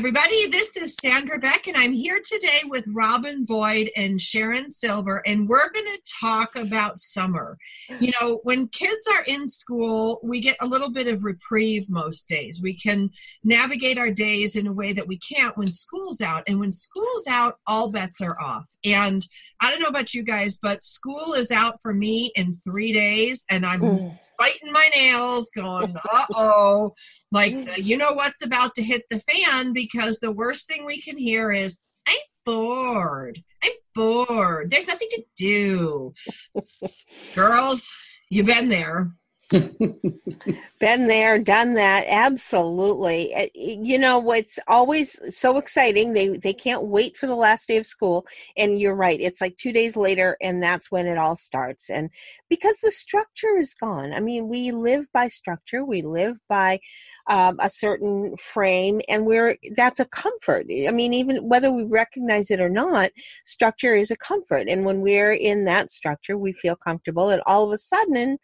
Everybody, 0.00 0.46
this 0.46 0.78
is 0.78 0.96
Sandra 0.98 1.38
Beck, 1.38 1.66
and 1.66 1.76
I'm 1.76 1.92
here 1.92 2.22
today 2.24 2.62
with 2.64 2.86
Robin 2.88 3.44
Boyd 3.44 3.90
and 3.94 4.18
Sharon 4.18 4.70
Silver, 4.70 5.22
and 5.26 5.46
we're 5.46 5.70
going 5.70 5.84
to 5.84 6.00
talk 6.18 6.56
about 6.56 6.98
summer. 6.98 7.58
You 8.00 8.10
know, 8.18 8.40
when 8.42 8.68
kids 8.68 9.06
are 9.14 9.24
in 9.24 9.46
school, 9.46 10.18
we 10.22 10.40
get 10.40 10.56
a 10.62 10.66
little 10.66 10.90
bit 10.90 11.06
of 11.06 11.22
reprieve 11.22 11.90
most 11.90 12.26
days. 12.28 12.62
We 12.62 12.78
can 12.78 13.10
navigate 13.44 13.98
our 13.98 14.10
days 14.10 14.56
in 14.56 14.66
a 14.66 14.72
way 14.72 14.94
that 14.94 15.06
we 15.06 15.18
can't 15.18 15.58
when 15.58 15.70
school's 15.70 16.22
out, 16.22 16.44
and 16.46 16.58
when 16.58 16.72
school's 16.72 17.26
out, 17.28 17.58
all 17.66 17.90
bets 17.90 18.22
are 18.22 18.40
off. 18.40 18.64
And 18.82 19.22
I 19.60 19.70
don't 19.70 19.82
know 19.82 19.88
about 19.88 20.14
you 20.14 20.22
guys, 20.22 20.56
but 20.56 20.82
school 20.82 21.34
is 21.34 21.50
out 21.50 21.82
for 21.82 21.92
me 21.92 22.32
in 22.34 22.54
three 22.54 22.94
days, 22.94 23.44
and 23.50 23.66
I'm. 23.66 23.80
Mm 23.82 24.18
biting 24.40 24.72
my 24.72 24.90
nails, 24.96 25.50
going, 25.50 25.94
uh 26.12 26.26
oh, 26.34 26.94
like 27.30 27.54
you 27.76 27.96
know 27.96 28.12
what's 28.12 28.44
about 28.44 28.74
to 28.74 28.82
hit 28.82 29.04
the 29.10 29.20
fan 29.20 29.72
because 29.72 30.18
the 30.18 30.32
worst 30.32 30.66
thing 30.66 30.84
we 30.84 31.00
can 31.00 31.16
hear 31.16 31.52
is, 31.52 31.78
I'm 32.06 32.16
bored. 32.46 33.40
I'm 33.62 33.72
bored. 33.94 34.70
There's 34.70 34.88
nothing 34.88 35.08
to 35.10 35.22
do. 35.36 36.14
Girls, 37.34 37.88
you've 38.30 38.46
been 38.46 38.70
there. 38.70 39.12
Been 39.50 41.08
there, 41.08 41.38
done 41.38 41.74
that. 41.74 42.04
Absolutely. 42.08 43.32
Eh, 43.34 43.48
you 43.54 43.98
know 43.98 44.18
what's 44.18 44.58
always 44.68 45.36
so 45.36 45.58
exciting? 45.58 46.12
They 46.12 46.28
they 46.28 46.52
can't 46.52 46.86
wait 46.86 47.16
for 47.16 47.26
the 47.26 47.34
last 47.34 47.66
day 47.68 47.76
of 47.76 47.86
school. 47.86 48.24
And 48.56 48.80
you're 48.80 48.94
right. 48.94 49.20
It's 49.20 49.40
like 49.40 49.56
two 49.56 49.72
days 49.72 49.96
later, 49.96 50.36
and 50.40 50.62
that's 50.62 50.90
when 50.90 51.06
it 51.06 51.18
all 51.18 51.36
starts. 51.36 51.90
And 51.90 52.10
because 52.48 52.78
the 52.80 52.92
structure 52.92 53.58
is 53.58 53.74
gone. 53.74 54.12
I 54.12 54.20
mean, 54.20 54.48
we 54.48 54.70
live 54.70 55.06
by 55.12 55.28
structure. 55.28 55.84
We 55.84 56.02
live 56.02 56.36
by 56.48 56.78
um, 57.28 57.58
a 57.60 57.68
certain 57.68 58.36
frame, 58.38 59.00
and 59.08 59.26
we're 59.26 59.56
that's 59.76 60.00
a 60.00 60.06
comfort. 60.06 60.66
I 60.70 60.92
mean, 60.92 61.12
even 61.12 61.48
whether 61.48 61.70
we 61.72 61.84
recognize 61.84 62.50
it 62.50 62.60
or 62.60 62.70
not, 62.70 63.10
structure 63.44 63.94
is 63.94 64.10
a 64.10 64.16
comfort. 64.16 64.68
And 64.68 64.84
when 64.84 65.00
we're 65.00 65.32
in 65.32 65.64
that 65.64 65.90
structure, 65.90 66.38
we 66.38 66.52
feel 66.52 66.76
comfortable. 66.76 67.30
And 67.30 67.42
all 67.46 67.64
of 67.64 67.72
a 67.72 67.78
sudden, 67.78 68.38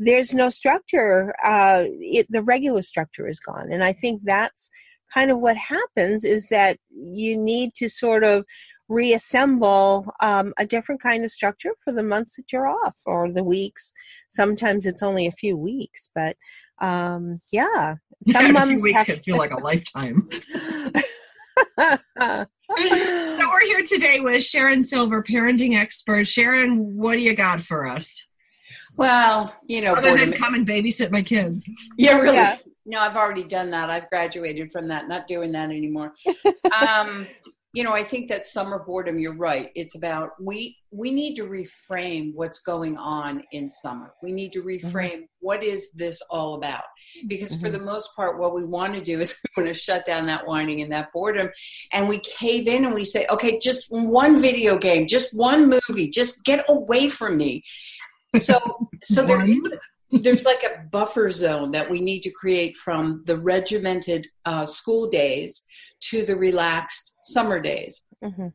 there's 0.00 0.34
no 0.34 0.48
structure. 0.48 1.34
Uh, 1.44 1.84
it, 1.86 2.26
the 2.30 2.42
regular 2.42 2.82
structure 2.82 3.28
is 3.28 3.38
gone. 3.38 3.70
And 3.70 3.84
I 3.84 3.92
think 3.92 4.22
that's 4.24 4.70
kind 5.12 5.30
of 5.30 5.38
what 5.38 5.56
happens 5.56 6.24
is 6.24 6.48
that 6.48 6.78
you 6.90 7.36
need 7.36 7.74
to 7.74 7.88
sort 7.88 8.24
of 8.24 8.44
reassemble 8.88 10.12
um, 10.20 10.52
a 10.58 10.66
different 10.66 11.02
kind 11.02 11.22
of 11.22 11.30
structure 11.30 11.74
for 11.84 11.92
the 11.92 12.02
months 12.02 12.34
that 12.36 12.50
you're 12.50 12.66
off 12.66 12.96
or 13.04 13.30
the 13.30 13.44
weeks. 13.44 13.92
Sometimes 14.30 14.86
it's 14.86 15.02
only 15.02 15.26
a 15.26 15.32
few 15.32 15.56
weeks, 15.56 16.10
but 16.14 16.34
um, 16.80 17.40
yeah, 17.52 17.96
some 18.28 18.46
yeah, 18.46 18.52
months 18.52 18.82
weeks 18.82 18.96
have 18.96 19.06
to 19.06 19.14
feel 19.16 19.36
like 19.36 19.52
a 19.52 19.60
lifetime. 19.60 20.28
so 22.18 22.46
we're 22.68 23.66
here 23.66 23.84
today 23.84 24.20
with 24.20 24.42
Sharon 24.42 24.82
Silver, 24.82 25.22
parenting 25.22 25.78
expert. 25.78 26.26
Sharon, 26.26 26.96
what 26.96 27.14
do 27.14 27.20
you 27.20 27.34
got 27.34 27.62
for 27.62 27.86
us? 27.86 28.26
Well, 29.00 29.56
you 29.66 29.80
know, 29.80 29.94
other 29.94 30.14
than 30.14 30.34
come 30.34 30.52
and 30.52 30.68
babysit 30.68 31.10
my 31.10 31.22
kids. 31.22 31.66
Yeah, 31.96 32.18
really. 32.18 32.36
Yeah. 32.36 32.58
No, 32.84 33.00
I've 33.00 33.16
already 33.16 33.44
done 33.44 33.70
that. 33.70 33.88
I've 33.88 34.10
graduated 34.10 34.70
from 34.72 34.88
that. 34.88 35.08
Not 35.08 35.26
doing 35.26 35.52
that 35.52 35.70
anymore. 35.70 36.12
um, 36.86 37.26
you 37.72 37.82
know, 37.82 37.94
I 37.94 38.04
think 38.04 38.28
that 38.28 38.44
summer 38.44 38.84
boredom. 38.86 39.18
You're 39.18 39.36
right. 39.36 39.70
It's 39.74 39.94
about 39.94 40.32
we 40.38 40.76
we 40.90 41.12
need 41.12 41.36
to 41.36 41.44
reframe 41.44 42.34
what's 42.34 42.60
going 42.60 42.98
on 42.98 43.42
in 43.52 43.70
summer. 43.70 44.12
We 44.22 44.32
need 44.32 44.52
to 44.52 44.62
mm-hmm. 44.62 44.88
reframe 44.88 45.12
mm-hmm. 45.12 45.24
what 45.40 45.64
is 45.64 45.92
this 45.92 46.20
all 46.28 46.56
about? 46.56 46.82
Because 47.26 47.52
mm-hmm. 47.52 47.64
for 47.64 47.70
the 47.70 47.78
most 47.78 48.14
part, 48.14 48.38
what 48.38 48.54
we 48.54 48.66
want 48.66 48.96
to 48.96 49.00
do 49.00 49.18
is 49.20 49.34
we 49.56 49.62
want 49.62 49.74
to 49.74 49.80
shut 49.80 50.04
down 50.04 50.26
that 50.26 50.46
whining 50.46 50.82
and 50.82 50.92
that 50.92 51.10
boredom, 51.14 51.48
and 51.92 52.06
we 52.06 52.18
cave 52.18 52.68
in 52.68 52.84
and 52.84 52.92
we 52.92 53.06
say, 53.06 53.26
okay, 53.30 53.58
just 53.58 53.86
one 53.90 54.42
video 54.42 54.76
game, 54.76 55.06
just 55.06 55.34
one 55.34 55.70
movie, 55.70 56.10
just 56.10 56.44
get 56.44 56.66
away 56.68 57.08
from 57.08 57.38
me. 57.38 57.64
So, 58.36 58.88
so 59.02 59.24
there, 59.24 59.46
there's 60.12 60.44
like 60.44 60.62
a 60.62 60.86
buffer 60.90 61.30
zone 61.30 61.72
that 61.72 61.90
we 61.90 62.00
need 62.00 62.20
to 62.20 62.30
create 62.30 62.76
from 62.76 63.22
the 63.26 63.36
regimented 63.36 64.26
uh, 64.44 64.66
school 64.66 65.10
days 65.10 65.64
to 66.00 66.24
the 66.24 66.36
relaxed 66.36 67.18
summer 67.22 67.60
days. 67.60 68.08
Mm-hmm. 68.22 68.48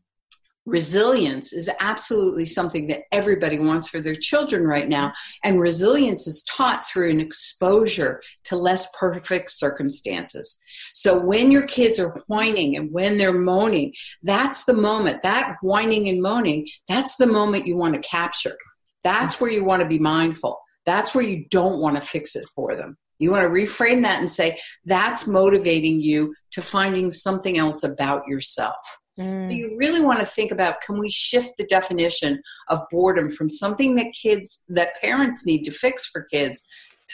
Resilience 0.66 1.54
is 1.54 1.70
absolutely 1.80 2.46
something 2.46 2.88
that 2.88 3.04
everybody 3.12 3.60
wants 3.60 3.88
for 3.88 4.02
their 4.02 4.16
children 4.16 4.64
right 4.64 4.90
now. 4.90 5.14
And 5.44 5.62
resilience 5.62 6.26
is 6.26 6.42
taught 6.44 6.88
through 6.88 7.12
an 7.12 7.20
exposure 7.20 8.20
to 8.46 8.56
less 8.56 8.88
perfect 8.98 9.52
circumstances. 9.52 10.58
So 10.94 11.24
when 11.24 11.52
your 11.52 11.68
kids 11.68 12.00
are 12.00 12.20
whining 12.28 12.76
and 12.78 12.92
when 12.92 13.20
they're 13.20 13.32
moaning, 13.32 13.94
that's 14.24 14.64
the 14.64 14.74
moment, 14.74 15.22
that 15.22 15.58
whining 15.62 16.10
and 16.10 16.20
moaning, 16.20 16.68
that's 16.88 17.18
the 17.18 17.28
moment 17.28 17.68
you 17.68 17.78
want 17.78 17.94
to 17.94 18.00
capture 18.00 18.58
that's 19.06 19.40
where 19.40 19.52
you 19.52 19.64
want 19.64 19.84
to 19.84 19.88
be 19.88 20.00
mindful. 20.00 20.60
That's 20.86 21.14
where 21.14 21.24
you 21.24 21.46
don't 21.52 21.80
want 21.80 21.96
to 21.96 22.02
fix 22.02 22.36
it 22.36 22.46
for 22.54 22.76
them. 22.76 22.98
You 23.20 23.32
want 23.32 23.44
to 23.44 23.50
reframe 23.50 24.02
that 24.02 24.20
and 24.20 24.30
say, 24.30 24.60
that's 24.84 25.28
motivating 25.28 26.02
you 26.02 26.34
to 26.52 26.62
finding 26.62 27.12
something 27.12 27.58
else 27.58 27.84
about 27.84 28.28
yourself. 28.28 28.76
Mm. 29.20 29.48
So 29.50 29.56
you 29.56 29.76
really 29.78 30.02
want 30.02 30.20
to 30.20 30.26
think 30.26 30.52
about 30.52 30.82
can 30.82 31.00
we 31.00 31.10
shift 31.10 31.54
the 31.58 31.66
definition 31.66 32.42
of 32.68 32.82
boredom 32.92 33.30
from 33.30 33.48
something 33.48 33.96
that 33.96 34.08
kids, 34.20 34.66
that 34.70 35.00
parents 35.02 35.46
need 35.46 35.64
to 35.66 35.72
fix 35.72 36.08
for 36.08 36.24
kids 36.24 36.66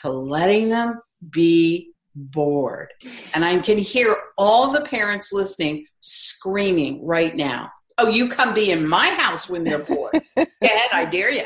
to 0.02 0.10
letting 0.10 0.70
them 0.70 1.00
be 1.30 1.92
bored. 2.16 2.94
And 3.36 3.44
I 3.44 3.60
can 3.60 3.78
hear 3.78 4.16
all 4.38 4.72
the 4.72 4.82
parents 4.82 5.34
listening 5.34 5.86
screaming 6.00 7.06
right 7.06 7.36
now. 7.36 7.70
Oh, 7.98 8.08
you 8.08 8.30
come 8.30 8.54
be 8.54 8.72
in 8.72 8.88
my 8.88 9.10
house 9.10 9.50
when 9.50 9.66
they're 9.66 9.84
bored. 9.84 10.14
Go 10.36 10.46
ahead, 10.64 10.90
I 10.92 11.06
dare 11.06 11.30
you. 11.30 11.46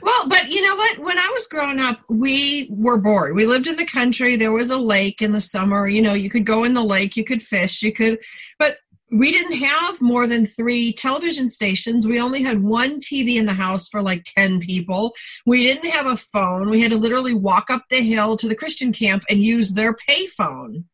Well, 0.00 0.28
but 0.28 0.50
you 0.50 0.62
know 0.62 0.76
what? 0.76 0.98
When 0.98 1.18
I 1.18 1.28
was 1.32 1.46
growing 1.46 1.80
up, 1.80 2.00
we 2.08 2.68
were 2.70 2.98
bored. 2.98 3.34
We 3.34 3.46
lived 3.46 3.66
in 3.66 3.76
the 3.76 3.86
country. 3.86 4.36
There 4.36 4.52
was 4.52 4.70
a 4.70 4.78
lake 4.78 5.20
in 5.20 5.32
the 5.32 5.40
summer. 5.40 5.86
You 5.86 6.02
know, 6.02 6.14
you 6.14 6.30
could 6.30 6.46
go 6.46 6.64
in 6.64 6.74
the 6.74 6.82
lake, 6.82 7.16
you 7.16 7.24
could 7.24 7.42
fish, 7.42 7.82
you 7.82 7.92
could, 7.92 8.18
but 8.58 8.78
we 9.12 9.30
didn't 9.30 9.58
have 9.58 10.00
more 10.00 10.26
than 10.26 10.46
three 10.46 10.92
television 10.92 11.48
stations. 11.48 12.06
We 12.06 12.20
only 12.20 12.42
had 12.42 12.62
one 12.62 12.98
TV 12.98 13.36
in 13.36 13.46
the 13.46 13.52
house 13.52 13.88
for 13.88 14.02
like 14.02 14.24
10 14.24 14.60
people. 14.60 15.14
We 15.46 15.62
didn't 15.62 15.90
have 15.90 16.06
a 16.06 16.16
phone. 16.16 16.70
We 16.70 16.80
had 16.80 16.90
to 16.90 16.98
literally 16.98 17.34
walk 17.34 17.70
up 17.70 17.84
the 17.90 18.00
hill 18.00 18.36
to 18.38 18.48
the 18.48 18.56
Christian 18.56 18.92
camp 18.92 19.22
and 19.30 19.40
use 19.40 19.72
their 19.72 19.94
payphone. 19.94 20.84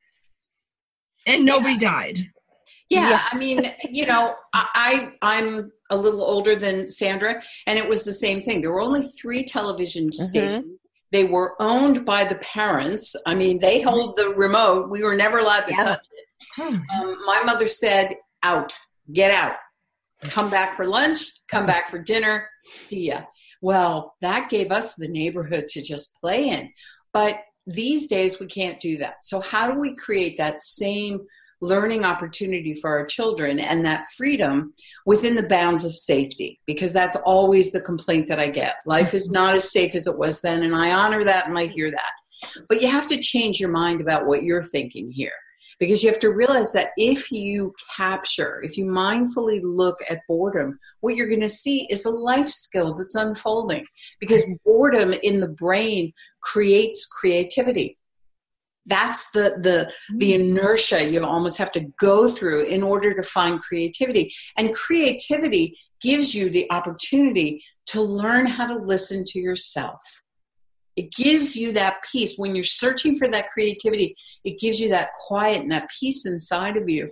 And 1.26 1.44
nobody 1.44 1.74
yeah. 1.74 1.90
died. 1.90 2.18
Yeah, 2.88 3.10
yeah, 3.10 3.24
I 3.30 3.36
mean, 3.36 3.72
you 3.88 4.04
know, 4.04 4.34
I 4.52 5.12
I'm 5.22 5.70
a 5.90 5.96
little 5.96 6.22
older 6.22 6.56
than 6.56 6.88
Sandra, 6.88 7.42
and 7.66 7.78
it 7.78 7.88
was 7.88 8.04
the 8.04 8.12
same 8.12 8.42
thing. 8.42 8.60
There 8.60 8.72
were 8.72 8.80
only 8.80 9.02
three 9.02 9.44
television 9.44 10.06
mm-hmm. 10.06 10.24
stations. 10.24 10.78
They 11.12 11.24
were 11.24 11.60
owned 11.60 12.04
by 12.04 12.24
the 12.24 12.36
parents. 12.36 13.16
I 13.26 13.34
mean, 13.34 13.58
they 13.58 13.80
held 13.80 14.16
the 14.16 14.28
remote. 14.28 14.90
We 14.90 15.02
were 15.02 15.16
never 15.16 15.38
allowed 15.38 15.66
to 15.66 15.74
yeah. 15.74 15.84
touch 15.84 16.06
it. 16.12 16.26
Hmm. 16.56 16.76
Um, 16.94 17.16
my 17.26 17.42
mother 17.44 17.66
said, 17.66 18.16
"Out, 18.42 18.72
get 19.12 19.30
out, 19.30 19.56
come 20.22 20.50
back 20.50 20.76
for 20.76 20.86
lunch, 20.86 21.20
come 21.48 21.66
back 21.66 21.90
for 21.90 21.98
dinner, 21.98 22.48
see 22.64 23.08
ya." 23.08 23.22
Well, 23.60 24.14
that 24.20 24.48
gave 24.48 24.70
us 24.70 24.94
the 24.94 25.08
neighborhood 25.08 25.68
to 25.68 25.82
just 25.82 26.18
play 26.20 26.48
in, 26.48 26.72
but 27.12 27.40
these 27.66 28.06
days 28.06 28.40
we 28.40 28.46
can't 28.46 28.80
do 28.80 28.98
that. 28.98 29.24
So 29.24 29.40
how 29.40 29.70
do 29.70 29.78
we 29.78 29.94
create 29.94 30.38
that 30.38 30.60
same 30.60 31.20
learning 31.60 32.04
opportunity 32.04 32.74
for 32.74 32.90
our 32.90 33.04
children 33.04 33.58
and 33.58 33.84
that 33.84 34.06
freedom 34.16 34.72
within 35.04 35.36
the 35.36 35.46
bounds 35.46 35.84
of 35.84 35.92
safety 35.92 36.58
because 36.66 36.92
that's 36.92 37.16
always 37.18 37.70
the 37.70 37.80
complaint 37.80 38.28
that 38.28 38.40
I 38.40 38.48
get. 38.48 38.76
Life 38.86 39.14
is 39.14 39.30
not 39.30 39.54
as 39.54 39.70
safe 39.70 39.94
as 39.94 40.06
it 40.06 40.18
was 40.18 40.40
then, 40.40 40.62
and 40.62 40.74
I 40.74 40.92
honor 40.92 41.24
that 41.24 41.48
and 41.48 41.58
I 41.58 41.66
hear 41.66 41.90
that. 41.90 42.12
But 42.68 42.80
you 42.80 42.88
have 42.88 43.06
to 43.08 43.20
change 43.20 43.60
your 43.60 43.70
mind 43.70 44.00
about 44.00 44.26
what 44.26 44.42
you're 44.42 44.62
thinking 44.62 45.12
here 45.12 45.32
because 45.78 46.02
you 46.02 46.10
have 46.10 46.20
to 46.20 46.32
realize 46.32 46.72
that 46.72 46.90
if 46.96 47.30
you 47.30 47.74
capture, 47.96 48.62
if 48.62 48.76
you 48.76 48.84
mindfully 48.84 49.60
look 49.62 49.98
at 50.08 50.20
boredom, 50.28 50.78
what 51.00 51.16
you're 51.16 51.28
going 51.28 51.40
to 51.40 51.48
see 51.48 51.86
is 51.90 52.04
a 52.04 52.10
life 52.10 52.48
skill 52.48 52.94
that's 52.94 53.14
unfolding 53.14 53.86
because 54.20 54.44
boredom 54.64 55.14
in 55.22 55.40
the 55.40 55.48
brain 55.48 56.12
creates 56.42 57.06
creativity 57.06 57.98
that's 58.90 59.30
the 59.30 59.46
the 59.66 59.78
the 60.22 60.32
Mm. 60.32 60.40
inertia 60.40 61.00
you 61.10 61.24
almost 61.24 61.58
have 61.58 61.72
to 61.72 61.82
go 62.08 62.16
through 62.28 62.62
in 62.64 62.82
order 62.82 63.10
to 63.14 63.22
find 63.36 63.60
creativity. 63.68 64.24
And 64.56 64.74
creativity 64.74 65.64
gives 66.02 66.34
you 66.34 66.50
the 66.50 66.66
opportunity 66.78 67.62
to 67.92 68.02
learn 68.02 68.46
how 68.46 68.66
to 68.72 68.78
listen 68.92 69.24
to 69.32 69.38
yourself. 69.38 70.00
It 70.96 71.12
gives 71.12 71.56
you 71.56 71.72
that 71.72 71.94
peace. 72.10 72.32
When 72.36 72.54
you're 72.54 72.64
searching 72.82 73.18
for 73.18 73.28
that 73.28 73.50
creativity 73.50 74.08
it 74.44 74.58
gives 74.64 74.78
you 74.80 74.88
that 74.90 75.08
quiet 75.26 75.62
and 75.62 75.72
that 75.72 75.88
peace 75.98 76.26
inside 76.26 76.76
of 76.76 76.88
you 76.88 77.10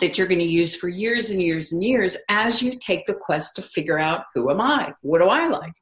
that 0.00 0.18
you're 0.18 0.26
going 0.26 0.38
to 0.40 0.44
use 0.62 0.76
for 0.76 0.88
years 0.88 1.30
and 1.30 1.40
years 1.40 1.72
and 1.72 1.82
years 1.82 2.12
as 2.28 2.62
you 2.62 2.72
take 2.78 3.06
the 3.06 3.14
quest 3.14 3.56
to 3.56 3.62
figure 3.62 3.98
out 3.98 4.24
who 4.34 4.50
am 4.50 4.60
i? 4.60 4.92
What 5.00 5.20
do 5.20 5.28
i 5.28 5.48
like 5.48 5.72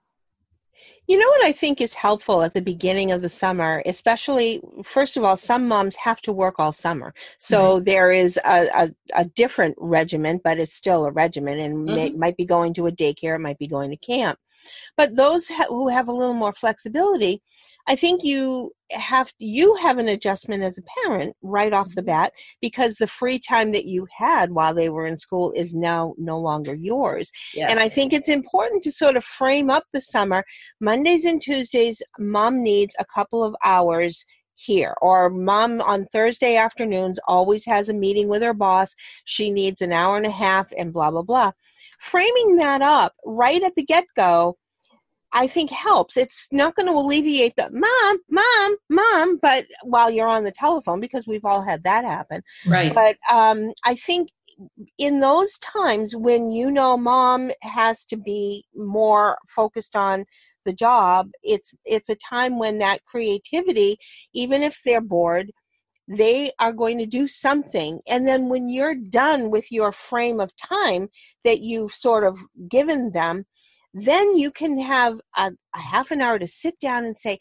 You 1.09 1.19
know 1.19 1.29
what 1.29 1.45
I 1.45 1.53
think 1.53 1.81
is 1.81 1.95
helpful 1.95 2.43
at 2.43 2.53
the 2.53 2.61
beginning 2.61 3.13
of 3.13 3.23
the 3.23 3.29
summer, 3.29 3.81
especially 3.87 4.61
first 4.85 5.17
of 5.17 5.23
all, 5.23 5.37
some 5.37 5.69
moms 5.69 5.95
have 5.97 6.21
to 6.23 6.33
work 6.33 6.57
all 6.59 6.73
summer, 6.73 7.15
so 7.39 7.79
there 7.79 8.11
is 8.11 8.39
a, 8.45 8.69
a, 8.75 8.91
a 9.15 9.25
different 9.25 9.77
regimen, 9.79 10.41
but 10.43 10.59
it's 10.59 10.75
still 10.75 11.07
a 11.07 11.13
regimen, 11.13 11.61
and 11.61 11.85
may, 11.85 12.11
mm-hmm. 12.11 12.19
might 12.19 12.37
be 12.37 12.45
going 12.45 12.75
to 12.75 12.89
a 12.89 12.93
daycare, 12.93 13.37
it 13.37 13.41
might 13.41 13.59
be 13.59 13.69
going 13.69 13.91
to 13.91 13.97
camp. 13.97 14.39
But 14.97 15.17
those 15.17 15.49
ha- 15.49 15.67
who 15.69 15.89
have 15.89 16.09
a 16.09 16.13
little 16.13 16.35
more 16.35 16.53
flexibility, 16.53 17.43
I 17.87 17.97
think 17.97 18.25
you 18.25 18.73
have 18.93 19.33
you 19.39 19.75
have 19.77 19.99
an 19.99 20.09
adjustment 20.09 20.63
as 20.63 20.79
a 20.79 21.03
parent 21.03 21.35
right 21.43 21.73
off 21.73 21.95
the 21.95 22.03
bat 22.03 22.33
because 22.61 22.97
the 22.97 23.07
free 23.07 23.39
time 23.39 23.73
that 23.73 23.85
you 23.85 24.07
had 24.17 24.53
while 24.53 24.75
they 24.75 24.89
were 24.89 25.07
in 25.07 25.17
school 25.17 25.53
is 25.57 25.75
now 25.75 26.15
no 26.19 26.39
longer 26.39 26.75
yours. 26.75 27.31
yeah 27.55 27.67
And 27.69 27.81
I 27.81 27.89
think 27.89 28.13
it's 28.13 28.29
important 28.29 28.83
to 28.85 28.93
sort 28.93 29.17
of 29.17 29.25
frame 29.25 29.71
up 29.71 29.85
the 29.93 30.01
summer. 30.01 30.45
Mondays 30.81 31.25
and 31.25 31.41
Tuesdays, 31.43 32.03
mom 32.19 32.63
needs 32.63 32.95
a 32.99 33.05
couple 33.05 33.43
of 33.43 33.57
hours 33.65 34.25
here. 34.57 34.95
Or 35.03 35.31
mom 35.31 35.81
on 35.81 36.07
Thursday 36.07 36.57
afternoons 36.57 37.19
always 37.29 37.65
has 37.67 37.89
a 37.89 37.95
meeting 37.95 38.29
with 38.29 38.43
her 38.43 38.55
boss. 38.55 38.95
She 39.25 39.51
needs 39.51 39.81
an 39.81 39.93
hour 39.93 40.17
and 40.17 40.27
a 40.27 40.31
half 40.31 40.73
and 40.77 40.93
blah, 40.93 41.11
blah, 41.11 41.23
blah. 41.23 41.53
Framing 41.99 42.57
that 42.57 42.83
up 42.83 43.15
right 43.25 43.63
at 43.63 43.75
the 43.75 43.85
get 43.85 44.05
go, 44.17 44.57
I 45.33 45.47
think 45.47 45.71
helps. 45.71 46.17
It's 46.17 46.49
not 46.53 46.75
going 46.77 46.87
to 46.87 46.93
alleviate 46.93 47.57
the 47.57 47.69
mom, 47.71 48.19
mom, 48.31 48.77
mom, 48.89 49.39
but 49.43 49.67
while 49.83 50.11
you're 50.11 50.29
on 50.29 50.45
the 50.45 50.53
telephone, 50.53 51.01
because 51.01 51.27
we've 51.27 51.45
all 51.45 51.63
had 51.63 51.85
that 51.85 52.05
happen 52.05 52.43
right 52.67 52.95
but 52.95 53.17
um, 53.31 53.73
I 53.85 53.95
think 53.97 54.31
in 54.99 55.21
those 55.21 55.59
times 55.59 56.17
when 56.17 56.49
you 56.49 56.71
know 56.71 56.97
mom 56.97 57.51
has 57.63 58.05
to 58.07 58.17
be 58.17 58.65
more 58.75 59.39
focused 59.49 59.95
on 59.95 60.25
the 60.65 60.73
job, 60.73 61.31
it's 61.43 61.75
it's 61.85 62.09
a 62.09 62.17
time 62.17 62.59
when 62.59 62.79
that 62.79 63.05
creativity, 63.05 63.99
even 64.35 64.63
if 64.63 64.81
they're 64.85 65.01
bored, 65.01 65.53
they 66.09 66.53
are 66.59 66.73
going 66.73 66.99
to 66.99 67.07
do 67.07 67.27
something. 67.27 68.01
And 68.09 68.27
then 68.27 68.49
when 68.49 68.69
you're 68.69 68.95
done 68.95 69.51
with 69.51 69.73
your 69.73 69.93
frame 69.93 70.41
of 70.41 70.57
time 70.57 71.09
that 71.45 71.61
you've 71.61 71.93
sort 71.93 72.25
of 72.25 72.39
given 72.69 73.13
them, 73.13 73.45
then 73.93 74.37
you 74.37 74.51
can 74.51 74.79
have 74.79 75.19
a, 75.39 75.51
a 75.75 75.79
half 75.79 76.11
an 76.11 76.21
hour 76.21 76.39
to 76.39 76.47
sit 76.47 76.79
down 76.81 77.07
and 77.07 77.17
say, 77.17 77.39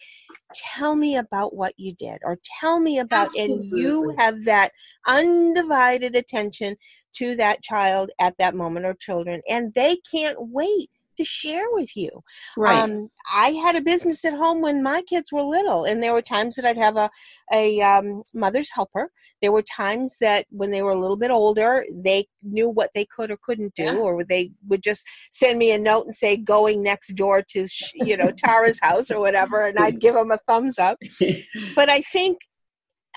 Tell 0.53 0.95
me 0.95 1.17
about 1.17 1.53
what 1.53 1.73
you 1.75 1.93
did, 1.95 2.19
or 2.23 2.39
tell 2.61 2.79
me 2.79 2.99
about, 2.99 3.35
and 3.35 3.65
you 3.65 4.15
have 4.17 4.45
that 4.45 4.71
undivided 5.05 6.15
attention 6.15 6.77
to 7.17 7.35
that 7.35 7.61
child 7.61 8.09
at 8.19 8.35
that 8.39 8.55
moment 8.55 8.85
or 8.85 8.93
children, 8.93 9.41
and 9.49 9.73
they 9.73 9.97
can't 10.09 10.37
wait 10.39 10.89
to 11.17 11.23
share 11.23 11.65
with 11.71 11.95
you. 11.95 12.09
right 12.57 12.77
Um, 12.77 13.09
I 13.33 13.49
had 13.51 13.75
a 13.75 13.81
business 13.81 14.23
at 14.25 14.33
home 14.33 14.61
when 14.61 14.81
my 14.83 15.01
kids 15.03 15.31
were 15.31 15.43
little, 15.43 15.85
and 15.85 16.01
there 16.01 16.13
were 16.13 16.21
times 16.21 16.55
that 16.55 16.65
I'd 16.65 16.77
have 16.77 16.97
a 16.97 17.09
a 17.53 17.81
um, 17.81 18.23
mother's 18.33 18.69
helper. 18.73 19.11
There 19.41 19.51
were 19.51 19.61
times 19.63 20.17
that 20.21 20.45
when 20.49 20.71
they 20.71 20.81
were 20.81 20.91
a 20.91 20.99
little 20.99 21.17
bit 21.17 21.31
older, 21.31 21.85
they 21.93 22.27
knew 22.43 22.69
what 22.69 22.89
they 22.95 23.05
could 23.05 23.31
or 23.31 23.37
couldn't 23.43 23.73
do, 23.75 23.83
Yeah. 23.83 23.97
or 23.97 24.23
they 24.23 24.51
would 24.67 24.83
just 24.83 25.05
send 25.31 25.59
me 25.59 25.71
a 25.71 25.77
note 25.79 26.05
and 26.05 26.15
say, 26.15 26.37
"Going 26.37 26.81
next 26.81 27.09
door 27.15 27.41
to 27.49 27.67
you 27.93 28.17
know 28.17 28.31
Tara's 28.31 28.79
house" 28.81 29.11
or 29.11 29.19
whatever, 29.19 29.61
and 29.61 29.77
I'd 29.77 29.99
give 29.99 30.15
them 30.15 30.31
a 30.31 30.39
thumbs 30.47 30.79
up. 30.79 30.97
But 31.75 31.89
I 31.89 32.01
think 32.01 32.37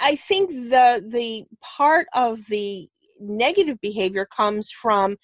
I 0.01 0.15
think 0.17 0.51
the 0.51 1.05
the 1.07 1.45
part 1.63 2.07
of 2.15 2.47
the 2.47 2.89
negative 3.21 3.81
behavior 3.81 4.27
comes 4.37 4.71
from 4.71 5.17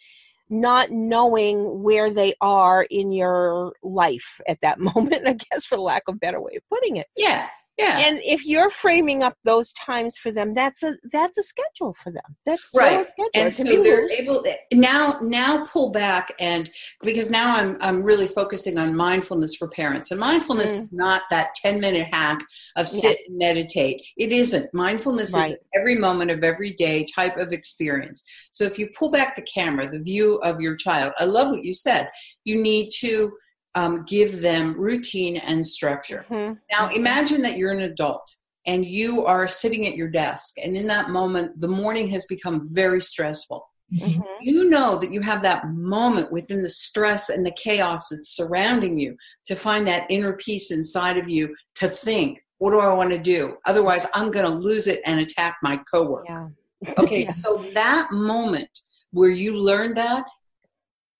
not 0.60 0.90
knowing 0.90 1.82
where 1.82 2.12
they 2.12 2.34
are 2.40 2.86
in 2.90 3.12
your 3.12 3.74
life 3.82 4.40
at 4.48 4.60
that 4.62 4.78
moment, 4.94 5.26
I 5.26 5.34
guess, 5.34 5.66
for 5.66 5.78
lack 5.78 6.02
of 6.08 6.14
a 6.14 6.18
better 6.18 6.40
way 6.40 6.52
of 6.56 6.62
putting 6.70 6.96
it. 6.96 7.06
yeah 7.16 7.48
yeah 7.78 7.98
And 8.06 8.20
if 8.22 8.44
you're 8.46 8.70
framing 8.70 9.22
up 9.22 9.36
those 9.44 9.72
times 9.72 10.16
for 10.16 10.30
them, 10.30 10.54
that's 10.54 10.82
a 10.82 10.94
that's 11.12 11.38
a 11.38 11.42
schedule 11.42 11.92
for 12.02 12.10
them. 12.12 12.22
That's 12.46 12.68
still 12.68 12.80
Right. 12.82 13.00
a 13.00 13.04
schedule. 13.04 13.30
and 13.34 13.54
so 13.54 13.64
they're 13.64 13.82
loose. 14.02 14.12
able 14.12 14.44
now 14.72 15.18
now 15.22 15.64
pull 15.66 15.90
back 15.90 16.32
and 16.38 16.70
because 17.02 17.30
now 17.30 17.56
i'm 17.56 17.76
i'm 17.80 18.02
really 18.02 18.26
focusing 18.26 18.78
on 18.78 18.94
mindfulness 18.96 19.54
for 19.56 19.68
parents 19.68 20.10
and 20.10 20.20
mindfulness 20.20 20.76
Mm. 20.78 20.82
is 20.82 20.92
not 20.92 21.22
that 21.30 21.54
10 21.56 21.80
minute 21.80 22.06
hack 22.12 22.40
of 22.76 22.86
Yeah. 22.92 23.00
sit 23.00 23.18
and 23.28 23.38
meditate 23.38 24.00
it 24.16 24.30
isn't 24.32 24.72
mindfulness 24.72 25.34
is 25.34 25.54
every 25.74 25.96
moment 25.96 26.30
of 26.30 26.42
every 26.44 26.72
day 26.74 27.06
type 27.14 27.36
of 27.36 27.52
experience 27.52 28.22
so 28.50 28.64
if 28.64 28.78
you 28.78 28.88
pull 28.98 29.10
back 29.10 29.34
the 29.36 29.42
camera 29.42 29.86
the 29.88 30.02
view 30.02 30.36
of 30.48 30.60
your 30.60 30.76
child 30.76 31.12
i 31.18 31.24
love 31.24 31.48
what 31.50 31.64
you 31.64 31.74
said 31.74 32.08
you 32.44 32.60
need 32.60 32.90
to 32.90 33.32
um, 33.74 34.04
give 34.06 34.40
them 34.40 34.74
routine 34.78 35.36
and 35.36 35.64
structure 35.66 36.24
Mhm. 36.30 36.58
now 36.70 36.88
imagine 36.90 37.42
that 37.42 37.56
you're 37.56 37.72
an 37.72 37.80
adult 37.80 38.26
and 38.66 38.84
you 38.86 39.24
are 39.26 39.46
sitting 39.48 39.86
at 39.86 39.96
your 39.96 40.08
desk 40.08 40.54
and 40.62 40.76
in 40.76 40.86
that 40.86 41.10
moment 41.10 41.58
the 41.60 41.68
morning 41.68 42.08
has 42.08 42.24
become 42.26 42.62
very 42.72 43.00
stressful 43.00 43.68
Mhm. 43.92 44.24
you 44.40 44.70
know 44.70 44.98
that 44.98 45.12
you 45.12 45.20
have 45.20 45.42
that 45.42 45.68
moment 45.68 46.32
within 46.32 46.62
the 46.62 46.70
stress 46.70 47.28
and 47.28 47.44
the 47.44 47.52
chaos 47.52 48.08
that's 48.08 48.30
surrounding 48.34 48.98
you 48.98 49.16
to 49.46 49.54
find 49.54 49.86
that 49.86 50.06
inner 50.08 50.32
peace 50.34 50.70
inside 50.70 51.16
of 51.18 51.28
you 51.28 51.54
to 51.76 51.88
think 51.88 52.38
what 52.58 52.70
do 52.70 52.78
i 52.80 52.92
want 52.94 53.10
to 53.10 53.18
do 53.18 53.56
otherwise 53.66 54.06
i'm 54.14 54.30
going 54.30 54.46
to 54.50 54.58
lose 54.68 54.86
it 54.86 55.00
and 55.04 55.20
attack 55.20 55.56
my 55.62 55.76
coworker 55.92 56.24
Yeah. 56.28 56.48
okay 56.98 57.22
Yeah. 57.24 57.32
so 57.32 57.56
that 57.74 58.10
moment 58.12 58.70
where 59.10 59.30
you 59.30 59.56
learned 59.56 59.96
that 59.96 60.24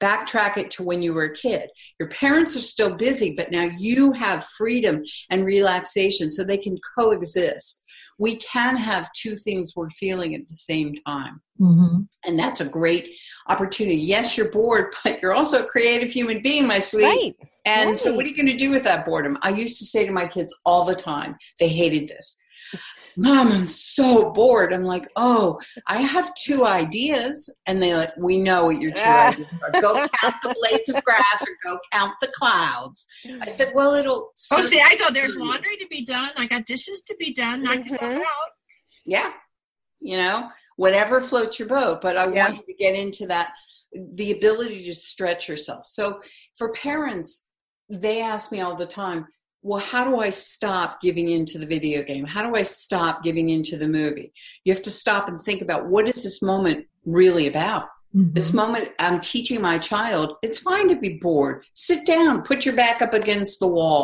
backtrack 0.05 0.57
it 0.63 0.71
to 0.71 0.83
when 0.89 1.01
you 1.03 1.13
were 1.15 1.25
a 1.25 1.35
kid 1.35 1.67
your 2.01 2.09
parents 2.09 2.53
are 2.57 2.61
still 2.75 2.95
busy 3.09 3.31
but 3.39 3.51
now 3.59 3.67
you 3.79 4.13
have 4.13 4.45
freedom 4.59 4.97
and 5.31 5.45
relaxation 5.45 6.31
so 6.31 6.43
they 6.43 6.59
can 6.67 6.77
coexist 6.99 7.85
we 8.19 8.37
can 8.37 8.77
have 8.77 9.13
two 9.23 9.35
things 9.37 9.73
we're 9.75 9.91
feeling 9.91 10.35
at 10.35 10.47
the 10.47 10.55
same 10.55 10.91
time 11.07 11.41
Mhm. 11.61 12.09
and 12.27 12.39
that's 12.39 12.61
a 12.61 12.65
great 12.65 13.05
opportunity. 13.49 13.97
Yes, 14.15 14.37
you're 14.37 14.51
bored, 14.51 14.87
but 15.05 15.21
you're 15.23 15.33
also 15.33 15.63
a 15.63 15.67
creative 15.67 16.11
human 16.11 16.43
being, 16.43 16.67
my 16.67 16.81
sweet. 16.81 17.05
Right. 17.05 17.33
And 17.65 17.97
so, 17.97 18.13
what 18.15 18.25
are 18.25 18.29
you 18.29 18.37
going 18.37 18.55
to 18.57 18.57
do 18.57 18.71
with 18.71 18.85
that 18.85 19.07
boredom? 19.07 19.39
I 19.43 19.51
used 19.51 19.79
to 19.79 19.85
say 19.85 20.05
to 20.05 20.13
my 20.13 20.27
kids 20.27 20.53
all 20.67 20.85
the 20.85 20.97
time, 20.97 21.37
they 21.61 21.69
hated 21.69 22.09
this. 22.09 22.37
Mom, 23.17 23.53
I'm 23.53 23.67
so 23.67 24.31
bored. 24.31 24.73
I'm 24.73 24.85
like, 24.85 25.07
oh, 25.17 25.59
I 25.87 26.01
have 26.01 26.33
two 26.35 26.67
ideas. 26.67 27.55
And 27.67 27.83
they're 27.83 27.97
like, 27.97 28.09
we 28.19 28.39
know 28.39 28.67
what 28.67 28.81
your 28.81 28.93
two 28.93 29.11
ideas 29.11 29.49
are. 29.63 29.77
Go 29.81 29.95
count 30.21 30.35
the 30.43 30.55
blades 30.61 30.89
of 30.89 31.03
grass 31.05 31.41
or 31.47 31.57
go 31.73 31.79
count 31.93 32.15
the 32.21 32.29
clouds. 32.35 33.07
I 33.41 33.47
said, 33.47 33.73
well, 33.75 33.95
it'll. 33.95 34.31
Oh, 34.53 34.63
see, 34.63 34.81
I 34.81 34.97
go. 34.97 35.11
There's 35.11 35.37
laundry 35.37 35.77
to 35.77 35.87
be 35.89 36.05
done. 36.05 36.31
I 36.37 36.47
got 36.47 36.67
dishes 36.67 37.03
to 37.03 37.17
be 37.19 37.33
done. 37.33 37.63
Knock 37.63 37.85
yourself 37.85 38.01
Mhm. 38.13 38.19
out. 38.19 38.51
yeah 39.07 39.33
you 40.01 40.17
know 40.17 40.49
whatever 40.77 41.21
floats 41.21 41.59
your 41.59 41.69
boat 41.69 42.01
but 42.01 42.17
i 42.17 42.31
Yeah. 42.31 42.49
want 42.49 42.57
you 42.59 42.67
to 42.67 42.75
get 42.75 42.95
into 42.95 43.27
that 43.29 43.53
the 43.95 44.33
ability 44.33 44.85
to 44.85 44.95
stretch 44.95 45.49
yourself 45.49 45.87
so 45.87 46.21
for 46.59 46.73
parents 46.73 47.49
they 47.89 48.21
ask 48.21 48.51
me 48.51 48.61
all 48.61 48.75
the 48.77 48.87
time 48.87 49.27
well 49.65 49.81
how 49.81 50.05
do 50.05 50.19
i 50.19 50.31
stop 50.31 51.01
giving 51.01 51.29
into 51.31 51.59
the 51.59 51.67
video 51.67 52.03
game? 52.05 52.25
How 52.25 52.43
do 52.49 52.55
i 52.55 52.63
stop 52.63 53.25
giving 53.25 53.49
into 53.49 53.77
the 53.77 53.89
movie? 53.89 54.33
You 54.65 54.73
have 54.75 54.83
to 54.85 54.91
stop 54.91 55.29
and 55.29 55.41
think 55.41 55.61
about 55.63 55.87
what 55.87 56.07
is 56.07 56.23
this 56.23 56.43
moment 56.43 56.87
really 57.05 57.47
about? 57.49 57.87
This 58.13 58.51
Mhm. 58.51 58.55
moment 58.63 58.89
i'm 59.01 59.19
teaching 59.21 59.61
my 59.61 59.77
child 59.79 60.37
it's 60.43 60.59
fine 60.61 60.89
to 60.91 60.97
be 60.97 61.19
bored. 61.27 61.65
Sit 61.75 62.07
down 62.07 62.43
put 62.43 62.65
your 62.67 62.77
back 62.77 63.03
up 63.03 63.15
against 63.15 63.59
the 63.59 63.67
wall. 63.79 64.03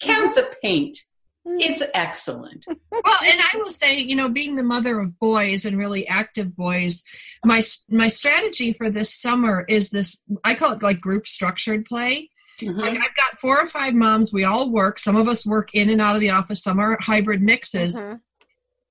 Count 0.00 0.34
the 0.36 0.46
paint. 0.62 0.96
It's 1.44 1.82
excellent. 1.94 2.64
Well, 3.06 3.18
and 3.32 3.40
I 3.40 3.56
will 3.58 3.70
say, 3.70 3.98
you 3.98 4.14
know, 4.14 4.28
being 4.28 4.54
the 4.56 4.62
mother 4.74 5.00
of 5.00 5.18
boys 5.18 5.64
and 5.64 5.76
really 5.78 6.06
active 6.06 6.54
boys, 6.54 7.02
my 7.44 7.62
my 7.88 8.08
strategy 8.08 8.72
for 8.74 8.90
this 8.90 9.10
summer 9.14 9.64
is 9.68 9.88
this. 9.88 10.18
I 10.44 10.54
call 10.54 10.72
it 10.72 10.82
like 10.82 11.00
group 11.00 11.26
structured 11.26 11.86
play. 11.86 12.28
Mhm. 12.60 12.78
Like 12.78 12.92
I've 12.98 13.16
got 13.16 13.40
four 13.40 13.58
or 13.60 13.66
five 13.66 13.94
moms. 13.94 14.32
We 14.32 14.44
all 14.44 14.70
work. 14.70 14.98
Some 14.98 15.16
of 15.16 15.28
us 15.28 15.46
work 15.46 15.74
in 15.74 15.88
and 15.90 16.00
out 16.00 16.14
of 16.14 16.20
the 16.20 16.30
office. 16.30 16.62
Some 16.62 16.78
are 16.78 16.96
hybrid 17.00 17.42
mixes. 17.42 17.96
Mhm. 17.96 18.20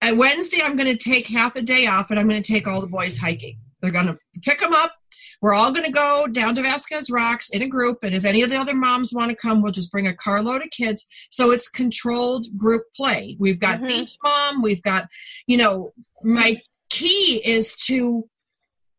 And 0.02 0.18
Wednesday, 0.18 0.62
I'm 0.62 0.78
going 0.78 0.96
to 0.96 0.98
take 0.98 1.28
half 1.28 1.56
a 1.58 1.62
day 1.62 1.86
off, 1.86 2.10
and 2.10 2.20
I'm 2.20 2.28
going 2.30 2.42
to 2.42 2.52
take 2.54 2.68
all 2.68 2.80
the 2.80 2.88
boys 2.88 3.18
hiking. 3.18 3.58
They're 3.82 3.92
going 3.92 4.08
to 4.08 4.18
pick 4.44 4.60
them 4.62 4.74
up. 4.74 4.94
We're 5.42 5.54
all 5.54 5.72
going 5.72 5.86
to 5.86 5.92
go 5.92 6.26
down 6.28 6.56
to 6.56 6.62
Vasquez 6.62 7.10
Rocks 7.10 7.50
in 7.50 7.62
a 7.62 7.68
group, 7.68 8.00
and 8.04 8.14
if 8.16 8.24
any 8.26 8.42
of 8.42 8.50
the 8.50 8.58
other 8.58 8.74
moms 8.74 9.14
want 9.14 9.30
to 9.30 9.36
come, 9.36 9.62
we'll 9.62 9.72
just 9.74 9.92
bring 9.92 10.08
a 10.08 10.14
carload 10.16 10.62
of 10.62 10.70
kids. 10.70 11.06
So 11.32 11.52
it's 11.52 11.68
controlled 11.70 12.48
group 12.58 12.84
play. 12.96 13.36
We've 13.40 13.60
got 13.60 13.80
Mhm. 13.82 13.88
beach 13.88 14.18
mom. 14.24 14.62
We've 14.62 14.82
got, 14.84 15.08
you 15.48 15.58
know, 15.58 15.92
my 16.24 16.62
key 16.90 17.42
is 17.46 17.76
to 17.88 18.29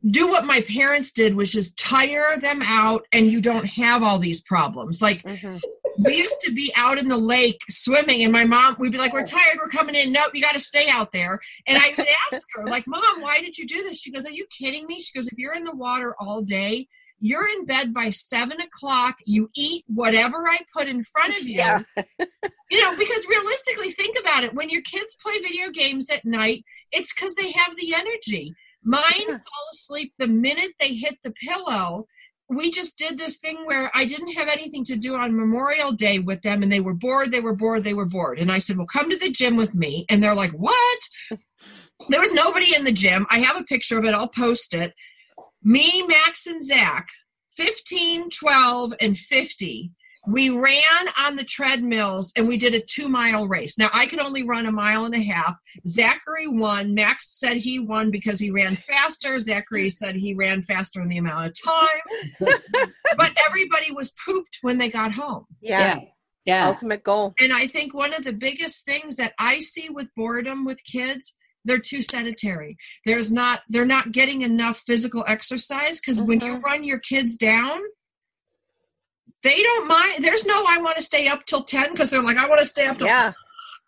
do 0.08 0.28
what 0.28 0.46
my 0.46 0.62
parents 0.62 1.10
did, 1.10 1.34
which 1.34 1.54
is 1.54 1.72
tire 1.74 2.38
them 2.40 2.62
out, 2.62 3.06
and 3.12 3.26
you 3.26 3.40
don't 3.40 3.66
have 3.66 4.02
all 4.02 4.18
these 4.18 4.40
problems. 4.40 5.02
Like 5.02 5.22
Mhm. 5.22 5.60
we 5.98 6.16
used 6.16 6.40
to 6.42 6.52
be 6.52 6.72
out 6.76 6.98
in 6.98 7.08
the 7.08 7.18
lake 7.18 7.60
swimming 7.68 8.22
and 8.22 8.32
my 8.32 8.44
mom 8.44 8.76
we'd 8.78 8.92
be 8.92 8.98
like 8.98 9.12
we're 9.12 9.26
tired. 9.26 9.58
We're 9.62 9.68
coming 9.68 9.94
in. 9.94 10.12
Nope 10.12 10.30
you 10.34 10.40
got 10.40 10.54
to 10.54 10.60
stay 10.60 10.88
out 10.88 11.12
there. 11.12 11.38
And 11.66 11.76
i 11.76 11.92
would 11.98 12.06
ask 12.32 12.46
her 12.54 12.66
like 12.66 12.86
mom 12.86 13.20
why 13.20 13.40
did 13.40 13.58
you 13.58 13.66
do 13.66 13.82
this? 13.82 13.98
She 13.98 14.10
goes 14.10 14.24
are 14.24 14.30
you 14.30 14.46
kidding 14.46 14.86
me? 14.86 15.02
She 15.02 15.12
goes 15.12 15.28
if 15.28 15.36
you're 15.36 15.54
in 15.54 15.64
the 15.64 15.74
water 15.76 16.14
all 16.18 16.40
day 16.42 16.88
you're 17.22 17.46
in 17.48 17.66
bed 17.66 17.92
by 17.92 18.08
seven 18.08 18.58
o'clock 18.62 19.18
you 19.26 19.50
eat 19.54 19.84
whatever 19.88 20.48
i 20.48 20.58
put 20.72 20.88
in 20.88 21.04
front 21.04 21.38
of 21.38 21.42
you. 21.46 21.56
Yeah. 21.56 21.82
you 22.70 22.80
know 22.80 22.96
because 22.96 23.26
realistically 23.28 23.90
think 23.92 24.16
about 24.18 24.44
it. 24.44 24.54
When 24.54 24.70
your 24.70 24.80
kids 24.82 25.14
play 25.22 25.38
video 25.40 25.68
games 25.70 26.08
at 26.08 26.24
night 26.24 26.64
it's 26.92 27.12
because 27.12 27.34
they 27.34 27.50
have 27.50 27.76
the 27.76 27.94
energy 27.94 28.54
mine 28.82 29.26
fall 29.26 29.66
asleep 29.72 30.12
the 30.18 30.28
minute 30.28 30.72
they 30.78 30.94
hit 30.94 31.18
the 31.22 31.32
pillow. 31.42 32.06
We 32.48 32.70
just 32.70 32.98
did 32.98 33.16
this 33.16 33.38
thing 33.38 33.58
where 33.64 33.90
i 33.94 34.04
didn't 34.04 34.32
have 34.32 34.48
anything 34.48 34.84
to 34.86 34.96
do 34.96 35.14
on 35.14 35.36
memorial 35.36 35.92
day 35.92 36.18
with 36.18 36.42
them 36.42 36.64
and 36.64 36.72
they 36.72 36.80
were 36.80 36.94
bored 36.94 37.30
they 37.30 37.40
were 37.40 37.54
bored 37.54 37.84
they 37.84 37.94
were 37.94 38.06
bored. 38.06 38.38
And 38.40 38.50
i 38.50 38.58
said 38.58 38.76
well 38.76 38.86
come 38.86 39.10
to 39.10 39.16
the 39.16 39.30
gym 39.30 39.56
with 39.56 39.74
me. 39.74 40.06
And 40.10 40.22
they're 40.22 40.34
like 40.34 40.52
what? 40.52 41.00
There 42.08 42.20
was 42.20 42.32
nobody 42.32 42.74
in 42.74 42.84
the 42.84 42.92
gym. 42.92 43.26
I 43.30 43.40
have 43.40 43.60
a 43.60 43.64
picture 43.64 43.98
of 43.98 44.04
it. 44.04 44.14
I'll 44.14 44.28
post 44.28 44.74
it. 44.74 44.94
Me 45.62 46.02
max 46.06 46.46
and 46.46 46.64
zach 46.64 47.08
15 47.56 48.30
12 48.30 48.94
and 49.00 49.18
50 49.18 49.92
we 50.26 50.50
ran 50.50 51.08
on 51.18 51.36
the 51.36 51.44
treadmills 51.44 52.32
and 52.36 52.46
we 52.46 52.58
did 52.58 52.74
a 52.74 52.80
two 52.80 53.08
mile 53.08 53.48
race. 53.48 53.78
Now 53.78 53.88
I 53.92 54.06
could 54.06 54.18
only 54.18 54.42
run 54.46 54.66
a 54.66 54.72
mile 54.72 55.04
and 55.06 55.14
a 55.14 55.22
half. 55.22 55.56
Zachary 55.88 56.46
won. 56.46 56.94
Max 56.94 57.38
said 57.38 57.56
he 57.56 57.78
won 57.78 58.10
because 58.10 58.38
he 58.38 58.50
ran 58.50 58.76
faster. 58.76 59.38
Zachary 59.38 59.88
said 59.88 60.16
he 60.16 60.34
ran 60.34 60.60
faster 60.62 61.00
in 61.00 61.08
the 61.08 61.18
amount 61.18 61.46
of 61.46 61.54
time. 61.64 62.34
but 63.16 63.32
everybody 63.46 63.92
was 63.92 64.12
pooped 64.24 64.58
when 64.62 64.78
they 64.78 64.90
got 64.90 65.14
home. 65.14 65.46
Yeah. 65.60 65.80
Yeah. 65.96 66.00
Yeah. 66.44 66.66
Ultimate 66.68 67.02
goal. 67.02 67.34
And 67.40 67.52
I 67.52 67.66
think 67.66 67.94
one 67.94 68.12
of 68.14 68.24
the 68.24 68.32
biggest 68.32 68.84
things 68.84 69.16
that 69.16 69.34
I 69.38 69.60
see 69.60 69.88
with 69.88 70.08
boredom 70.16 70.64
with 70.64 70.82
kids, 70.84 71.36
they're 71.64 71.78
too 71.78 72.02
sedentary. 72.02 72.76
There's 73.06 73.30
not 73.30 73.60
they're 73.68 73.84
not 73.84 74.12
getting 74.12 74.42
enough 74.42 74.78
physical 74.78 75.24
exercise 75.28 76.00
because 76.00 76.20
when 76.22 76.40
you 76.40 76.54
Mhm. 76.56 76.62
run 76.62 76.84
your 76.84 76.98
kids 76.98 77.36
down, 77.36 77.80
they 79.42 79.62
don't 79.62 79.88
mind. 79.88 80.22
There's 80.24 80.46
no 80.46 80.64
I 80.66 80.78
want 80.78 80.96
to 80.96 81.02
stay 81.02 81.28
up 81.28 81.46
till 81.46 81.62
10 81.64 81.92
because 81.92 82.10
they're 82.10 82.22
like 82.22 82.36
I 82.38 82.48
want 82.48 82.60
to 82.60 82.66
stay 82.66 82.86
up 82.86 82.98
till 82.98 83.06
Yeah. 83.06 83.32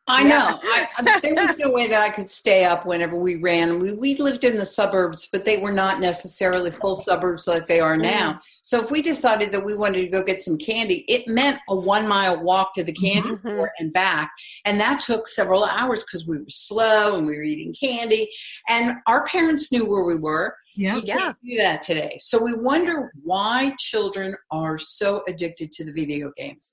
I 0.08 0.24
know. 0.24 0.58
I, 0.64 0.88
I, 0.98 1.20
there 1.20 1.32
was 1.34 1.56
no 1.58 1.70
way 1.70 1.86
that 1.86 2.02
I 2.02 2.10
could 2.10 2.28
stay 2.28 2.64
up 2.64 2.84
whenever 2.84 3.14
we 3.14 3.36
ran. 3.36 3.78
We, 3.78 3.92
we 3.92 4.16
lived 4.16 4.42
in 4.42 4.56
the 4.56 4.66
suburbs, 4.66 5.28
but 5.30 5.44
they 5.44 5.58
were 5.58 5.70
not 5.70 6.00
necessarily 6.00 6.72
full 6.72 6.96
suburbs 6.96 7.46
like 7.46 7.68
they 7.68 7.78
are 7.78 7.96
now. 7.96 8.40
So 8.62 8.82
if 8.82 8.90
we 8.90 9.00
decided 9.00 9.52
that 9.52 9.64
we 9.64 9.76
wanted 9.76 10.00
to 10.00 10.08
go 10.08 10.24
get 10.24 10.42
some 10.42 10.58
candy, 10.58 11.04
it 11.06 11.28
meant 11.28 11.60
a 11.68 11.76
one 11.76 12.08
mile 12.08 12.42
walk 12.42 12.74
to 12.74 12.82
the 12.82 12.92
candy 12.92 13.28
Mhm. 13.28 13.38
store 13.38 13.70
and 13.78 13.92
back. 13.92 14.32
And 14.64 14.80
that 14.80 14.98
took 14.98 15.28
several 15.28 15.64
hours 15.64 16.02
because 16.02 16.26
we 16.26 16.36
were 16.38 16.44
slow 16.48 17.16
and 17.16 17.24
we 17.24 17.36
were 17.36 17.44
eating 17.44 17.72
candy. 17.72 18.28
And 18.68 18.96
our 19.06 19.24
parents 19.26 19.70
knew 19.70 19.84
where 19.84 20.02
we 20.02 20.16
were. 20.16 20.56
Yeah. 20.74 20.96
You 20.96 21.02
can't 21.02 21.36
do 21.44 21.56
that 21.58 21.82
today. 21.82 22.16
So 22.18 22.42
we 22.42 22.54
wonder 22.54 23.12
why 23.22 23.74
children 23.78 24.34
are 24.50 24.78
so 24.78 25.22
addicted 25.28 25.72
to 25.72 25.84
the 25.84 25.92
video 25.92 26.32
games. 26.36 26.72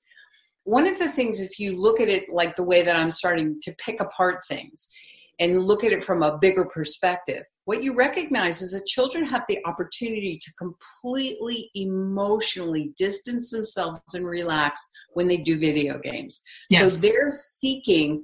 One 0.63 0.87
of 0.87 0.99
the 0.99 1.09
things, 1.09 1.39
if 1.39 1.59
you 1.59 1.81
look 1.81 1.99
at 1.99 2.09
it 2.09 2.25
like 2.31 2.55
the 2.55 2.63
way 2.63 2.81
that 2.83 2.95
I'm 2.95 3.11
starting 3.11 3.59
to 3.63 3.73
pick 3.83 3.99
apart 3.99 4.39
things 4.47 4.87
and 5.39 5.63
look 5.63 5.83
at 5.83 5.91
it 5.91 6.03
from 6.03 6.21
a 6.21 6.37
bigger 6.37 6.65
perspective, 6.65 7.43
what 7.65 7.83
you 7.83 7.95
recognize 7.95 8.61
is 8.61 8.71
that 8.71 8.85
children 8.87 9.25
have 9.25 9.43
the 9.47 9.59
opportunity 9.65 10.39
to 10.39 10.53
completely 10.55 11.69
emotionally 11.75 12.93
distance 12.97 13.51
themselves 13.51 13.99
and 14.13 14.25
relax 14.25 14.81
when 15.13 15.27
they 15.27 15.37
do 15.37 15.57
video 15.57 15.99
games. 15.99 16.41
So 16.71 16.89
they're 16.89 17.31
seeking 17.57 18.23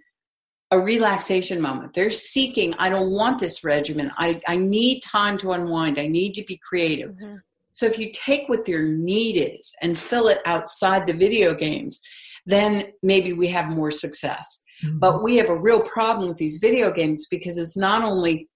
a 0.75 0.79
relaxation 0.79 1.62
moment. 1.62 1.94
They're 1.94 2.12
seeking, 2.12 2.74
I 2.77 2.89
don't 2.89 3.12
want 3.12 3.39
this 3.39 3.63
regimen. 3.63 4.12
I, 4.17 4.41
I 4.48 4.58
need 4.58 5.01
time 5.01 5.38
to 5.39 5.51
unwind. 5.53 6.00
I 6.00 6.08
need 6.08 6.34
to 6.36 6.44
be 6.44 6.58
creative. 6.70 7.12
Mhm. 7.12 7.39
So 7.74 7.86
if 7.86 7.98
you 8.00 8.10
take 8.13 8.48
what 8.48 8.65
their 8.65 8.84
need 8.84 9.36
is 9.53 9.74
and 9.82 9.98
fill 9.98 10.27
it 10.27 10.39
outside 10.46 11.05
the 11.05 11.13
video 11.25 11.53
games, 11.53 12.00
then 12.46 12.94
maybe 13.01 13.34
we 13.34 13.48
have 13.50 13.75
more 13.75 13.91
success. 13.91 14.62
But 15.00 15.24
we 15.24 15.38
have 15.38 15.50
a 15.50 15.58
real 15.67 15.82
problem 15.82 16.27
with 16.27 16.38
these 16.38 16.58
video 16.58 16.91
games 16.91 17.27
because 17.32 17.58
it's 17.58 17.77
not 17.77 18.03
only 18.03 18.50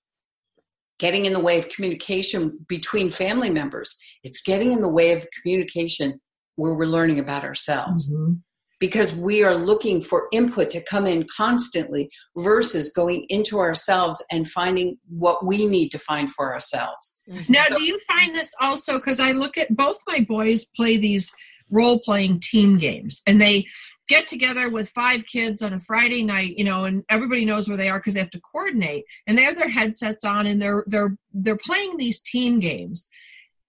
getting 0.99 1.25
in 1.25 1.33
the 1.33 1.39
way 1.39 1.57
of 1.57 1.69
communication 1.69 2.59
between 2.67 3.09
family 3.09 3.49
members, 3.49 3.97
it's 4.23 4.41
getting 4.41 4.71
in 4.71 4.81
the 4.81 4.93
way 4.99 5.11
of 5.13 5.25
communication 5.41 6.19
where 6.55 6.73
we're 6.73 6.85
learning 6.97 7.19
about 7.19 7.43
ourselves 7.45 8.13
Mhm. 8.13 8.41
Because 8.79 9.13
we 9.13 9.43
are 9.43 9.55
looking 9.55 10.01
for 10.01 10.27
input 10.31 10.69
to 10.71 10.83
come 10.83 11.05
in 11.05 11.25
constantly 11.35 12.09
versus 12.37 12.91
going 12.93 13.25
into 13.29 13.59
ourselves 13.59 14.23
and 14.31 14.49
finding 14.49 14.97
what 15.07 15.45
we 15.45 15.65
need 15.65 15.89
to 15.89 15.99
find 15.99 16.31
for 16.31 16.53
ourselves. 16.53 17.21
Mm-hmm. 17.29 17.51
Now, 17.51 17.65
do 17.67 17.83
you 17.83 17.99
find 18.07 18.33
this 18.33 18.51
also? 18.61 18.95
Because 18.95 19.19
I 19.19 19.33
look 19.33 19.57
at 19.57 19.75
both 19.75 19.97
my 20.07 20.25
boys 20.27 20.65
play 20.75 20.97
these 20.97 21.31
role 21.69 21.99
playing 21.99 22.39
team 22.41 22.77
games, 22.77 23.21
and 23.27 23.39
they 23.39 23.65
get 24.07 24.27
together 24.27 24.69
with 24.69 24.89
five 24.89 25.23
kids 25.27 25.61
on 25.61 25.73
a 25.73 25.79
Friday 25.79 26.23
night, 26.23 26.57
you 26.57 26.63
know, 26.63 26.85
and 26.85 27.03
everybody 27.09 27.45
knows 27.45 27.67
where 27.67 27.77
they 27.77 27.89
are 27.89 27.99
because 27.99 28.15
they 28.15 28.19
have 28.19 28.31
to 28.31 28.41
coordinate, 28.41 29.05
and 29.27 29.37
they 29.37 29.43
have 29.43 29.55
their 29.55 29.69
headsets 29.69 30.23
on, 30.23 30.47
and 30.47 30.61
they're 30.61 30.83
they're 30.87 31.15
they're 31.33 31.57
playing 31.57 31.97
these 31.97 32.19
team 32.21 32.59
games. 32.59 33.07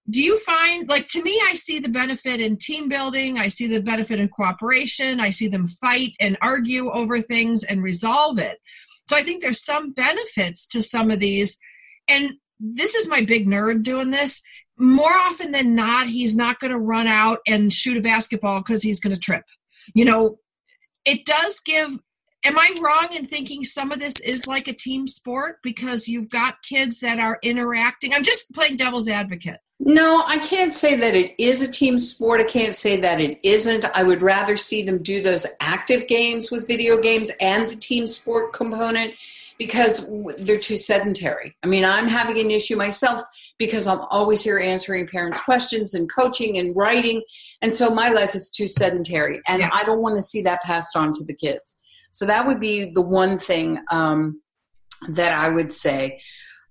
Do 0.09 0.23
you 0.23 0.39
find, 0.39 0.89
like, 0.89 1.07
to 1.09 1.21
me, 1.21 1.39
I 1.45 1.53
see 1.53 1.79
the 1.79 1.89
benefit 1.89 2.41
in 2.41 2.57
team 2.57 2.89
building. 2.89 3.37
I 3.37 3.47
see 3.49 3.67
the 3.67 3.81
benefit 3.81 4.19
in 4.19 4.29
cooperation. 4.29 5.19
I 5.19 5.29
see 5.29 5.47
them 5.47 5.67
fight 5.67 6.13
and 6.19 6.37
argue 6.41 6.89
over 6.89 7.21
things 7.21 7.63
and 7.63 7.83
resolve 7.83 8.39
it. 8.39 8.57
So 9.07 9.15
I 9.15 9.23
think 9.23 9.41
there's 9.41 9.63
some 9.63 9.91
benefits 9.93 10.65
to 10.67 10.81
some 10.81 11.11
of 11.11 11.19
these. 11.19 11.57
And 12.07 12.33
this 12.59 12.95
is 12.95 13.07
my 13.07 13.21
big 13.21 13.47
nerd 13.47 13.83
doing 13.83 14.09
this. 14.09 14.41
More 14.77 15.13
often 15.13 15.51
than 15.51 15.75
not, 15.75 16.07
he's 16.07 16.35
not 16.35 16.59
going 16.59 16.71
to 16.71 16.79
run 16.79 17.07
out 17.07 17.39
and 17.47 17.71
shoot 17.71 17.97
a 17.97 18.01
basketball 18.01 18.59
because 18.61 18.81
he's 18.81 18.99
going 18.99 19.13
to 19.13 19.19
trip. 19.19 19.43
You 19.93 20.05
know, 20.05 20.39
it 21.05 21.25
does 21.25 21.59
give. 21.59 21.99
Am 22.43 22.57
I 22.57 22.75
wrong 22.81 23.13
in 23.13 23.27
thinking 23.27 23.63
some 23.63 23.91
of 23.91 23.99
this 23.99 24.19
is 24.21 24.47
like 24.47 24.67
a 24.67 24.73
team 24.73 25.07
sport 25.07 25.57
because 25.61 26.07
you've 26.07 26.29
got 26.29 26.63
kids 26.63 27.01
that 27.01 27.19
are 27.19 27.37
interacting? 27.43 28.13
I'm 28.13 28.23
just 28.23 28.51
playing 28.51 28.77
devil's 28.77 29.07
advocate. 29.07 29.59
No, 29.83 30.23
I 30.27 30.37
can't 30.37 30.75
say 30.75 30.95
that 30.95 31.15
it 31.15 31.33
is 31.39 31.63
a 31.63 31.71
team 31.71 31.97
sport. 31.97 32.39
I 32.39 32.43
can't 32.43 32.75
say 32.75 32.97
that 33.01 33.19
it 33.19 33.39
isn't. 33.41 33.83
I 33.95 34.03
would 34.03 34.21
rather 34.21 34.55
see 34.55 34.83
them 34.83 35.01
do 35.01 35.23
those 35.23 35.47
active 35.59 36.07
games 36.07 36.51
with 36.51 36.67
video 36.67 37.01
games 37.01 37.31
and 37.39 37.67
the 37.67 37.75
team 37.75 38.05
sport 38.05 38.53
component 38.53 39.15
because 39.57 40.07
they're 40.37 40.59
too 40.59 40.77
sedentary. 40.77 41.55
I 41.63 41.67
mean, 41.67 41.83
I'm 41.83 42.07
having 42.07 42.37
an 42.39 42.51
issue 42.51 42.75
myself 42.75 43.23
because 43.57 43.87
I'm 43.87 44.01
always 44.11 44.43
here 44.43 44.59
answering 44.59 45.07
parents' 45.07 45.39
questions 45.39 45.95
and 45.95 46.11
coaching 46.11 46.59
and 46.59 46.75
writing. 46.75 47.23
And 47.63 47.73
so 47.73 47.89
my 47.89 48.09
life 48.09 48.35
is 48.35 48.51
too 48.51 48.67
sedentary. 48.67 49.41
And 49.47 49.61
Yeah. 49.61 49.69
I 49.73 49.83
don't 49.83 50.01
want 50.01 50.15
to 50.15 50.21
see 50.21 50.43
that 50.43 50.61
passed 50.61 50.95
on 50.95 51.11
to 51.13 51.25
the 51.25 51.33
kids. 51.33 51.81
So 52.11 52.27
that 52.27 52.45
would 52.45 52.59
be 52.59 52.91
the 52.93 53.01
one 53.01 53.39
thing 53.39 53.79
um, 53.89 54.41
that 55.09 55.35
I 55.35 55.49
would 55.49 55.73
say. 55.73 56.21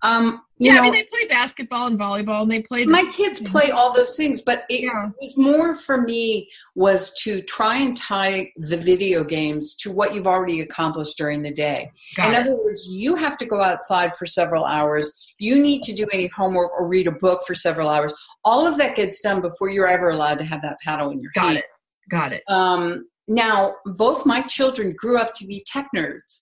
Um, 0.03 0.43
you 0.59 0.69
yeah, 0.69 0.75
know, 0.77 0.81
I 0.81 0.83
mean 0.85 0.93
they 0.93 1.05
play 1.05 1.27
basketball 1.29 1.87
and 1.87 1.99
volleyball 1.99 2.43
and 2.43 2.51
they 2.51 2.63
play 2.63 2.85
the 2.85 2.91
my 2.91 3.05
kids 3.17 3.41
play 3.41 3.71
all 3.71 3.95
those 3.95 4.15
things 4.17 4.41
but 4.43 4.65
it 4.69 4.83
Yeah. 4.83 5.09
was 5.21 5.35
more 5.37 5.75
for 5.75 6.01
me 6.03 6.49
was 6.75 7.13
to 7.23 7.41
try 7.43 7.77
and 7.77 7.97
tie 7.97 8.53
the 8.57 8.77
video 8.77 9.25
games 9.25 9.75
to 9.77 9.91
what 9.91 10.15
you've 10.15 10.27
already 10.27 10.61
accomplished 10.61 11.17
during 11.17 11.43
the 11.43 11.53
day 11.53 11.91
Got 12.17 12.29
in 12.29 12.35
it. 12.35 12.39
other 12.41 12.57
words 12.57 12.87
you 12.91 13.15
have 13.17 13.37
to 13.39 13.47
go 13.47 13.63
outside 13.63 14.17
for 14.17 14.27
several 14.27 14.65
hours 14.65 15.19
you 15.39 15.61
need 15.63 15.83
to 15.85 15.95
do 15.95 16.07
any 16.13 16.27
homework 16.29 16.71
or 16.73 16.87
read 16.87 17.07
a 17.07 17.13
book 17.13 17.43
for 17.47 17.55
several 17.55 17.89
hours 17.89 18.13
all 18.45 18.67
of 18.67 18.77
that 18.79 18.97
gets 18.97 19.21
done 19.23 19.41
before 19.41 19.71
you're 19.71 19.89
ever 19.89 20.11
allowed 20.11 20.39
to 20.39 20.45
have 20.45 20.61
that 20.63 20.79
paddle 20.81 21.11
in 21.11 21.21
your 21.23 21.33
Got 21.35 21.45
hand 21.47 21.59
it. 21.59 21.65
Got 22.11 22.33
it. 22.33 22.43
um, 22.49 23.07
now, 23.29 23.77
both 23.87 24.27
my 24.27 24.41
children 24.43 24.93
grew 24.99 25.17
up 25.17 25.33
to 25.35 25.47
be 25.47 25.65
tech 25.65 25.89
nerds. 25.97 26.41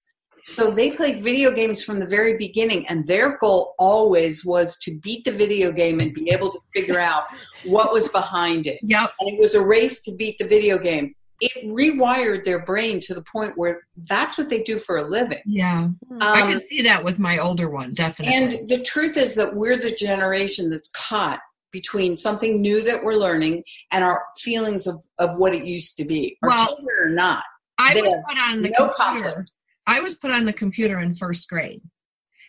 So 0.54 0.70
they 0.70 0.92
played 0.92 1.22
video 1.22 1.52
games 1.52 1.82
from 1.82 2.00
the 2.00 2.06
very 2.06 2.36
beginning, 2.36 2.86
and 2.88 3.06
their 3.06 3.36
goal 3.36 3.74
always 3.78 4.44
was 4.44 4.78
to 4.78 4.98
beat 5.00 5.24
the 5.24 5.30
video 5.30 5.70
game 5.70 6.00
and 6.00 6.14
be 6.14 6.30
able 6.30 6.50
to 6.52 6.58
figure 6.72 6.98
out 6.98 7.24
what 7.66 7.92
was 7.92 8.08
behind 8.08 8.66
it. 8.66 8.78
Yep. 8.82 9.10
And 9.20 9.28
it 9.34 9.38
was 9.40 9.54
a 9.54 9.62
race 9.64 10.00
to 10.02 10.12
beat 10.16 10.38
the 10.38 10.46
video 10.46 10.78
game. 10.78 11.14
It 11.40 11.66
rewired 11.66 12.44
their 12.44 12.60
brain 12.64 12.98
to 13.00 13.14
the 13.14 13.22
point 13.30 13.56
where 13.56 13.82
that's 14.08 14.36
what 14.38 14.48
they 14.48 14.62
do 14.62 14.78
for 14.78 14.96
a 14.96 15.08
living. 15.08 15.38
Yeah. 15.46 15.88
I 16.20 16.40
Um, 16.42 16.52
can 16.52 16.60
see 16.62 16.82
that 16.82 17.04
with 17.04 17.18
my 17.18 17.38
older 17.38 17.68
one, 17.70 17.92
definitely. 17.94 18.34
and 18.34 18.68
the 18.68 18.82
truth 18.82 19.16
is 19.16 19.34
that 19.36 19.54
we're 19.54 19.76
the 19.76 19.92
generation 19.92 20.70
that's 20.70 20.88
caught 20.96 21.40
between 21.70 22.16
something 22.16 22.60
new 22.62 22.82
that 22.82 23.04
we're 23.04 23.14
learning 23.14 23.62
and 23.92 24.02
our 24.02 24.22
feelings 24.38 24.86
of, 24.86 24.96
of 25.18 25.36
what 25.36 25.54
it 25.54 25.64
used 25.64 25.96
to 25.98 26.04
be. 26.06 26.36
Our 26.42 26.48
Well, 26.48 26.66
children 26.68 26.88
are 27.04 27.10
not. 27.10 27.44
I 27.78 27.94
They 27.94 28.02
was 28.02 28.14
put 28.28 28.38
on 28.38 28.62
the 28.62 28.70
no 28.70 28.88
computer. 28.88 29.24
conflict. 29.28 29.52
I 29.88 30.00
was 30.00 30.14
put 30.14 30.30
on 30.30 30.44
the 30.44 30.52
computer 30.52 31.00
in 31.00 31.14
first 31.14 31.48
grade. 31.48 31.80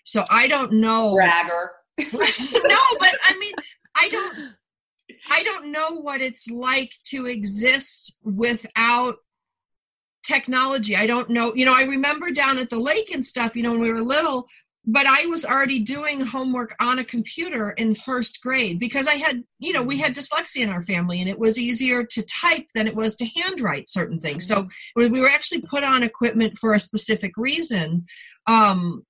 So 0.04 0.26
I 0.30 0.48
don't 0.48 0.74
know. 0.74 1.16
Bragger. 1.16 1.72
no, 1.98 2.80
but 3.00 3.16
I 3.24 3.38
mean, 3.40 3.54
I 3.96 4.10
don't 4.10 4.54
I 5.32 5.44
don't 5.44 5.72
know 5.72 6.02
what 6.02 6.22
it's 6.22 6.50
like 6.50 6.92
to 7.06 7.26
exist 7.26 8.18
without 8.24 9.16
technology. 10.24 10.96
I 10.96 11.08
don't 11.08 11.30
know. 11.30 11.54
You 11.56 11.66
know, 11.66 11.76
I 11.76 11.84
remember 11.84 12.32
down 12.32 12.58
at 12.58 12.70
the 12.70 12.80
lake 12.80 13.12
and 13.14 13.26
stuff, 13.26 13.56
you 13.56 13.64
know, 13.64 13.72
when 13.72 13.82
we 13.82 13.92
were 13.92 14.02
little, 14.02 14.48
but 14.86 15.06
I 15.06 15.26
was 15.26 15.46
already 15.46 15.80
doing 15.80 16.22
homework 16.22 16.74
on 16.80 17.00
a 17.00 17.04
computer 17.04 17.72
in 17.72 17.96
first 17.96 18.42
grade 18.42 18.80
because 18.80 19.08
I 19.08 19.16
had, 19.16 19.44
you 19.60 19.74
know, 19.74 19.84
we 19.84 19.98
had 19.98 20.16
dyslexia 20.16 20.64
in 20.64 20.70
our 20.70 20.82
family 20.82 21.20
and 21.20 21.30
it 21.30 21.38
was 21.38 21.60
easier 21.60 22.04
to 22.04 22.24
type 22.24 22.66
than 22.74 22.88
it 22.88 22.96
was 22.96 23.16
to 23.18 23.26
handwrite 23.26 23.90
certain 23.90 24.20
things. 24.20 24.48
So 24.48 24.68
we 24.96 25.08
we 25.08 25.20
were 25.20 25.30
actually 25.30 25.62
put 25.62 25.84
on 25.84 26.04
equipment 26.04 26.58
for 26.58 26.74
a 26.74 26.80
specific 26.80 27.34
reason. 27.38 28.06
Um, 28.48 29.06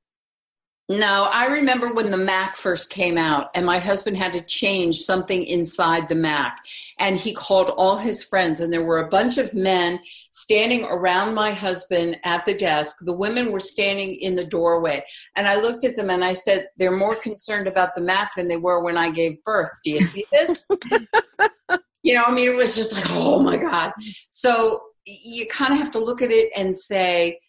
No, 0.91 1.29
I 1.31 1.45
remember 1.45 1.93
when 1.93 2.09
the 2.09 2.17
Mac 2.17 2.57
first 2.57 2.89
came 2.89 3.15
out, 3.15 3.51
and 3.53 3.63
my 3.63 3.77
husband 3.77 4.17
had 4.17 4.33
to 4.33 4.41
change 4.41 4.97
something 4.97 5.43
inside 5.43 6.09
the 6.09 6.15
Mac. 6.15 6.65
And 6.97 7.15
he 7.15 7.31
called 7.31 7.69
all 7.69 7.97
his 7.97 8.23
friends, 8.23 8.59
and 8.59 8.73
there 8.73 8.83
were 8.83 8.97
a 8.97 9.07
bunch 9.07 9.37
of 9.37 9.53
men 9.53 9.99
standing 10.31 10.85
around 10.85 11.35
my 11.35 11.51
husband 11.51 12.17
at 12.23 12.43
the 12.47 12.55
desk. 12.55 12.97
The 13.01 13.13
women 13.13 13.51
were 13.51 13.59
standing 13.59 14.15
in 14.15 14.35
the 14.35 14.45
doorway. 14.45 15.03
And 15.35 15.47
I 15.47 15.61
looked 15.61 15.83
at 15.83 15.95
them 15.95 16.09
and 16.09 16.25
I 16.25 16.33
said, 16.33 16.69
They're 16.77 16.89
more 16.89 17.15
concerned 17.15 17.67
about 17.67 17.93
the 17.93 18.01
Mac 18.01 18.33
than 18.35 18.47
they 18.47 18.57
were 18.57 18.81
when 18.81 18.97
I 18.97 19.11
gave 19.11 19.43
birth. 19.43 19.69
Do 19.83 19.91
you 19.91 20.01
see 20.01 20.25
this? 20.31 20.65
you 22.01 22.15
know, 22.15 22.23
I 22.25 22.31
mean, 22.31 22.49
it 22.49 22.55
was 22.55 22.75
just 22.75 22.93
like, 22.93 23.05
oh 23.09 23.43
my 23.43 23.57
God. 23.57 23.91
So 24.31 24.81
you 25.05 25.45
kind 25.47 25.73
of 25.73 25.77
have 25.77 25.91
to 25.91 25.99
look 25.99 26.23
at 26.23 26.31
it 26.31 26.51
and 26.55 26.75
say, 26.75 27.39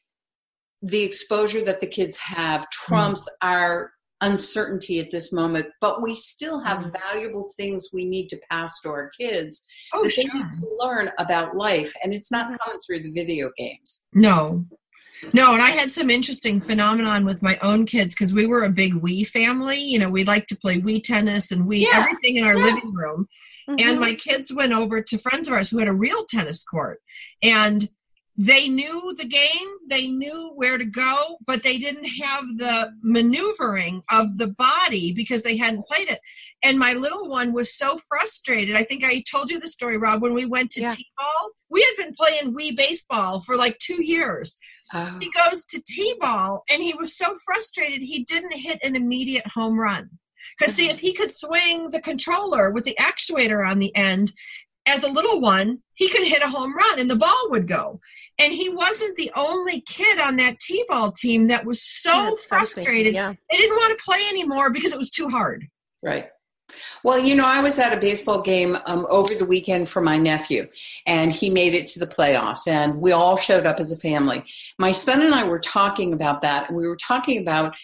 the 0.83 1.03
exposure 1.03 1.63
that 1.65 1.81
the 1.81 1.87
kids 1.87 2.17
have 2.19 2.69
trumps 2.71 3.29
mm. 3.29 3.49
our 3.49 3.93
uncertainty 4.23 5.01
at 5.01 5.11
this 5.11 5.33
moment, 5.33 5.67
but 5.81 6.03
we 6.03 6.15
still 6.15 6.61
have 6.61 6.79
mm. 6.79 6.93
valuable 6.93 7.49
things 7.57 7.89
we 7.93 8.05
need 8.05 8.29
to 8.29 8.41
pass 8.51 8.81
to 8.81 8.91
our 8.91 9.11
kids 9.19 9.63
oh, 9.95 10.03
that 10.03 10.13
they 10.17 10.23
sure. 10.23 10.35
need 10.35 10.61
to 10.61 10.69
learn 10.79 11.11
about 11.19 11.57
life, 11.57 11.93
and 12.03 12.13
it's 12.13 12.31
not 12.31 12.51
mm. 12.51 12.59
coming 12.59 12.79
through 12.87 13.03
the 13.03 13.11
video 13.11 13.51
games. 13.57 14.07
No. 14.13 14.65
No, 15.35 15.53
and 15.53 15.63
I 15.63 15.69
had 15.69 15.93
some 15.93 16.09
interesting 16.09 16.61
phenomenon 16.61 17.27
with 17.27 17.43
my 17.43 17.59
own 17.61 17.85
kids 17.85 18.15
because 18.15 18.33
we 18.33 18.47
were 18.47 18.65
a 18.65 18.71
big 18.71 18.95
Wii 18.95 19.27
family. 19.27 19.79
You 19.79 19.99
know, 19.99 20.09
we 20.09 20.25
like 20.25 20.47
to 20.47 20.57
play 20.57 20.79
Wii 20.79 21.03
tennis 21.03 21.51
and 21.51 21.67
Wii 21.67 21.83
Yeah. 21.83 21.99
everything 21.99 22.37
in 22.37 22.45
our 22.45 22.57
Yeah. 22.57 22.65
living 22.65 22.95
room. 22.95 23.29
And 23.69 23.99
Mhm. 23.99 24.01
my 24.01 24.15
kids 24.15 24.53
went 24.53 24.73
over 24.73 25.03
to 25.03 25.19
friends 25.19 25.47
of 25.47 25.53
ours 25.55 25.69
who 25.69 25.79
had 25.79 25.89
a 25.89 25.93
real 25.93 26.25
tennis 26.25 26.65
court. 26.65 27.01
And 27.43 27.91
they 28.43 28.71
knew 28.71 29.13
the 29.19 29.27
game, 29.27 29.69
they 29.87 30.09
knew 30.09 30.53
where 30.55 30.79
to 30.79 30.85
go, 30.85 31.37
but 31.47 31.63
they 31.63 31.77
didn't 31.77 32.07
have 32.07 32.45
the 32.57 32.91
maneuvering 33.03 34.03
of 34.11 34.39
the 34.39 34.49
body 34.49 35.13
because 35.13 35.43
they 35.43 35.59
hadn't 35.59 35.87
played 35.87 36.09
it. 36.09 36.21
And 36.63 36.79
my 36.79 36.95
little 36.95 37.29
one 37.29 37.53
was 37.53 37.75
so 37.75 37.99
frustrated. 38.09 38.77
I 38.77 38.85
think 38.85 39.05
I 39.05 39.23
told 39.31 39.51
you 39.51 39.61
the 39.61 39.69
story, 39.69 39.99
Rob, 39.99 40.23
when 40.23 40.33
we 40.33 40.47
went 40.47 40.71
to 40.73 40.81
Yeah. 40.81 40.95
T-ball. 40.95 41.51
We 41.69 41.83
had 41.83 42.05
been 42.05 42.15
playing 42.15 42.55
Wii 42.55 42.77
baseball 42.77 43.43
for 43.43 43.57
like 43.57 43.79
two 43.79 44.03
years 44.03 44.57
oh. 44.93 45.19
he 45.21 45.31
goes 45.31 45.65
to 45.67 45.83
t-ball 45.87 46.65
and 46.71 46.83
he 46.83 46.95
was 46.95 47.17
so 47.17 47.35
frustrated 47.45 48.03
he 48.03 48.25
didn't 48.25 48.55
hit 48.55 48.79
an 48.83 48.97
immediate 48.97 49.47
home 49.47 49.79
run 49.79 50.09
because 50.59 50.75
see 50.75 50.85
mm-hmm. 50.85 50.95
if 50.95 51.01
he 51.01 51.13
could 51.13 51.35
swing 51.35 51.91
the 51.91 52.01
controller 52.01 52.71
with 52.71 52.85
the 52.85 52.97
actuator 52.99 53.67
on 53.67 53.79
the 53.79 53.95
end 53.95 54.33
as 54.91 55.05
a 55.05 55.11
little 55.11 55.41
one 55.41 55.79
he 55.95 56.09
could 56.09 56.27
hit 56.27 56.43
a 56.43 56.49
home 56.49 56.75
run 56.75 56.99
and 56.99 57.11
the 57.11 57.17
ball 57.17 57.49
would 57.51 57.67
go 57.67 58.01
and 58.39 58.53
he 58.53 58.69
wasn't 58.69 59.17
the 59.17 59.31
only 59.37 59.81
kid 59.83 60.19
on 60.19 60.37
that 60.37 60.59
t-ball 60.61 61.13
team 61.13 61.47
that 61.47 61.65
was 61.65 61.81
so 61.83 62.37
frustrated 62.49 63.15
Yeah. 63.15 63.35
they 63.51 63.57
didn't 63.57 63.77
want 63.77 63.97
to 63.97 64.05
play 64.05 64.23
anymore 64.29 64.71
because 64.71 64.93
it 64.93 64.99
was 64.99 65.11
too 65.11 65.29
hard 65.29 65.67
Right. 66.03 66.29
Well, 67.05 67.19
you 67.19 67.35
know, 67.35 67.45
I 67.47 67.63
was 67.63 67.79
at 67.79 67.93
a 67.93 68.01
baseball 68.01 68.41
game 68.43 68.79
um, 68.87 69.07
over 69.11 69.35
the 69.35 69.45
weekend 69.45 69.89
for 69.89 70.01
my 70.01 70.19
nephew, 70.19 70.69
and 71.05 71.33
he 71.33 71.51
made 71.51 71.75
it 71.75 71.87
to 71.87 71.99
the 71.99 72.07
playoffs, 72.07 72.67
and 72.67 72.97
we 72.97 73.13
all 73.13 73.37
showed 73.37 73.67
up 73.67 73.81
as 73.81 73.91
a 73.93 73.97
family. 73.97 74.45
My 74.79 74.93
son 74.93 75.21
and 75.21 75.35
I 75.35 75.45
were 75.45 75.59
talking 75.59 76.13
about 76.13 76.43
that, 76.43 76.69
and 76.69 76.77
we 76.77 76.87
were 76.87 76.97
talking 76.97 77.43
about 77.43 77.77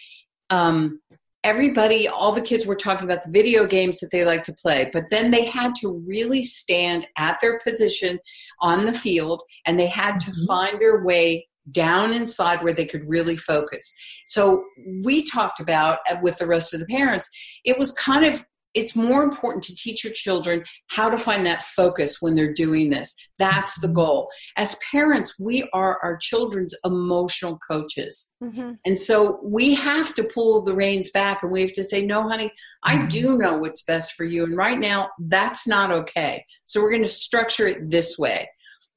um, 0.49 1.01
everybody, 1.47 2.09
all 2.09 2.33
the 2.33 2.41
kids 2.41 2.65
were 2.65 2.75
talking 2.75 3.05
about 3.05 3.23
the 3.23 3.31
video 3.31 3.65
games 3.65 3.99
that 3.99 4.11
they 4.11 4.25
like 4.25 4.43
to 4.43 4.53
play, 4.61 4.89
but 4.91 5.05
then 5.09 5.31
they 5.31 5.45
had 5.45 5.73
to 5.75 6.03
really 6.05 6.43
stand 6.43 7.07
at 7.17 7.39
their 7.39 7.57
position 7.59 8.19
on 8.59 8.85
the 8.85 8.91
field, 8.91 9.41
and 9.65 9.79
they 9.79 9.87
had 9.87 10.19
to 10.19 10.31
Mhm. 10.31 10.45
find 10.45 10.81
their 10.81 11.05
way 11.05 11.47
down 11.71 12.13
inside 12.13 12.61
where 12.61 12.73
they 12.73 12.85
could 12.85 13.07
really 13.07 13.37
focus. 13.37 13.93
So 14.25 14.63
we 15.05 15.23
talked 15.23 15.59
about 15.61 15.99
uh, 16.09 16.17
with 16.21 16.37
the 16.37 16.47
rest 16.47 16.73
of 16.73 16.81
the 16.81 16.85
parents, 16.85 17.29
it 17.63 17.79
was 17.79 17.91
kind 17.93 18.25
of 18.25 18.43
it's 18.73 18.95
more 18.95 19.23
important 19.23 19.63
to 19.63 19.75
teach 19.75 20.03
your 20.03 20.13
children 20.13 20.63
how 20.87 21.09
to 21.09 21.17
find 21.17 21.45
that 21.45 21.63
focus 21.63 22.17
when 22.21 22.35
they're 22.35 22.53
doing 22.53 22.89
this. 22.89 23.15
That's 23.39 23.79
the 23.79 23.87
goal. 23.87 24.29
As 24.55 24.75
parents, 24.91 25.39
we 25.39 25.67
are 25.73 25.99
our 26.03 26.17
children's 26.17 26.75
emotional 26.85 27.57
coaches. 27.59 28.35
Mhm. 28.43 28.77
And 28.85 28.99
so 28.99 29.39
we 29.43 29.73
have 29.73 30.13
to 30.15 30.23
pull 30.23 30.61
the 30.61 30.75
reins 30.75 31.09
back 31.11 31.41
and 31.41 31.51
we 31.51 31.61
have 31.61 31.73
to 31.73 31.83
say, 31.83 32.05
no, 32.05 32.29
honey, 32.29 32.51
I 32.83 33.05
do 33.05 33.37
know 33.37 33.57
what's 33.57 33.83
best 33.83 34.13
for 34.13 34.25
you. 34.25 34.43
And 34.43 34.55
right 34.55 34.79
now, 34.79 35.09
that's 35.19 35.65
not 35.67 35.91
okay. 35.91 36.45
So 36.65 36.81
we're 36.81 36.91
going 36.91 37.03
to 37.03 37.09
structure 37.09 37.65
it 37.67 37.89
this 37.89 38.17
way. 38.17 38.47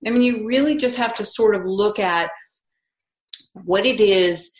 I 0.07 0.11
mean, 0.11 0.23
you 0.23 0.47
really 0.47 0.77
just 0.77 0.97
have 0.97 1.15
to 1.17 1.25
sort 1.25 1.55
of 1.55 1.65
look 1.65 1.99
at 1.99 2.31
what 3.65 3.87
it 3.87 4.01
is 4.01 4.51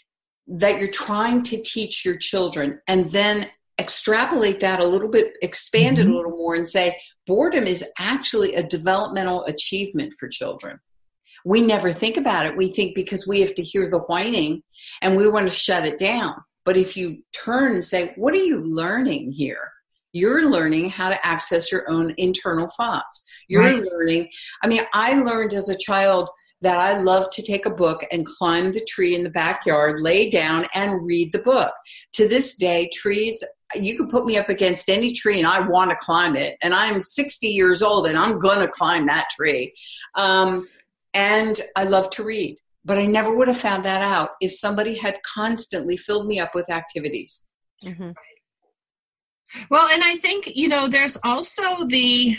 that 0.47 0.79
you're 0.79 0.89
trying 0.89 1.43
to 1.45 1.63
teach 1.63 2.05
your 2.05 2.17
children 2.17 2.81
and 2.89 3.09
then 3.11 3.49
extrapolate 3.81 4.61
that 4.61 4.79
a 4.79 4.85
little 4.85 5.09
bit, 5.09 5.33
expand 5.43 5.99
it 5.99 6.07
Mhm. 6.07 6.13
a 6.13 6.17
little 6.17 6.37
more, 6.37 6.55
and 6.55 6.69
say 6.69 6.97
boredom 7.27 7.67
is 7.67 7.85
actually 7.99 8.55
a 8.55 8.63
developmental 8.63 9.45
achievement 9.47 10.13
for 10.19 10.29
children. 10.29 10.79
We 11.45 11.63
never 11.63 11.93
think 11.93 12.17
about 12.17 12.47
it. 12.47 12.57
We 12.57 12.71
think 12.71 12.95
because 12.95 13.27
we 13.27 13.41
have 13.41 13.55
to 13.55 13.63
hear 13.63 13.89
the 13.89 14.01
whining 14.01 14.63
and 15.01 15.17
we 15.17 15.29
want 15.29 15.49
to 15.49 15.55
shut 15.55 15.87
it 15.87 15.99
down. 15.99 16.35
But 16.65 16.77
if 16.77 16.97
you 16.97 17.23
turn 17.33 17.73
and 17.73 17.85
say, 17.85 18.13
What 18.17 18.35
are 18.35 18.45
you 18.53 18.59
learning 18.63 19.33
here? 19.33 19.73
You're 20.13 20.51
learning 20.51 20.91
how 20.91 21.09
to 21.09 21.27
access 21.27 21.73
your 21.73 21.89
own 21.91 22.15
internal 22.19 22.69
thoughts. 22.77 23.25
You're 23.49 23.63
Right. 23.63 23.83
learning. 23.83 24.29
I 24.63 24.67
mean, 24.67 24.83
I 24.93 25.15
learned 25.15 25.55
as 25.55 25.69
a 25.69 25.79
child 25.79 26.29
that 26.63 26.77
I 26.77 27.01
love 27.01 27.31
to 27.33 27.43
take 27.43 27.65
a 27.65 27.71
book 27.71 28.05
and 28.13 28.27
climb 28.27 28.73
the 28.73 28.85
tree 28.87 29.15
in 29.15 29.23
the 29.23 29.31
backyard, 29.31 30.01
lay 30.03 30.29
down, 30.29 30.67
and 30.75 31.07
read 31.07 31.33
the 31.33 31.39
book. 31.39 31.73
To 32.15 32.29
this 32.29 32.55
day, 32.57 32.91
trees, 32.93 33.43
you 33.75 33.97
could 33.97 34.09
put 34.09 34.27
me 34.27 34.37
up 34.37 34.49
against 34.49 34.89
any 34.89 35.13
tree 35.13 35.39
and 35.39 35.47
I 35.47 35.61
want 35.67 35.91
to 35.91 35.97
climb 35.97 36.37
it. 36.37 36.57
And 36.63 36.75
I'm 36.75 37.01
60 37.01 37.47
years 37.47 37.83
old 37.83 38.07
and 38.07 38.19
I'm 38.19 38.39
going 38.39 38.61
to 38.61 38.69
climb 38.73 39.07
that 39.07 39.29
tree. 39.37 39.75
Um, 40.17 40.69
and 41.15 41.61
I 41.77 41.85
love 41.85 42.11
to 42.11 42.25
read. 42.25 42.57
But 42.85 42.99
I 42.99 43.05
never 43.07 43.37
would 43.37 43.49
have 43.49 43.59
found 43.59 43.85
that 43.85 44.03
out 44.03 44.31
if 44.41 44.53
somebody 44.53 44.97
had 44.97 45.19
constantly 45.23 45.97
filled 45.97 46.27
me 46.27 46.41
up 46.41 46.55
with 46.55 46.71
activities. 46.71 47.53
Mhm. 47.85 48.15
Well, 49.69 49.89
and 49.89 50.03
I 50.03 50.17
think, 50.17 50.57
you 50.57 50.69
know, 50.69 50.89
there's 50.89 51.19
also 51.23 51.85
the 51.85 52.37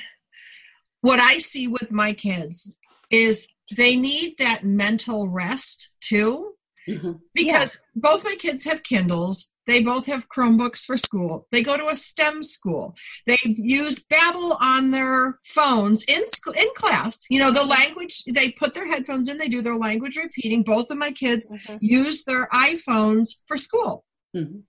what 1.01 1.19
I 1.19 1.37
see 1.37 1.67
with 1.67 1.91
my 1.91 2.13
kids 2.13 2.71
is 3.09 3.47
they 3.75 3.95
need 3.95 4.37
that 4.39 4.63
mental 4.63 5.27
rest 5.29 5.89
too. 5.99 6.55
Mhm. 6.87 7.19
Because 7.33 7.77
both 7.95 8.23
my 8.23 8.35
kids 8.35 8.63
have 8.63 8.81
Kindles, 8.83 9.50
they 9.67 9.83
both 9.83 10.05
have 10.07 10.27
Chromebooks 10.29 10.83
for 10.83 10.97
school. 10.97 11.47
They 11.51 11.61
go 11.61 11.77
to 11.77 11.87
a 11.87 11.95
STEM 11.95 12.43
school. 12.43 12.95
They 13.27 13.37
use 13.43 13.99
Babbel 13.99 14.57
on 14.59 14.91
their 14.91 15.39
phones 15.45 16.03
in 16.05 16.27
school 16.31 16.53
in 16.53 16.67
class. 16.75 17.19
You 17.29 17.39
know, 17.39 17.51
the 17.51 17.63
language 17.63 18.23
they 18.33 18.51
put 18.51 18.73
their 18.73 18.87
headphones 18.87 19.29
in, 19.29 19.37
they 19.37 19.47
do 19.47 19.61
their 19.61 19.77
language 19.77 20.17
repeating. 20.17 20.63
Both 20.63 20.89
of 20.89 20.97
my 20.97 21.11
kids 21.11 21.47
Mhm. 21.49 21.77
use 21.81 22.23
their 22.23 22.47
iPhones 22.53 23.35
for 23.47 23.57
school 23.57 24.03
Mhm. 24.35 24.63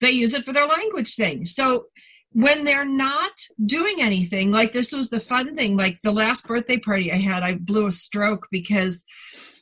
they 0.00 0.10
use 0.10 0.34
it 0.34 0.44
for 0.44 0.52
their 0.52 0.66
language 0.66 1.14
thing. 1.14 1.44
So 1.46 1.86
when 2.32 2.64
they're 2.64 2.84
not 2.84 3.32
doing 3.64 4.00
anything, 4.00 4.52
like 4.52 4.72
this 4.74 4.92
was 4.92 5.08
the 5.08 5.20
fun 5.20 5.56
thing, 5.56 5.76
like 5.76 5.98
the 6.02 6.12
last 6.12 6.46
birthday 6.46 6.76
party 6.76 7.10
I 7.10 7.16
had, 7.16 7.42
I 7.42 7.54
blew 7.54 7.86
a 7.86 7.92
stroke 7.92 8.46
because 8.50 9.06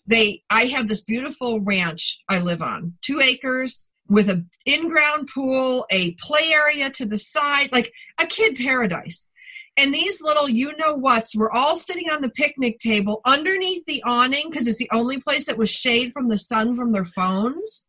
they 0.06 0.42
I 0.50 0.66
have 0.66 0.88
this 0.88 1.00
beautiful 1.02 1.60
ranch 1.60 2.20
I 2.28 2.40
live 2.40 2.62
on, 2.62 2.94
two 3.00 3.20
acres 3.20 3.90
with 4.08 4.28
a 4.28 4.44
in-ground 4.66 5.28
pool, 5.34 5.86
a 5.90 6.12
play 6.14 6.52
area 6.52 6.90
to 6.90 7.06
the 7.06 7.18
side, 7.18 7.70
like 7.72 7.92
a 8.18 8.26
kid 8.26 8.56
paradise. 8.56 9.28
And 9.76 9.92
these 9.92 10.20
little 10.20 10.48
you 10.48 10.76
know 10.76 10.96
whats 10.96 11.34
were 11.34 11.54
all 11.54 11.76
sitting 11.76 12.08
on 12.08 12.22
the 12.22 12.28
picnic 12.28 12.78
table 12.78 13.20
underneath 13.24 13.84
the 13.86 14.02
awning 14.04 14.48
because 14.48 14.68
it's 14.68 14.78
the 14.78 14.90
only 14.92 15.20
place 15.20 15.46
that 15.46 15.58
was 15.58 15.70
shade 15.70 16.12
from 16.12 16.28
the 16.28 16.38
sun 16.38 16.76
from 16.76 16.92
their 16.92 17.04
phones. 17.04 17.84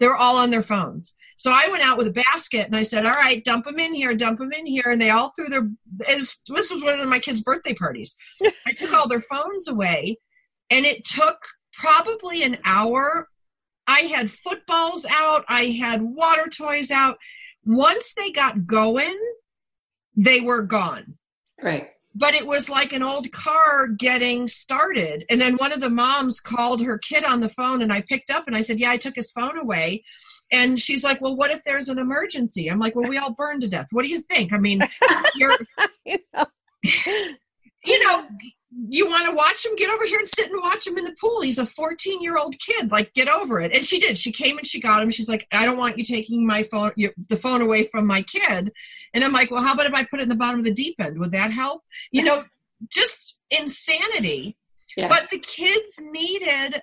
They're 0.00 0.16
all 0.16 0.36
on 0.38 0.50
their 0.50 0.62
phones. 0.62 1.14
So 1.36 1.52
I 1.52 1.68
went 1.68 1.84
out 1.84 1.98
with 1.98 2.08
a 2.08 2.12
basket 2.12 2.66
and 2.66 2.76
I 2.76 2.82
said, 2.82 3.06
"All 3.06 3.12
right, 3.12 3.42
dump 3.44 3.64
them 3.64 3.78
in 3.78 3.94
here, 3.94 4.14
dump 4.14 4.40
them 4.40 4.52
in 4.52 4.66
here," 4.66 4.90
and 4.90 5.00
they 5.00 5.10
all 5.10 5.30
threw 5.30 5.48
their. 5.48 5.68
This 5.86 6.36
was 6.48 6.72
one 6.72 6.98
of 6.98 7.08
my 7.08 7.20
kids' 7.20 7.42
birthday 7.42 7.74
parties. 7.74 8.16
I 8.66 8.72
took 8.72 8.92
all 8.92 9.08
their 9.08 9.20
phones 9.20 9.68
away, 9.68 10.18
and 10.70 10.84
it 10.84 11.04
took 11.04 11.38
probably 11.72 12.42
an 12.42 12.58
hour. 12.64 13.28
I 13.88 14.00
had 14.00 14.30
footballs 14.30 15.04
out. 15.10 15.44
I 15.48 15.66
had 15.80 16.02
water 16.02 16.48
toys 16.48 16.92
out. 16.92 17.18
Once 17.64 18.14
they 18.14 18.30
got 18.30 18.66
going, 18.66 19.18
they 20.14 20.40
were 20.40 20.62
gone. 20.62 21.16
Right 21.60 21.90
but 22.18 22.34
it 22.34 22.46
was 22.46 22.68
like 22.68 22.92
an 22.92 23.02
old 23.02 23.30
car 23.30 23.86
getting 23.86 24.48
started. 24.48 25.24
And 25.30 25.40
then 25.40 25.56
one 25.56 25.72
of 25.72 25.80
the 25.80 25.88
moms 25.88 26.40
called 26.40 26.82
her 26.82 26.98
kid 26.98 27.24
on 27.24 27.40
the 27.40 27.48
phone, 27.48 27.80
and 27.80 27.92
I 27.92 28.00
picked 28.00 28.30
up 28.30 28.48
and 28.48 28.56
I 28.56 28.60
said, 28.60 28.80
Yeah, 28.80 28.90
I 28.90 28.96
took 28.96 29.14
his 29.14 29.30
phone 29.30 29.56
away. 29.56 30.02
And 30.50 30.80
she's 30.80 31.04
like, 31.04 31.20
Well, 31.20 31.36
what 31.36 31.52
if 31.52 31.62
there's 31.64 31.88
an 31.88 31.98
emergency? 31.98 32.68
I'm 32.68 32.80
like, 32.80 32.96
Well, 32.96 33.08
we 33.08 33.18
all 33.18 33.34
burn 33.34 33.60
to 33.60 33.68
death. 33.68 33.86
What 33.92 34.02
do 34.02 34.08
you 34.08 34.20
think? 34.20 34.52
I 34.52 34.58
mean, 34.58 34.80
you're. 35.36 35.56
you 37.84 38.04
know, 38.04 38.26
you 38.40 38.50
want 38.78 39.26
to 39.26 39.34
watch 39.34 39.64
him? 39.64 39.74
Get 39.76 39.90
over 39.90 40.04
here 40.06 40.18
and 40.18 40.28
sit 40.28 40.50
and 40.50 40.60
watch 40.62 40.86
him 40.86 40.98
in 40.98 41.04
the 41.04 41.16
pool. 41.20 41.40
He's 41.40 41.58
a 41.58 41.66
14 41.66 42.22
year 42.22 42.36
old 42.36 42.58
kid. 42.58 42.90
Like 42.90 43.12
get 43.14 43.28
over 43.28 43.60
it. 43.60 43.74
And 43.74 43.84
she 43.84 43.98
did. 43.98 44.18
She 44.18 44.32
came 44.32 44.58
and 44.58 44.66
she 44.66 44.80
got 44.80 45.02
him. 45.02 45.10
She's 45.10 45.28
like 45.28 45.46
i 45.52 45.64
don't 45.64 45.78
want 45.78 45.98
you 45.98 46.04
taking 46.04 46.46
my 46.46 46.62
phone 46.62 46.92
you, 46.96 47.10
the 47.28 47.36
phone 47.36 47.60
away 47.60 47.84
from 47.84 48.06
my 48.06 48.22
kid. 48.22 48.72
And 49.14 49.24
i'm 49.24 49.32
like 49.32 49.50
well 49.50 49.62
how 49.62 49.74
about 49.74 49.86
if 49.86 49.94
i 49.94 50.04
put 50.04 50.20
it 50.20 50.24
in 50.24 50.28
the 50.28 50.34
bottom 50.34 50.60
of 50.60 50.64
the 50.64 50.74
deep 50.74 50.96
end? 51.00 51.18
Would 51.18 51.32
that 51.32 51.52
help? 51.52 51.82
You 52.12 52.24
know 52.24 52.44
just 52.90 53.38
insanity. 53.50 54.56
Yeah. 54.96 55.08
but 55.08 55.30
the 55.30 55.38
kids 55.38 56.00
needed 56.00 56.82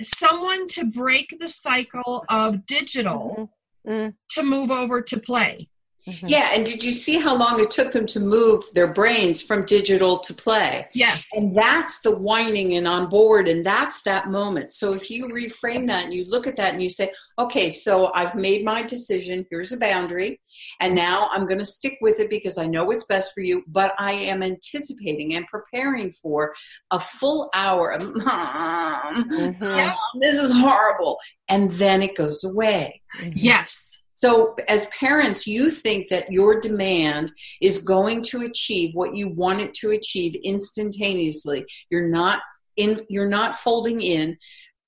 someone 0.00 0.68
to 0.68 0.84
break 0.84 1.34
the 1.40 1.48
cycle 1.48 2.24
of 2.28 2.66
digital 2.66 3.50
mm-hmm. 3.86 3.92
mm-hmm. 3.92 4.10
to 4.30 4.42
move 4.42 4.70
over 4.70 5.02
to 5.02 5.18
play 5.18 5.68
Mm-hmm. 6.08 6.26
Yeah, 6.26 6.50
and 6.54 6.64
did 6.64 6.82
you 6.82 6.92
see 6.92 7.18
how 7.18 7.36
long 7.36 7.60
it 7.60 7.70
took 7.70 7.92
them 7.92 8.06
to 8.06 8.20
move 8.20 8.64
their 8.72 8.90
brains 8.92 9.42
from 9.42 9.66
digital 9.66 10.16
to 10.18 10.32
play? 10.32 10.88
Yes. 10.94 11.28
And 11.34 11.54
that's 11.54 12.00
the 12.00 12.16
whining 12.16 12.76
and 12.76 12.88
on 12.88 13.10
board, 13.10 13.46
and 13.46 13.64
that's 13.64 14.02
that 14.02 14.30
moment. 14.30 14.72
So 14.72 14.94
if 14.94 15.10
you 15.10 15.28
reframe 15.28 15.86
that 15.88 16.04
and 16.04 16.14
you 16.14 16.24
look 16.24 16.46
at 16.46 16.56
that 16.56 16.72
and 16.72 16.82
you 16.82 16.88
say, 16.88 17.12
okay, 17.38 17.68
so 17.68 18.10
I've 18.14 18.34
made 18.34 18.64
my 18.64 18.82
decision, 18.82 19.46
here's 19.50 19.72
a 19.72 19.76
boundary, 19.76 20.40
and 20.80 20.94
now 20.94 21.28
I'm 21.30 21.46
going 21.46 21.58
to 21.58 21.64
stick 21.64 21.98
with 22.00 22.20
it 22.20 22.30
because 22.30 22.56
I 22.56 22.66
know 22.66 22.84
what's 22.84 23.04
best 23.04 23.34
for 23.34 23.42
you, 23.42 23.62
but 23.68 23.94
I 23.98 24.12
am 24.12 24.42
anticipating 24.42 25.34
and 25.34 25.46
preparing 25.46 26.12
for 26.12 26.54
a 26.90 26.98
full 26.98 27.50
hour 27.54 27.92
of, 27.92 28.02
Mom, 28.14 29.30
mm-hmm. 29.30 30.20
this 30.20 30.36
is 30.36 30.52
horrible. 30.52 31.18
And 31.50 31.70
then 31.72 32.02
it 32.02 32.16
goes 32.16 32.44
away. 32.44 33.02
Yes 33.34 33.87
so, 34.20 34.56
as 34.68 34.86
parents, 34.86 35.46
you 35.46 35.70
think 35.70 36.08
that 36.08 36.32
your 36.32 36.60
demand 36.60 37.32
is 37.60 37.78
going 37.78 38.22
to 38.24 38.42
achieve 38.42 38.94
what 38.94 39.14
you 39.14 39.28
want 39.28 39.60
it 39.60 39.74
to 39.74 39.90
achieve 39.90 40.34
instantaneously. 40.42 41.64
You're 41.88 42.08
not 42.08 42.42
in. 42.76 43.00
You're 43.08 43.28
not 43.28 43.60
folding 43.60 44.00
in 44.02 44.36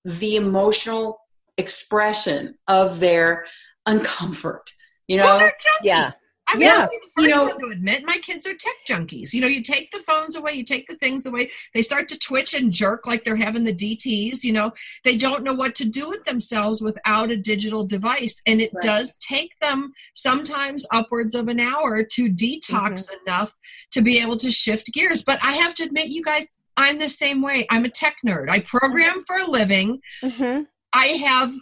the 0.04 0.36
emotional 0.36 1.20
expression 1.56 2.54
of 2.66 2.98
their 2.98 3.44
uncomfort. 3.86 4.66
You 5.06 5.18
know, 5.18 5.24
well, 5.24 5.50
yeah. 5.82 6.12
I 6.52 6.56
mean, 6.56 6.66
yeah. 6.66 6.86
the 6.86 7.10
first 7.14 7.28
you 7.28 7.28
know, 7.28 7.44
one 7.44 7.58
to 7.58 7.66
admit 7.66 8.04
my 8.04 8.16
kids 8.16 8.46
are 8.46 8.54
tech 8.54 8.74
junkies. 8.88 9.32
You 9.32 9.40
know, 9.40 9.46
you 9.46 9.62
take 9.62 9.90
the 9.92 10.00
phones 10.00 10.34
away, 10.34 10.52
you 10.54 10.64
take 10.64 10.88
the 10.88 10.96
things 10.96 11.24
away, 11.26 11.50
they 11.74 11.82
start 11.82 12.08
to 12.08 12.18
twitch 12.18 12.54
and 12.54 12.72
jerk 12.72 13.06
like 13.06 13.24
they're 13.24 13.36
having 13.36 13.64
the 13.64 13.74
DTs. 13.74 14.42
You 14.42 14.52
know, 14.52 14.72
they 15.04 15.16
don't 15.16 15.44
know 15.44 15.54
what 15.54 15.74
to 15.76 15.84
do 15.84 16.08
with 16.08 16.24
themselves 16.24 16.82
without 16.82 17.30
a 17.30 17.36
digital 17.36 17.86
device. 17.86 18.42
And 18.46 18.60
it 18.60 18.72
right. 18.74 18.82
does 18.82 19.16
take 19.16 19.58
them 19.60 19.92
sometimes 20.14 20.86
upwards 20.92 21.34
of 21.34 21.48
an 21.48 21.60
hour 21.60 22.02
to 22.02 22.28
detox 22.28 22.60
mm-hmm. 22.70 23.14
enough 23.26 23.56
to 23.92 24.02
be 24.02 24.20
able 24.20 24.36
to 24.38 24.50
shift 24.50 24.92
gears. 24.92 25.22
But 25.22 25.38
I 25.42 25.52
have 25.52 25.74
to 25.76 25.84
admit, 25.84 26.08
you 26.08 26.24
guys, 26.24 26.54
I'm 26.76 26.98
the 26.98 27.08
same 27.08 27.42
way. 27.42 27.66
I'm 27.70 27.84
a 27.84 27.90
tech 27.90 28.16
nerd. 28.26 28.48
I 28.48 28.60
program 28.60 29.20
for 29.20 29.36
a 29.36 29.46
living. 29.46 30.00
Mm-hmm. 30.22 30.62
I 30.92 31.06
have, 31.06 31.54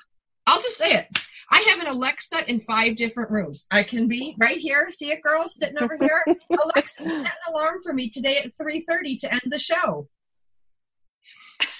I'll 0.46 0.62
just 0.62 0.78
say 0.78 0.92
it. 0.94 1.27
I 1.50 1.60
have 1.68 1.80
an 1.80 1.86
Alexa 1.86 2.48
in 2.50 2.60
five 2.60 2.96
different 2.96 3.30
rooms. 3.30 3.66
I 3.70 3.82
can 3.82 4.06
be 4.06 4.36
right 4.38 4.58
here. 4.58 4.90
See 4.90 5.10
it, 5.10 5.22
girls, 5.22 5.58
sitting 5.58 5.78
over 5.78 5.96
here. 5.98 6.24
Alexa, 6.50 7.04
set 7.04 7.08
an 7.08 7.30
alarm 7.48 7.78
for 7.82 7.92
me 7.92 8.10
today 8.10 8.38
at 8.38 8.52
3.30 8.54 9.18
to 9.20 9.32
end 9.32 9.42
the 9.46 9.58
show. 9.58 10.08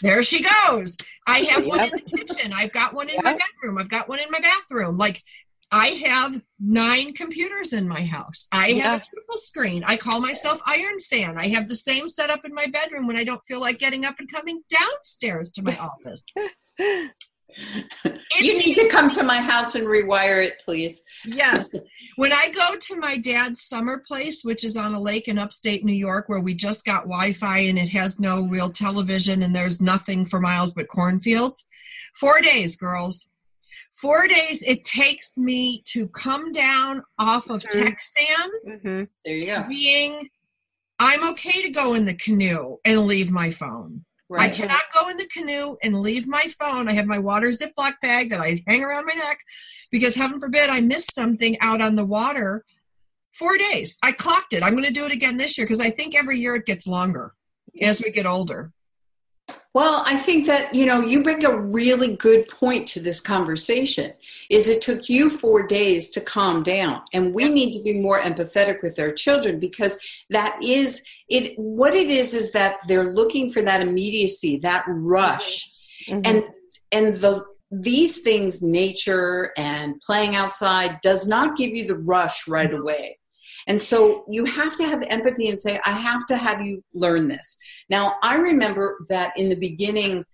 There 0.03 0.23
she 0.23 0.43
goes. 0.43 0.97
I 1.27 1.47
have 1.51 1.67
one 1.67 1.81
in 1.81 1.91
the 1.91 2.01
kitchen. 2.01 2.53
I've 2.53 2.73
got 2.73 2.95
one 2.95 3.09
in 3.09 3.17
yep. 3.17 3.25
my 3.25 3.33
bedroom. 3.33 3.79
I've 3.79 3.91
got 3.91 4.09
one 4.09 4.19
in 4.19 4.31
my 4.31 4.41
bathroom. 4.41 4.97
Like 4.97 5.23
I 5.71 5.89
have 5.89 6.41
nine 6.59 7.13
computers 7.13 7.73
in 7.73 7.87
my 7.87 8.05
house. 8.05 8.49
I 8.51 8.69
yeah. 8.69 8.83
have 8.93 9.03
a 9.03 9.05
triple 9.05 9.37
screen. 9.37 9.85
I 9.87 9.97
call 9.97 10.21
myself 10.21 10.61
Iron 10.67 10.99
Sand. 10.99 11.39
I 11.39 11.49
have 11.49 11.69
the 11.69 11.77
same 11.77 12.09
setup 12.09 12.45
in 12.45 12.55
my 12.55 12.67
bedroom 12.67 13.07
when 13.07 13.17
I 13.17 13.25
don't 13.25 13.45
feel 13.47 13.61
like 13.61 13.79
getting 13.79 14.05
up 14.05 14.19
and 14.19 14.31
coming 14.33 14.63
downstairs 14.71 15.53
to 15.53 15.63
my 15.63 15.77
office. 15.79 16.25
you 18.41 18.59
need 18.59 18.75
to 18.75 18.89
come 18.91 19.11
to 19.11 19.23
my 19.23 19.39
house 19.39 19.75
and 19.75 19.87
rewire 19.87 20.45
it, 20.45 20.61
please. 20.65 21.03
Yes. 21.25 21.75
When 22.17 22.33
I 22.33 22.51
go 22.51 22.77
to 22.77 22.97
my 22.97 23.17
dad's 23.19 23.63
summer 23.63 24.03
place, 24.07 24.45
which 24.45 24.65
is 24.65 24.77
on 24.77 24.95
a 24.95 25.01
lake 25.01 25.29
in 25.29 25.39
upstate 25.39 25.85
New 25.85 25.93
York, 25.93 26.29
where 26.29 26.41
we 26.41 26.55
just 26.55 26.85
got 26.85 27.05
Wi 27.05 27.33
Fi 27.33 27.59
and 27.59 27.79
it 27.79 27.89
has 27.89 28.21
no 28.21 28.47
real 28.47 28.71
television 28.71 29.43
and 29.43 29.55
there's 29.55 29.81
nothing 29.81 30.25
for 30.25 30.41
miles 30.41 30.73
but 30.73 30.89
cornfields, 30.89 31.67
four 32.15 32.41
days, 32.41 32.77
girls. 32.77 33.29
Four 33.95 34.29
days 34.29 34.63
it 34.63 34.85
takes 34.85 35.37
me 35.37 35.83
to 35.87 36.07
come 36.09 36.53
down 36.53 37.03
off 37.19 37.51
of 37.51 37.63
mm-hmm. 37.63 37.83
Texan 37.83 38.51
mm-hmm. 38.67 39.05
there 39.25 39.35
you 39.35 39.47
go. 39.47 39.65
being 39.69 40.29
I'm 41.01 41.31
okay 41.31 41.63
to 41.63 41.71
go 41.71 41.95
in 41.95 42.05
the 42.05 42.15
canoe 42.15 42.77
and 42.85 43.07
leave 43.07 43.31
my 43.31 43.51
phone. 43.51 44.05
Right. 44.31 44.53
I 44.53 44.55
cannot 44.55 44.83
go 44.93 45.09
in 45.09 45.17
the 45.17 45.27
canoe 45.27 45.77
and 45.83 46.01
leave 46.01 46.27
my 46.27 46.53
phone. 46.59 46.87
I 46.87 46.93
have 46.93 47.07
my 47.07 47.19
water 47.19 47.49
Ziploc 47.49 47.95
bag 48.03 48.31
that 48.31 48.41
I 48.41 48.63
hang 48.67 48.85
around 48.85 49.07
my 49.07 49.15
neck 49.15 49.41
because 49.91 50.15
heaven 50.15 50.39
forbid 50.39 50.69
I 50.69 50.83
miss 50.83 51.07
something 51.07 51.59
out 51.61 51.81
on 51.81 51.97
the 51.97 52.05
water. 52.05 52.65
Four 53.33 53.57
days. 53.57 53.97
I 54.03 54.13
clocked 54.13 54.53
it. 54.53 54.63
I'm 54.63 54.73
going 54.73 54.85
to 54.85 54.93
do 54.93 55.07
it 55.07 55.13
again 55.13 55.39
this 55.39 55.57
year 55.57 55.67
because 55.67 55.81
I 55.81 55.91
think 55.91 56.15
every 56.15 56.39
year 56.39 56.57
it 56.57 56.67
gets 56.67 56.87
longer 56.87 57.33
as 57.81 58.03
we 58.03 58.11
get 58.11 58.27
older. 58.27 58.73
Well, 59.75 60.03
I 60.07 60.17
think 60.17 60.47
that, 60.47 60.75
you 60.75 60.87
know, 60.87 61.01
you 61.01 61.23
bring 61.23 61.45
a 61.45 61.57
really 61.57 62.17
good 62.17 62.49
point 62.49 62.89
to 62.89 63.01
this 63.01 63.21
conversation 63.21 64.13
is 64.51 64.67
it 64.67 64.83
took 64.83 65.09
you 65.09 65.31
4 65.31 65.67
days 65.67 66.11
to 66.11 66.21
calm 66.21 66.63
down 66.63 67.03
and 67.13 67.35
we 67.35 67.49
need 67.49 67.73
to 67.75 67.83
be 67.83 68.01
more 68.01 68.21
empathetic 68.21 68.83
with 68.83 68.99
our 68.99 69.13
children 69.13 69.61
because 69.61 69.99
that 70.31 70.59
is 70.63 71.03
it 71.29 71.57
what 71.59 71.95
it 71.95 72.11
is 72.11 72.35
is 72.35 72.53
that 72.53 72.81
they're 72.89 73.13
looking 73.13 73.51
for 73.51 73.63
that 73.63 73.81
immediacy, 73.81 74.59
that 74.59 74.85
rush. 74.89 75.71
Mm-hmm. 76.09 76.23
And 76.25 76.45
and 76.91 77.17
the 77.17 77.45
these 77.71 78.21
things 78.21 78.63
nature 78.63 79.53
and 79.59 80.01
playing 80.01 80.35
outside 80.35 81.01
does 81.03 81.29
not 81.29 81.57
give 81.57 81.71
you 81.71 81.87
the 81.87 81.99
rush 81.99 82.49
right 82.49 82.71
mm-hmm. 82.71 82.81
away 82.81 83.18
and 83.69 83.81
so 83.81 84.25
you 84.29 84.47
have 84.47 84.75
to 84.79 84.85
have 84.85 85.03
empathy 85.09 85.49
and 85.49 85.61
say, 85.61 85.79
I 85.85 85.91
have 85.91 86.25
to 86.27 86.39
have 86.39 86.63
you 86.63 86.83
learn 86.95 87.29
this. 87.29 87.59
Now, 87.91 88.15
I 88.23 88.37
remember 88.37 88.99
that 89.11 89.35
in 89.37 89.51
the 89.51 89.57
beginning 89.57 90.25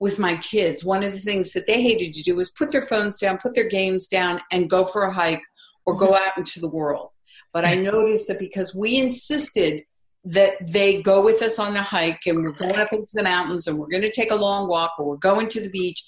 with 0.00 0.18
my 0.18 0.36
kids, 0.36 0.86
one 0.86 1.02
of 1.02 1.12
the 1.12 1.18
things 1.18 1.52
that 1.52 1.66
they 1.66 1.82
hated 1.82 2.14
to 2.14 2.22
do 2.22 2.34
was 2.34 2.50
put 2.50 2.72
their 2.72 2.86
phones 2.86 3.18
down, 3.18 3.36
put 3.38 3.54
their 3.54 3.68
games 3.68 4.06
down, 4.06 4.40
and 4.50 4.70
go 4.70 4.86
for 4.86 5.02
a 5.02 5.12
hike 5.12 5.42
or 5.84 5.96
go 5.96 6.06
mm-hmm. 6.06 6.14
out 6.14 6.38
into 6.38 6.60
the 6.60 6.68
world. 6.68 7.10
But 7.52 7.66
I 7.66 7.74
noticed 7.74 8.28
that 8.28 8.38
because 8.38 8.74
we 8.74 8.98
insisted 8.98 9.82
that 10.24 10.54
they 10.60 11.02
go 11.02 11.22
with 11.22 11.42
us 11.42 11.58
on 11.58 11.74
the 11.74 11.82
hike 11.82 12.26
and 12.26 12.42
we're 12.42 12.52
going 12.52 12.76
up 12.76 12.92
into 12.92 13.10
the 13.14 13.22
mountains 13.22 13.66
and 13.66 13.78
we're 13.78 13.88
going 13.88 14.02
to 14.02 14.10
take 14.10 14.30
a 14.30 14.36
long 14.36 14.68
walk 14.68 14.94
or 14.98 15.06
we're 15.06 15.16
going 15.16 15.48
to 15.48 15.60
the 15.60 15.70
beach 15.70 16.02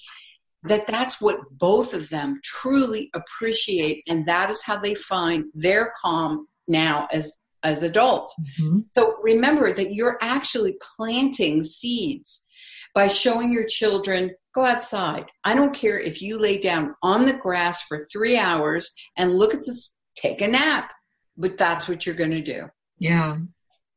that 0.65 0.87
that's 0.87 1.21
what 1.21 1.39
both 1.53 1.95
of 1.95 2.11
them 2.11 2.39
truly 2.45 3.11
appreciate 3.15 4.03
and 4.09 4.27
that 4.27 4.51
is 4.51 4.63
how 4.63 4.79
they 4.79 4.95
find 4.95 5.45
their 5.55 5.93
calm 6.03 6.47
now 6.71 7.09
as 7.13 7.37
as 7.63 7.83
adults. 7.83 8.35
Mm-hmm. 8.61 8.81
So 8.97 9.17
remember 9.23 9.73
that 9.73 9.93
you're 9.93 10.19
actually 10.21 10.77
planting 10.97 11.63
seeds 11.63 12.47
by 12.95 13.09
showing 13.09 13.53
your 13.53 13.67
children 13.67 14.33
go 14.55 14.65
outside. 14.65 15.27
I 15.45 15.55
don't 15.55 15.75
care 15.75 15.99
if 15.99 16.21
you 16.21 16.39
lay 16.39 16.59
down 16.59 16.95
on 17.03 17.27
the 17.27 17.33
grass 17.33 17.83
for 17.83 18.07
3 18.11 18.37
hours 18.37 18.93
and 19.17 19.37
look 19.37 19.55
at 19.55 19.61
this 19.61 19.97
take 20.17 20.41
a 20.41 20.49
nap, 20.49 20.91
but 21.37 21.57
that's 21.57 21.89
what 21.89 22.05
you're 22.05 22.15
going 22.15 22.33
to 22.33 22.41
do. 22.41 22.69
Yeah. 22.99 23.39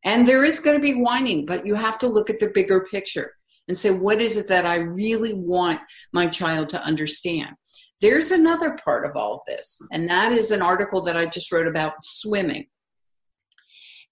And 0.06 0.28
there 0.28 0.44
is 0.44 0.60
going 0.60 0.78
to 0.78 0.82
be 0.82 0.94
whining, 0.94 1.46
but 1.46 1.66
you 1.66 1.76
have 1.76 1.98
to 2.00 2.08
look 2.08 2.30
at 2.30 2.40
the 2.40 2.50
bigger 2.50 2.86
picture 2.92 3.34
and 3.68 3.78
say 3.78 3.90
what 3.92 4.22
is 4.22 4.38
it 4.38 4.50
that 4.50 4.66
I 4.66 4.78
really 4.78 5.34
want 5.34 5.80
my 6.12 6.28
child 6.28 6.70
to 6.70 6.84
understand. 6.84 7.56
There's 8.04 8.32
another 8.32 8.78
part 8.84 9.06
of 9.06 9.16
all 9.16 9.36
of 9.36 9.42
this, 9.48 9.82
and 9.94 10.10
that 10.10 10.34
is 10.34 10.52
an 10.52 10.62
article 10.62 11.02
that 11.04 11.16
I 11.16 11.26
just 11.26 11.50
wrote 11.54 11.68
about 11.68 11.94
swimming. 12.02 12.66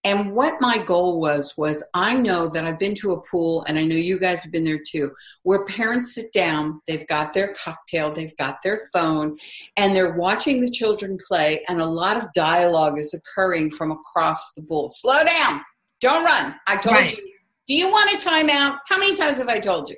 And 0.05 0.31
what 0.31 0.61
my 0.61 0.77
goal 0.77 1.19
was 1.19 1.55
was 1.57 1.83
I 1.93 2.13
know 2.13 2.47
that 2.51 2.65
I've 2.65 2.79
been 2.79 2.95
to 3.01 3.11
a 3.11 3.21
pool 3.29 3.65
and 3.67 3.77
I 3.77 3.83
know 3.83 3.97
you 3.97 4.17
guys 4.17 4.43
have 4.43 4.51
been 4.53 4.63
there 4.63 4.79
too 4.89 5.11
where 5.43 5.65
parents 5.65 6.15
sit 6.15 6.31
down, 6.31 6.81
they've 6.87 7.05
got 7.07 7.33
their 7.33 7.53
cocktail, 7.53 8.13
they've 8.13 8.35
got 8.37 8.63
their 8.63 8.83
phone 8.93 9.37
and 9.75 9.93
they're 9.93 10.13
watching 10.13 10.61
the 10.61 10.71
children 10.71 11.19
play 11.27 11.61
and 11.67 11.81
a 11.81 11.85
lot 11.85 12.17
of 12.17 12.31
dialogue 12.33 12.97
is 12.97 13.13
occurring 13.13 13.71
from 13.71 13.91
across 13.91 14.53
the 14.53 14.63
pool. 14.63 14.87
Slow 14.87 15.21
down. 15.23 15.61
Don't 15.99 16.23
run. 16.23 16.55
I 16.65 16.77
told 16.77 16.95
right. 16.95 17.15
you. 17.15 17.33
Do 17.67 17.75
you 17.75 17.91
want 17.91 18.11
a 18.11 18.27
timeout? 18.27 18.77
How 18.87 18.97
many 18.97 19.15
times 19.15 19.37
have 19.37 19.49
I 19.49 19.59
told 19.59 19.89
you? 19.89 19.97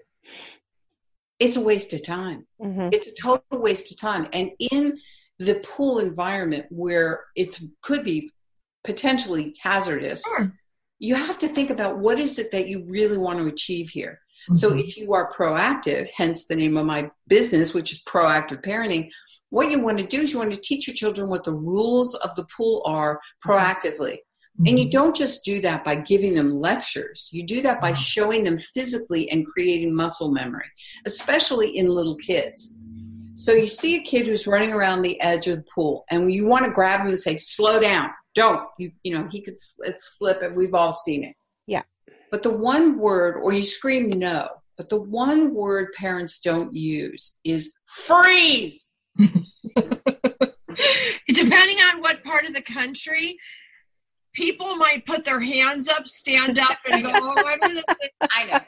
It's 1.43 1.57
a 1.57 1.61
waste 1.61 1.93
of 1.93 2.05
time. 2.05 2.47
Mm-hmm. 2.61 2.89
It's 2.91 3.07
a 3.07 3.13
total 3.13 3.59
waste 3.59 3.91
of 3.91 3.99
time. 3.99 4.27
And 4.31 4.51
in 4.71 4.97
the 5.39 5.55
pool 5.55 5.99
environment 5.99 6.67
where 6.69 7.25
it 7.35 7.59
could 7.81 8.03
be 8.03 8.31
potentially 8.83 9.55
hazardous, 9.61 10.23
sure. 10.23 10.53
you 10.99 11.15
have 11.15 11.37
to 11.39 11.49
think 11.49 11.69
about 11.69 11.97
what 11.97 12.17
is 12.17 12.39
it 12.39 12.51
that 12.51 12.67
you 12.67 12.85
really 12.87 13.17
want 13.17 13.39
to 13.39 13.47
achieve 13.47 13.89
here. 13.89 14.19
Mm-hmm. 14.49 14.55
So 14.55 14.73
if 14.73 14.95
you 14.95 15.13
are 15.13 15.33
proactive, 15.33 16.09
hence 16.15 16.45
the 16.45 16.55
name 16.55 16.77
of 16.77 16.85
my 16.85 17.09
business, 17.27 17.73
which 17.73 17.91
is 17.91 18.01
proactive 18.03 18.63
parenting, 18.63 19.09
what 19.49 19.69
you 19.69 19.79
want 19.79 19.97
to 19.99 20.07
do 20.07 20.21
is 20.21 20.31
you 20.31 20.39
want 20.39 20.53
to 20.53 20.59
teach 20.59 20.87
your 20.87 20.95
children 20.95 21.29
what 21.29 21.43
the 21.43 21.53
rules 21.53 22.15
of 22.15 22.33
the 22.35 22.45
pool 22.57 22.81
are 22.85 23.19
proactively. 23.45 24.19
Mm-hmm. 24.59 24.67
And 24.67 24.79
you 24.79 24.91
don't 24.91 25.15
just 25.15 25.43
do 25.43 25.59
that 25.61 25.83
by 25.83 25.95
giving 25.95 26.35
them 26.35 26.59
lectures. 26.59 27.27
You 27.31 27.43
do 27.45 27.61
that 27.63 27.81
by 27.81 27.91
mm-hmm. 27.91 28.01
showing 28.01 28.43
them 28.43 28.59
physically 28.59 29.29
and 29.31 29.47
creating 29.47 29.95
muscle 29.95 30.31
memory, 30.31 30.69
especially 31.05 31.75
in 31.75 31.87
little 31.87 32.15
kids. 32.17 32.77
So 33.35 33.51
you 33.51 33.65
see 33.65 33.95
a 33.95 34.03
kid 34.03 34.27
who's 34.27 34.45
running 34.45 34.71
around 34.71 35.01
the 35.01 35.19
edge 35.19 35.47
of 35.47 35.57
the 35.57 35.65
pool, 35.73 36.05
and 36.11 36.31
you 36.31 36.45
want 36.45 36.65
to 36.65 36.71
grab 36.71 37.01
him 37.01 37.07
and 37.07 37.19
say, 37.19 37.35
"Slow 37.35 37.79
down! 37.79 38.11
Don't 38.35 38.61
you? 38.77 38.91
You 39.01 39.15
know 39.15 39.27
he 39.31 39.41
could 39.41 39.55
slip, 39.57 40.43
and 40.43 40.55
we've 40.55 40.75
all 40.75 40.91
seen 40.91 41.23
it." 41.23 41.35
Yeah. 41.65 41.81
But 42.29 42.43
the 42.43 42.55
one 42.55 42.99
word, 42.99 43.37
or 43.41 43.51
you 43.51 43.63
scream 43.63 44.09
no, 44.09 44.49
but 44.77 44.89
the 44.89 45.01
one 45.01 45.53
word 45.55 45.93
parents 45.93 46.39
don't 46.39 46.73
use 46.73 47.39
is 47.43 47.73
freeze. 47.87 48.91
Depending 51.27 51.77
on 51.79 52.01
what 52.01 52.23
part 52.23 52.45
of 52.45 52.53
the 52.53 52.61
country, 52.61 53.37
people 54.33 54.75
might 54.75 55.05
put 55.05 55.25
their 55.25 55.39
hands 55.39 55.87
up, 55.89 56.07
stand 56.07 56.59
up, 56.59 56.77
and 56.91 57.03
go, 57.03 57.11
"Oh, 57.13 57.43
I'm 57.45 57.59
gonna." 57.59 57.83
I 58.21 58.45
know. 58.45 58.59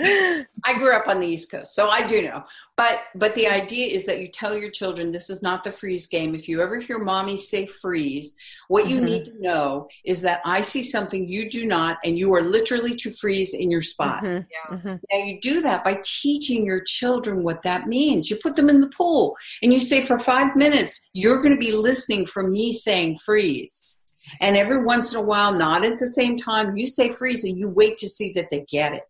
I 0.00 0.74
grew 0.74 0.94
up 0.94 1.08
on 1.08 1.18
the 1.20 1.26
East 1.26 1.50
Coast, 1.50 1.74
so 1.74 1.88
I 1.88 2.06
do 2.06 2.22
know. 2.22 2.44
But 2.76 3.00
but 3.16 3.34
the 3.34 3.48
idea 3.48 3.88
is 3.88 4.06
that 4.06 4.20
you 4.20 4.28
tell 4.28 4.56
your 4.56 4.70
children 4.70 5.10
this 5.10 5.28
is 5.28 5.42
not 5.42 5.64
the 5.64 5.72
freeze 5.72 6.06
game. 6.06 6.36
If 6.36 6.48
you 6.48 6.62
ever 6.62 6.78
hear 6.78 6.98
mommy 6.98 7.36
say 7.36 7.66
freeze, 7.66 8.36
what 8.68 8.84
mm-hmm. 8.84 8.92
you 8.92 9.00
need 9.00 9.24
to 9.24 9.40
know 9.40 9.88
is 10.04 10.22
that 10.22 10.40
I 10.44 10.60
see 10.60 10.84
something 10.84 11.26
you 11.26 11.50
do 11.50 11.66
not, 11.66 11.98
and 12.04 12.16
you 12.16 12.32
are 12.34 12.42
literally 12.42 12.94
to 12.96 13.10
freeze 13.10 13.54
in 13.54 13.70
your 13.70 13.82
spot. 13.82 14.22
Mm-hmm. 14.22 14.46
Yeah. 14.50 14.76
Mm-hmm. 14.76 14.94
Now 15.12 15.24
you 15.24 15.40
do 15.40 15.62
that 15.62 15.82
by 15.82 16.00
teaching 16.04 16.64
your 16.64 16.82
children 16.82 17.42
what 17.42 17.62
that 17.62 17.88
means. 17.88 18.30
You 18.30 18.36
put 18.36 18.54
them 18.54 18.68
in 18.68 18.80
the 18.80 18.90
pool 18.90 19.36
and 19.62 19.72
you 19.72 19.80
say 19.80 20.06
for 20.06 20.18
five 20.18 20.54
minutes, 20.54 21.08
you're 21.12 21.42
going 21.42 21.54
to 21.54 21.58
be 21.58 21.72
listening 21.72 22.26
for 22.26 22.48
me 22.48 22.72
saying 22.72 23.18
freeze. 23.18 23.88
And 24.40 24.56
every 24.56 24.82
once 24.84 25.12
in 25.12 25.18
a 25.18 25.22
while, 25.22 25.52
not 25.52 25.84
at 25.84 25.98
the 25.98 26.08
same 26.08 26.36
time, 26.36 26.76
you 26.76 26.86
say 26.86 27.10
freeze 27.10 27.44
and 27.44 27.58
you 27.58 27.68
wait 27.68 27.98
to 27.98 28.08
see 28.08 28.32
that 28.34 28.50
they 28.50 28.64
get 28.70 28.94
it. 28.94 29.02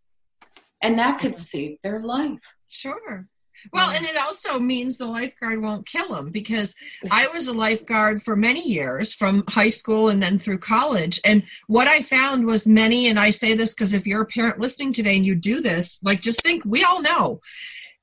And 0.83 0.99
that 0.99 1.21
could 1.21 1.33
mm-hmm. 1.33 1.39
save 1.39 1.83
their 1.83 2.01
life. 2.01 2.57
Sure. 2.69 2.95
Mm-hmm. 2.95 3.69
Well, 3.73 3.91
and 3.91 4.07
it 4.07 4.17
also 4.17 4.59
means 4.59 4.97
the 4.97 5.07
lifeguard 5.07 5.61
won't 5.61 5.87
kill 5.87 6.15
them 6.15 6.31
because 6.31 6.75
I 7.11 7.27
was 7.29 7.49
a 7.49 7.53
lifeguard 7.53 8.23
for 8.23 8.37
many 8.37 8.63
years 8.67 9.13
from 9.13 9.43
high 9.49 9.69
school 9.69 10.11
and 10.11 10.23
then 10.23 10.39
through 10.39 10.59
college. 10.59 11.21
And 11.25 11.43
what 11.67 11.89
I 11.89 12.03
found 12.03 12.47
was 12.47 12.69
many, 12.69 13.09
and 13.09 13.19
I 13.19 13.31
say 13.31 13.55
this 13.55 13.75
because 13.75 13.95
if 13.95 14.07
you're 14.07 14.23
a 14.23 14.27
parent 14.27 14.61
listening 14.61 14.93
today 14.93 15.17
and 15.17 15.27
you 15.27 15.35
do 15.35 15.61
this, 15.61 16.01
like 16.05 16.21
just 16.21 16.41
think 16.43 16.63
we 16.65 16.85
all 16.85 17.03
know 17.03 17.41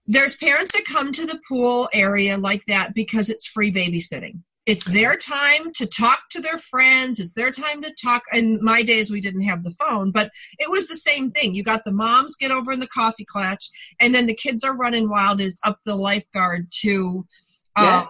there's 0.07 0.35
parents 0.35 0.73
that 0.73 0.85
come 0.85 1.11
to 1.13 1.25
the 1.25 1.39
pool 1.47 1.89
area 1.93 2.37
like 2.37 2.63
that 2.65 2.93
because 2.93 3.29
it's 3.29 3.47
free 3.47 3.71
babysitting 3.71 4.39
it's 4.65 4.85
their 4.85 5.15
time 5.15 5.71
to 5.73 5.85
talk 5.85 6.29
to 6.31 6.41
their 6.41 6.57
friends. 6.57 7.19
It's 7.19 7.33
their 7.33 7.51
time 7.51 7.81
to 7.83 7.93
talk. 7.93 8.23
In 8.33 8.59
my 8.63 8.81
days 8.81 9.11
we 9.11 9.21
didn't 9.21 9.43
have 9.43 9.63
the 9.63 9.71
phone 9.71 10.11
but 10.11 10.31
it 10.59 10.69
was 10.69 10.87
the 10.87 10.95
same 10.95 11.31
thing. 11.31 11.55
You 11.55 11.63
got 11.63 11.83
the 11.85 11.91
moms 11.91 12.35
get 12.35 12.51
over 12.51 12.71
in 12.71 12.79
the 12.79 12.87
coffee 12.87 13.25
clutch 13.25 13.69
and 13.99 14.13
then 14.13 14.25
the 14.25 14.33
kids 14.33 14.63
are 14.63 14.75
running 14.75 15.09
wild. 15.09 15.41
It's 15.41 15.61
up 15.63 15.79
the 15.85 15.95
lifeguard 15.95 16.67
to 16.81 17.25
uh, 17.75 18.05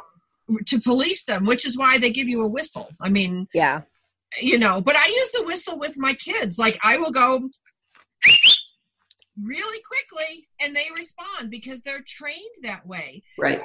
yeah. 0.49 0.57
to 0.67 0.79
police 0.79 1.25
them 1.25 1.45
which 1.45 1.65
is 1.65 1.77
why 1.77 1.97
they 1.97 2.11
give 2.11 2.27
you 2.27 2.41
a 2.41 2.47
whistle. 2.47 2.89
I 3.01 3.09
mean 3.09 3.47
yeah. 3.53 3.81
you 4.41 4.57
know 4.57 4.81
but 4.81 4.95
i 4.95 5.07
use 5.07 5.31
the 5.31 5.43
whistle 5.43 5.77
with 5.77 5.97
my 5.97 6.13
kids. 6.13 6.57
Like 6.57 6.79
i 6.83 6.97
will 6.97 7.11
go 7.11 7.49
really 9.43 9.81
quickly 9.81 10.47
and 10.61 10.73
they 10.73 10.87
respond 10.95 11.51
because 11.51 11.81
they're 11.81 12.03
trained 12.07 12.55
that 12.63 12.87
way. 12.87 13.23
Right 13.37 13.61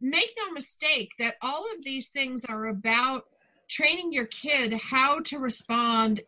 make 0.00 0.32
no 0.38 0.52
mistake 0.52 1.10
that 1.18 1.36
all 1.42 1.64
of 1.76 1.84
these 1.84 2.08
things 2.08 2.44
are 2.44 2.66
about 2.66 3.24
training 3.68 4.12
your 4.12 4.26
kid 4.26 4.72
how 4.72 5.20
to 5.20 5.38
respond 5.38 6.20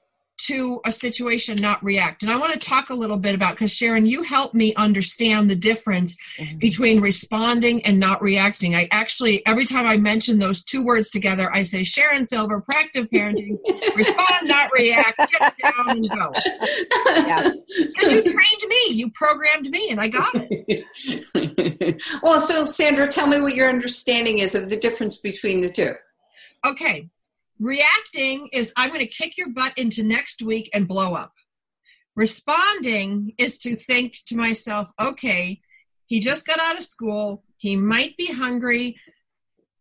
to 0.47 0.81
a 0.85 0.93
situation, 0.93 1.57
not 1.57 1.83
react. 1.85 2.23
And 2.23 2.31
I 2.31 2.39
want 2.39 2.53
to 2.53 2.59
talk 2.59 2.91
a 2.91 2.95
little 2.95 3.17
bit 3.17 3.35
about 3.35 3.55
because 3.55 3.73
Sharon, 3.73 4.07
you 4.07 4.23
helped 4.23 4.55
me 4.55 4.75
understand 4.75 5.51
the 5.51 5.55
difference 5.55 6.17
mm-hmm. 6.39 6.59
between 6.59 7.01
responding 7.01 7.85
and 7.85 7.99
not 7.99 8.23
reacting. 8.23 8.75
I 8.75 8.89
actually, 8.91 9.45
every 9.47 9.67
time 9.67 9.87
I 9.87 9.99
mention 9.99 10.39
those 10.39 10.63
two 10.63 10.85
words 10.85 11.11
together, 11.11 11.51
I 11.53 11.63
say 11.63 11.85
Sharon 11.85 12.27
Silver, 12.27 12.63
proactive 12.63 13.11
parenting, 13.11 13.59
respond, 13.97 14.49
not 14.49 14.71
react, 14.73 15.19
get 15.19 15.55
down 15.63 15.91
and 15.91 16.09
go. 16.09 16.33
Yeah. 17.07 17.51
Because 17.79 18.13
you 18.13 18.23
trained 18.23 18.65
me, 18.69 18.87
you 18.91 19.11
programmed 19.11 19.71
me, 19.71 19.91
and 19.91 20.01
I 20.01 20.09
got 20.09 20.33
it. 20.35 22.03
well, 22.23 22.41
so 22.41 22.65
Sandra, 22.65 23.09
tell 23.09 23.27
me 23.27 23.41
what 23.41 23.55
your 23.55 23.69
understanding 23.69 24.39
is 24.39 24.55
of 24.55 24.71
the 24.71 24.77
difference 24.77 25.19
between 25.19 25.61
the 25.61 25.69
two. 25.69 25.95
Okay. 26.65 27.09
Reacting 27.61 28.49
is 28.53 28.73
I'm 28.75 28.89
going 28.89 29.01
to 29.01 29.07
kick 29.07 29.37
your 29.37 29.51
butt 29.51 29.77
into 29.77 30.03
next 30.03 30.43
week 30.43 30.71
and 30.73 30.89
blow 30.89 31.15
up. 31.15 31.35
Responding 32.17 33.35
is 33.39 33.59
to 33.59 33.77
think 33.77 34.17
to 34.27 34.37
myself, 34.37 34.91
okay, 34.99 35.61
he 36.07 36.21
just 36.21 36.47
got 36.47 36.59
out 36.59 36.79
of 36.79 36.85
school. 36.85 37.45
He 37.59 37.77
might 37.77 38.17
be 38.17 38.33
hungry. 38.33 38.97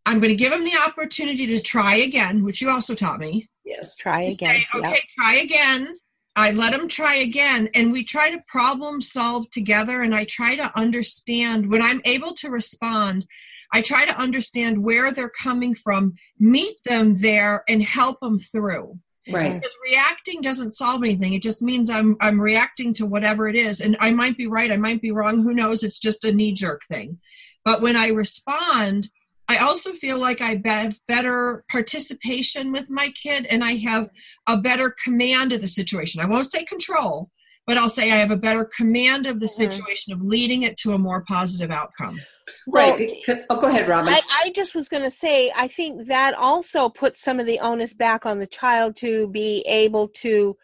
I'm 0.05 0.19
going 0.19 0.29
to 0.29 0.35
give 0.35 0.51
him 0.51 0.65
the 0.65 0.77
opportunity 0.85 1.47
to 1.47 1.59
try 1.59 1.95
again, 1.95 2.43
which 2.43 2.61
you 2.61 2.69
also 2.69 2.95
taught 2.95 3.19
me. 3.19 3.49
Yes, 3.63 3.95
try 3.95 4.23
again. 4.23 4.59
Say, 4.59 4.67
okay, 4.75 4.89
yep. 4.89 4.99
try 5.17 5.35
again. 5.35 5.95
I 6.35 6.51
let 6.51 6.73
him 6.73 6.87
try 6.87 7.15
again, 7.15 7.69
and 7.73 7.91
we 7.91 8.03
try 8.03 8.31
to 8.31 8.43
problem 8.47 9.01
solve 9.01 9.49
together. 9.51 10.01
And 10.01 10.13
I 10.13 10.25
try 10.25 10.55
to 10.55 10.71
understand 10.77 11.69
when 11.69 11.81
I'm 11.81 12.01
able 12.05 12.33
to 12.35 12.49
respond. 12.49 13.25
I 13.71 13.81
try 13.81 14.05
to 14.05 14.17
understand 14.17 14.83
where 14.83 15.11
they're 15.11 15.29
coming 15.29 15.75
from, 15.75 16.15
meet 16.39 16.77
them 16.85 17.17
there, 17.17 17.63
and 17.67 17.83
help 17.83 18.19
them 18.19 18.39
through. 18.39 18.99
Right. 19.31 19.53
Because 19.53 19.75
reacting 19.83 20.41
doesn't 20.41 20.73
solve 20.73 21.03
anything. 21.03 21.33
It 21.33 21.43
just 21.43 21.61
means 21.61 21.89
I'm 21.89 22.17
I'm 22.19 22.41
reacting 22.41 22.93
to 22.95 23.05
whatever 23.05 23.47
it 23.47 23.55
is. 23.55 23.79
And 23.79 23.95
I 23.99 24.11
might 24.11 24.37
be 24.37 24.47
right, 24.47 24.71
I 24.71 24.77
might 24.77 25.01
be 25.01 25.11
wrong, 25.11 25.43
who 25.43 25.53
knows? 25.53 25.83
It's 25.83 25.99
just 25.99 26.25
a 26.25 26.31
knee 26.31 26.53
jerk 26.53 26.81
thing. 26.89 27.19
But 27.63 27.81
when 27.81 27.95
I 27.95 28.07
respond, 28.07 29.09
I 29.47 29.57
also 29.57 29.93
feel 29.93 30.17
like 30.17 30.41
I 30.41 30.61
have 30.63 30.99
better 31.07 31.63
participation 31.69 32.71
with 32.71 32.89
my 32.89 33.09
kid 33.09 33.45
and 33.47 33.63
I 33.63 33.75
have 33.77 34.09
a 34.47 34.57
better 34.57 34.95
command 35.03 35.53
of 35.53 35.61
the 35.61 35.67
situation. 35.67 36.21
I 36.21 36.25
won't 36.25 36.51
say 36.51 36.63
control, 36.65 37.31
but 37.65 37.77
I'll 37.77 37.89
say 37.89 38.11
I 38.11 38.17
have 38.17 38.31
a 38.31 38.37
better 38.37 38.63
command 38.63 39.25
of 39.25 39.39
the 39.39 39.47
mm-hmm. 39.47 39.71
situation 39.71 40.13
of 40.13 40.21
leading 40.21 40.63
it 40.63 40.77
to 40.77 40.93
a 40.93 40.99
more 40.99 41.21
positive 41.21 41.71
outcome. 41.71 42.19
Right. 42.67 43.11
Well, 43.27 43.39
oh, 43.49 43.61
go 43.61 43.67
ahead, 43.67 43.87
Robin. 43.87 44.13
I, 44.13 44.21
I 44.43 44.51
just 44.55 44.75
was 44.75 44.87
going 44.89 45.03
to 45.03 45.11
say, 45.11 45.51
I 45.55 45.67
think 45.67 46.07
that 46.07 46.33
also 46.33 46.89
puts 46.89 47.21
some 47.21 47.39
of 47.39 47.45
the 47.45 47.59
onus 47.59 47.93
back 47.93 48.25
on 48.25 48.39
the 48.39 48.47
child 48.47 48.95
to 48.97 49.27
be 49.29 49.65
able 49.67 50.09
to 50.21 50.55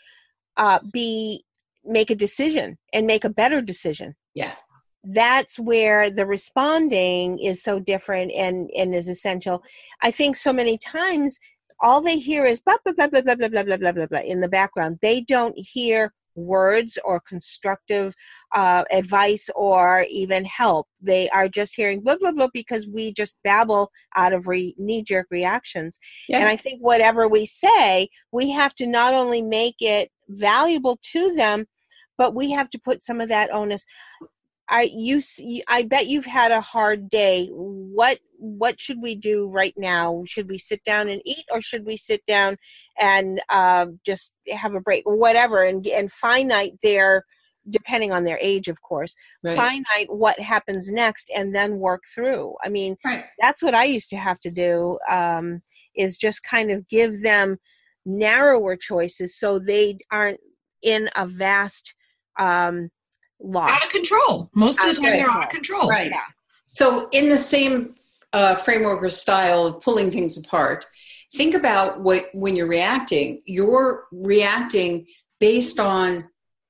uh, 0.58 0.80
be 0.92 1.44
make 1.84 2.10
a 2.10 2.16
decision 2.16 2.78
and 2.94 3.06
make 3.06 3.24
a 3.24 3.30
better 3.30 3.62
decision. 3.62 4.16
Yeah. 4.34 4.56
That's 5.04 5.60
where 5.60 6.10
the 6.10 6.26
responding 6.26 7.40
is 7.40 7.62
so 7.62 7.80
different 7.80 8.32
and, 8.32 8.70
and 8.76 8.96
is 8.96 9.08
essential. 9.08 9.62
I 10.02 10.12
think 10.12 10.36
so 10.36 10.52
many 10.52 10.78
times 10.80 11.38
all 11.80 12.02
they 12.02 12.18
hear 12.18 12.46
is 12.46 12.62
blah 12.62 12.78
blah 12.84 12.94
blah 12.94 13.08
blah 13.08 13.22
blah 13.22 13.36
blah 13.36 13.50
blah 13.50 13.64
blah 13.64 13.78
blah 13.78 13.92
blah, 13.92 14.08
blah 14.08 14.20
in 14.20 14.40
the 14.40 14.50
background. 14.50 15.00
They 15.02 15.22
don't 15.22 15.58
hear 15.58 16.14
words 16.36 16.98
or 17.04 17.20
constructive 17.20 18.14
uh, 18.54 18.84
advice 18.92 19.50
or 19.56 20.06
even 20.10 20.46
help. 20.46 20.88
They 21.02 21.30
are 21.30 21.48
just 21.48 21.76
hearing 21.76 22.02
blah, 22.02 22.18
blah, 22.18 22.32
blah 22.32 22.48
because 22.54 22.88
we 22.88 23.14
just 23.14 23.38
babble 23.44 23.92
out 24.16 24.34
of 24.34 24.48
re- 24.48 24.76
knee 24.78 25.04
jerk 25.04 25.28
reactions. 25.32 26.00
Yeah. 26.30 26.40
And 26.40 26.50
I 26.50 26.56
think 26.56 26.80
whatever 26.82 27.28
we 27.28 27.46
say, 27.46 28.10
we 28.32 28.52
have 28.52 28.76
to 28.76 28.88
not 28.88 29.14
only 29.14 29.42
make 29.42 29.76
it 29.80 30.10
valuable 30.28 31.00
to 31.14 31.34
them, 31.36 31.66
but 32.18 32.34
we 32.34 32.52
have 32.52 32.70
to 32.70 32.80
put 32.80 33.04
some 33.04 33.22
of 33.22 33.30
that 33.30 33.54
onus. 33.54 33.86
I 34.70 34.90
you 34.94 35.22
see, 35.22 35.64
I 35.68 35.84
bet 35.84 36.08
you've 36.08 36.26
had 36.26 36.52
a 36.52 36.62
hard 36.62 37.10
day. 37.10 37.48
What 37.52 38.20
what 38.38 38.80
should 38.80 39.02
we 39.02 39.16
do 39.16 39.48
right 39.50 39.74
now? 39.78 40.24
Should 40.26 40.50
we 40.50 40.58
sit 40.58 40.84
down 40.84 41.10
and 41.10 41.22
eat, 41.26 41.46
or 41.52 41.62
should 41.62 41.86
we 41.86 41.98
sit 41.98 42.26
down 42.26 42.58
and 43.00 43.42
uh, 43.50 43.88
just 44.06 44.34
have 44.50 44.74
a 44.74 44.82
break, 44.82 45.06
or 45.06 45.16
whatever, 45.16 45.64
and 45.64 45.86
and 45.88 46.12
finite 46.12 46.74
their 46.82 47.26
depending 47.70 48.12
on 48.12 48.24
their 48.24 48.38
age, 48.42 48.68
of 48.68 48.80
course, 48.84 49.16
right. 49.44 49.56
finite 49.56 50.08
what 50.10 50.40
happens 50.40 50.92
next, 50.92 51.32
and 51.36 51.54
then 51.54 51.80
work 51.80 52.04
through. 52.14 52.56
I 52.64 52.70
mean, 52.70 52.96
right. 53.04 53.26
that's 53.40 53.64
what 53.64 53.74
I 53.74 53.86
used 53.86 54.12
to 54.12 54.18
have 54.18 54.40
to 54.42 54.52
do. 54.52 55.00
Um, 55.10 55.62
is 55.96 56.18
just 56.18 56.44
kind 56.44 56.72
of 56.72 56.88
give 56.88 57.22
them 57.22 57.58
narrower 58.06 58.76
choices 58.76 59.38
so 59.38 59.60
they 59.60 59.98
aren't 60.12 60.40
in 60.84 61.10
a 61.16 61.26
vast 61.26 61.96
um, 62.38 62.90
loss. 63.46 63.72
Out 63.72 63.86
of 63.86 63.92
control. 63.92 64.50
Most 64.54 64.84
of 64.84 64.96
the 64.96 65.02
time, 65.02 65.18
they're 65.18 65.30
out 65.30 65.46
of 65.46 65.50
control. 65.50 65.88
Right. 65.90 66.12
Yeah. 66.12 66.22
So, 66.74 67.10
in 67.12 67.30
the 67.30 67.38
same 67.38 67.96
uh, 68.34 68.56
framework 68.56 69.02
or 69.04 69.10
style 69.10 69.66
of 69.66 69.82
pulling 69.82 70.12
things 70.12 70.38
apart, 70.38 70.86
think 71.36 71.56
about 71.56 72.02
what 72.02 72.26
when 72.34 72.56
you're 72.56 72.68
reacting. 72.68 73.42
You're 73.46 74.06
reacting 74.12 75.08
based 75.40 75.80
on 75.80 76.26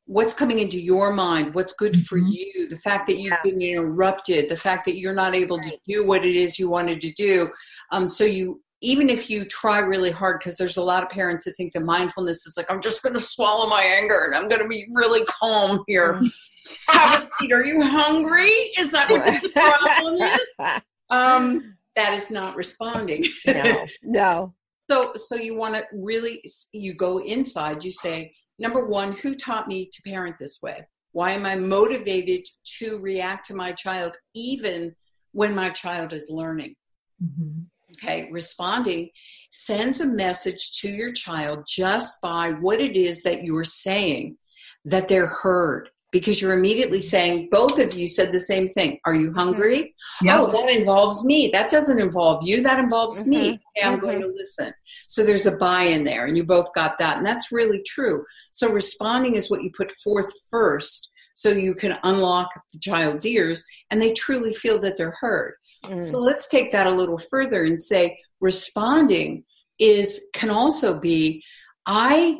what's 0.07 0.33
coming 0.33 0.59
into 0.59 0.79
your 0.79 1.11
mind, 1.11 1.55
what's 1.55 1.73
good 1.73 2.05
for 2.05 2.19
mm-hmm. 2.19 2.31
you, 2.31 2.67
the 2.69 2.77
fact 2.77 3.07
that 3.07 3.17
you've 3.17 3.31
yeah. 3.31 3.41
been 3.43 3.61
interrupted, 3.61 4.49
the 4.49 4.55
fact 4.55 4.85
that 4.85 4.97
you're 4.97 5.15
not 5.15 5.33
able 5.33 5.57
right. 5.57 5.71
to 5.71 5.79
do 5.87 6.05
what 6.05 6.23
it 6.23 6.35
is 6.35 6.59
you 6.59 6.69
wanted 6.69 7.01
to 7.01 7.11
do. 7.13 7.49
Um, 7.91 8.05
so 8.05 8.23
you 8.23 8.61
even 8.81 9.09
if 9.09 9.29
you 9.29 9.45
try 9.45 9.79
really 9.79 10.11
hard, 10.11 10.39
because 10.39 10.57
there's 10.57 10.77
a 10.77 10.83
lot 10.83 11.01
of 11.01 11.09
parents 11.09 11.45
that 11.45 11.55
think 11.55 11.73
that 11.73 11.83
mindfulness 11.83 12.45
is 12.45 12.55
like, 12.55 12.69
I'm 12.69 12.81
just 12.81 13.01
going 13.01 13.15
to 13.15 13.21
swallow 13.21 13.67
my 13.67 13.81
anger 13.81 14.25
and 14.25 14.35
I'm 14.35 14.47
going 14.47 14.61
to 14.61 14.67
be 14.67 14.87
really 14.91 15.25
calm 15.25 15.83
here. 15.87 16.21
Have 16.87 17.23
a 17.23 17.29
seat. 17.39 17.51
Are 17.51 17.65
you 17.65 17.81
hungry? 17.81 18.49
Is 18.79 18.91
that 18.91 19.09
what 19.09 19.25
the 19.41 19.49
problem 19.49 20.21
is? 20.21 20.81
Um, 21.11 21.75
that 21.95 22.13
is 22.13 22.31
not 22.31 22.55
responding. 22.55 23.25
no, 23.45 23.85
no. 24.01 24.55
So, 24.89 25.13
so 25.13 25.35
you 25.35 25.55
want 25.55 25.75
to 25.75 25.83
really, 25.93 26.43
you 26.73 26.95
go 26.95 27.19
inside. 27.19 27.83
You 27.83 27.91
say, 27.91 28.33
number 28.57 28.87
one, 28.87 29.13
who 29.13 29.35
taught 29.35 29.67
me 29.67 29.87
to 29.93 30.01
parent 30.01 30.37
this 30.39 30.63
way? 30.63 30.87
Why 31.11 31.31
am 31.31 31.45
I 31.45 31.57
motivated 31.57 32.47
to 32.79 32.97
react 32.97 33.45
to 33.49 33.53
my 33.53 33.71
child, 33.71 34.13
even 34.33 34.95
when 35.31 35.53
my 35.53 35.69
child 35.69 36.11
is 36.11 36.31
learning? 36.31 36.75
Mm-hmm. 37.23 37.61
Okay, 37.93 38.29
responding 38.31 39.11
sends 39.51 40.01
a 40.01 40.05
message 40.05 40.79
to 40.81 40.89
your 40.89 41.13
child 41.13 41.65
just 41.65 42.19
by 42.21 42.49
what 42.51 42.81
it 42.81 42.97
is 42.97 43.23
that 43.23 43.45
you're 43.45 43.63
saying 43.63 44.37
that 44.83 45.07
they're 45.07 45.27
heard 45.27 45.89
because 46.15 46.41
you're 46.41 46.57
immediately 46.57 47.01
saying 47.01 47.49
both 47.51 47.77
of 47.77 47.93
you 47.93 48.07
said 48.07 48.31
the 48.31 48.39
same 48.39 48.69
thing 48.69 48.97
are 49.03 49.13
you 49.13 49.33
hungry 49.33 49.93
yep. 50.21 50.39
oh 50.39 50.49
that 50.49 50.69
involves 50.69 51.25
me 51.25 51.49
that 51.51 51.69
doesn't 51.69 51.99
involve 51.99 52.41
you 52.41 52.63
that 52.63 52.79
involves 52.79 53.19
mm-hmm. 53.19 53.31
me 53.31 53.49
okay, 53.49 53.85
i'm 53.85 53.95
mm-hmm. 53.95 54.05
going 54.05 54.21
to 54.21 54.27
listen 54.27 54.73
so 55.07 55.25
there's 55.25 55.45
a 55.45 55.57
buy-in 55.57 56.05
there 56.05 56.25
and 56.25 56.37
you 56.37 56.43
both 56.45 56.71
got 56.73 56.97
that 56.97 57.17
and 57.17 57.25
that's 57.25 57.51
really 57.51 57.83
true 57.85 58.23
so 58.51 58.71
responding 58.71 59.35
is 59.35 59.51
what 59.51 59.61
you 59.61 59.69
put 59.75 59.91
forth 59.91 60.31
first 60.49 61.11
so 61.33 61.49
you 61.49 61.75
can 61.75 61.99
unlock 62.03 62.47
the 62.71 62.79
child's 62.79 63.25
ears 63.25 63.61
and 63.91 64.01
they 64.01 64.13
truly 64.13 64.53
feel 64.53 64.79
that 64.79 64.95
they're 64.95 65.17
heard 65.19 65.55
mm. 65.83 66.01
so 66.01 66.17
let's 66.17 66.47
take 66.47 66.71
that 66.71 66.87
a 66.87 66.91
little 66.91 67.17
further 67.17 67.65
and 67.65 67.77
say 67.77 68.17
responding 68.39 69.43
is 69.79 70.29
can 70.33 70.49
also 70.49 70.97
be 70.97 71.43
i 71.85 72.37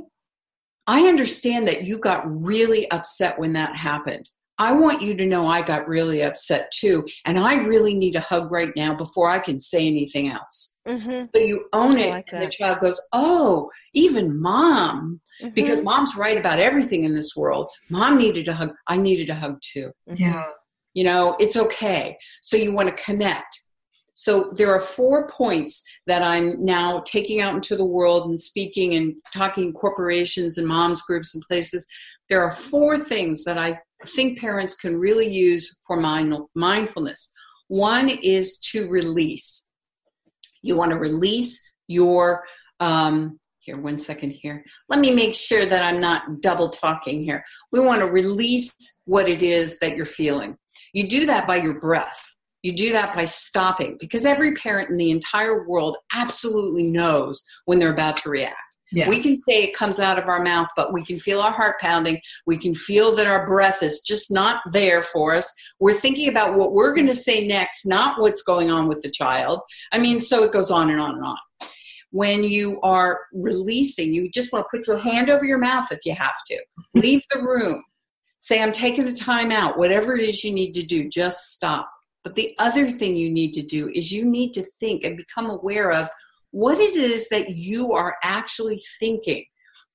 I 0.88 1.08
understand 1.08 1.68
that 1.68 1.84
you 1.84 1.98
got 1.98 2.24
really 2.28 2.90
upset 2.92 3.40
when 3.40 3.54
that 3.54 3.76
happened. 3.76 4.30
I 4.58 4.72
want 4.72 5.02
you 5.02 5.16
to 5.16 5.26
know 5.26 5.48
I 5.48 5.62
got 5.62 5.88
really 5.88 6.24
upset 6.24 6.72
too. 6.72 7.06
And 7.26 7.38
I 7.38 7.56
really 7.56 7.98
need 7.98 8.16
a 8.16 8.22
hug 8.22 8.52
right 8.52 8.72
now 8.76 8.96
before 8.96 9.30
I 9.30 9.40
can 9.40 9.60
say 9.60 9.86
anything 9.86 10.30
else. 10.30 10.80
Mm-hmm. 10.88 11.26
So 11.36 11.42
you 11.42 11.66
own 11.74 11.98
it, 11.98 12.14
like 12.14 12.30
and 12.32 12.42
the 12.42 12.50
child 12.50 12.80
goes, 12.80 13.02
Oh, 13.12 13.70
even 13.94 14.42
mom, 14.42 15.20
mm-hmm. 15.42 15.54
because 15.54 15.84
mom's 15.84 16.16
right 16.16 16.38
about 16.38 16.60
everything 16.60 17.04
in 17.04 17.14
this 17.14 17.36
world. 17.36 17.70
Mom 17.90 18.18
needed 18.18 18.48
a 18.48 18.54
hug. 18.54 18.72
I 18.88 18.96
needed 18.96 19.30
a 19.30 19.36
hug 19.36 19.60
too. 19.62 19.92
Yeah. 20.08 20.46
You 20.94 21.04
know, 21.04 21.36
it's 21.40 21.58
okay. 21.58 22.18
So 22.42 22.56
you 22.56 22.74
want 22.74 22.96
to 22.96 23.04
connect. 23.04 23.60
So 24.16 24.50
there 24.54 24.74
are 24.74 24.80
four 24.80 25.28
points 25.28 25.84
that 26.08 26.24
I'm 26.24 26.64
now 26.64 27.02
taking 27.06 27.42
out 27.42 27.54
into 27.54 27.76
the 27.76 27.86
world 27.86 28.30
and 28.30 28.40
speaking 28.40 28.96
and 28.96 29.14
talking 29.34 29.74
corporations 29.74 30.58
and 30.58 30.66
moms 30.66 31.02
groups 31.02 31.36
and 31.36 31.44
places. 31.44 31.86
There 32.30 32.42
are 32.42 32.52
four 32.52 32.98
things 32.98 33.44
that 33.44 33.58
I 33.58 33.78
think 34.06 34.40
parents 34.40 34.74
can 34.74 34.98
really 34.98 35.28
use 35.28 35.78
for 35.86 35.98
mind, 35.98 36.34
mindfulness. 36.56 37.30
One 37.68 38.10
is 38.10 38.58
to 38.72 38.90
release. 38.90 39.70
You 40.62 40.78
want 40.78 40.94
to 40.94 40.98
release 40.98 41.62
your 41.88 42.46
um, 42.80 43.38
here 43.60 43.78
one 43.78 43.98
second 43.98 44.30
here 44.30 44.64
let 44.90 45.00
me 45.00 45.14
make 45.14 45.34
sure 45.34 45.66
that 45.66 45.84
i'm 45.84 46.00
not 46.00 46.40
double 46.40 46.70
talking 46.70 47.24
here 47.24 47.44
we 47.72 47.80
want 47.80 48.00
to 48.00 48.08
release 48.08 48.76
what 49.06 49.28
it 49.28 49.42
is 49.42 49.80
that 49.80 49.96
you're 49.96 50.06
feeling 50.06 50.56
you 50.94 51.08
do 51.08 51.26
that 51.26 51.48
by 51.48 51.56
your 51.56 51.80
breath 51.80 52.35
you 52.66 52.76
do 52.76 52.92
that 52.94 53.14
by 53.14 53.26
stopping 53.26 53.96
because 54.00 54.26
every 54.26 54.54
parent 54.54 54.90
in 54.90 54.98
the 54.98 55.12
entire 55.12 55.68
world 55.68 55.98
absolutely 56.16 56.82
knows 56.82 57.46
when 57.66 57.78
they're 57.78 57.94
about 57.94 58.18
to 58.18 58.30
react. 58.30 58.58
Yeah. 58.92 59.08
We 59.08 59.22
can 59.22 59.38
say 59.38 59.64
it 59.64 59.76
comes 59.76 60.00
out 60.00 60.18
of 60.18 60.28
our 60.28 60.42
mouth, 60.42 60.70
but 60.76 60.92
we 60.92 61.06
can 61.06 61.20
feel 61.20 61.42
our 61.42 61.52
heart 61.52 61.76
pounding. 61.80 62.20
We 62.48 62.58
can 62.58 62.74
feel 62.74 63.16
that 63.18 63.28
our 63.28 63.46
breath 63.46 63.84
is 63.84 64.00
just 64.00 64.32
not 64.32 64.62
there 64.72 65.04
for 65.04 65.36
us. 65.36 65.52
We're 65.80 65.94
thinking 65.94 66.28
about 66.28 66.58
what 66.58 66.74
we're 66.74 66.96
going 66.96 67.06
to 67.06 67.16
say 67.16 67.48
next, 67.48 67.86
not 67.86 68.20
what's 68.20 68.42
going 68.42 68.72
on 68.72 68.88
with 68.88 69.04
the 69.04 69.12
child. 69.12 69.62
I 69.92 70.00
mean, 70.00 70.20
so 70.20 70.42
it 70.42 70.52
goes 70.52 70.72
on 70.72 70.90
and 70.90 71.00
on 71.00 71.16
and 71.16 71.24
on. 71.24 71.38
When 72.10 72.44
you 72.44 72.80
are 72.82 73.20
releasing, 73.32 74.12
you 74.12 74.32
just 74.32 74.52
want 74.52 74.66
to 74.66 74.76
put 74.76 74.88
your 74.88 74.98
hand 74.98 75.30
over 75.30 75.46
your 75.46 75.60
mouth 75.60 75.92
if 75.92 76.00
you 76.04 76.16
have 76.16 76.36
to. 76.48 76.64
Leave 76.96 77.22
the 77.30 77.44
room. 77.44 77.84
Say, 78.40 78.62
I'm 78.62 78.72
taking 78.72 79.08
a 79.08 79.14
time 79.14 79.52
out. 79.52 79.78
Whatever 79.78 80.16
it 80.16 80.22
is 80.22 80.44
you 80.44 80.52
need 80.52 80.74
to 80.74 80.84
do, 80.84 81.10
just 81.10 81.52
stop 81.52 81.90
but 82.26 82.34
the 82.34 82.56
other 82.58 82.90
thing 82.90 83.16
you 83.16 83.30
need 83.30 83.54
to 83.54 83.62
do 83.62 83.88
is 83.94 84.12
you 84.12 84.26
need 84.26 84.52
to 84.54 84.64
think 84.64 85.04
and 85.04 85.16
become 85.16 85.48
aware 85.48 85.92
of 85.92 86.10
what 86.50 86.80
it 86.80 86.96
is 86.96 87.30
that 87.30 87.52
you 87.52 87.94
are 87.94 88.18
actually 88.24 88.82
thinking 89.00 89.46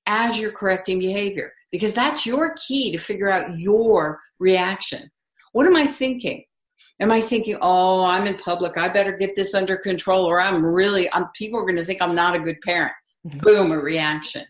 as 0.06 0.38
you're 0.38 0.52
correcting 0.52 1.00
behavior, 1.00 1.52
because 1.72 1.92
that's 1.92 2.24
your 2.24 2.54
key 2.54 2.92
to 2.92 2.98
figure 2.98 3.28
out 3.28 3.58
your 3.58 4.20
reaction. 4.38 5.10
What 5.52 5.66
am 5.66 5.74
I 5.74 5.88
thinking? 5.88 6.44
Am 7.00 7.10
I 7.10 7.20
thinking, 7.20 7.56
oh, 7.60 8.04
I'm 8.04 8.28
in 8.28 8.36
public, 8.36 8.76
I 8.76 8.88
better 8.88 9.16
get 9.16 9.34
this 9.34 9.52
under 9.52 9.76
control, 9.76 10.24
or 10.24 10.40
I'm 10.40 10.64
really, 10.64 11.12
I'm, 11.12 11.26
people 11.34 11.58
are 11.58 11.64
going 11.64 11.76
to 11.76 11.84
think 11.84 12.00
I'm 12.00 12.14
not 12.14 12.36
a 12.36 12.40
good 12.40 12.60
parent? 12.60 12.92
Mm-hmm. 13.26 13.40
Boom, 13.40 13.72
a 13.72 13.78
reaction. 13.78 14.44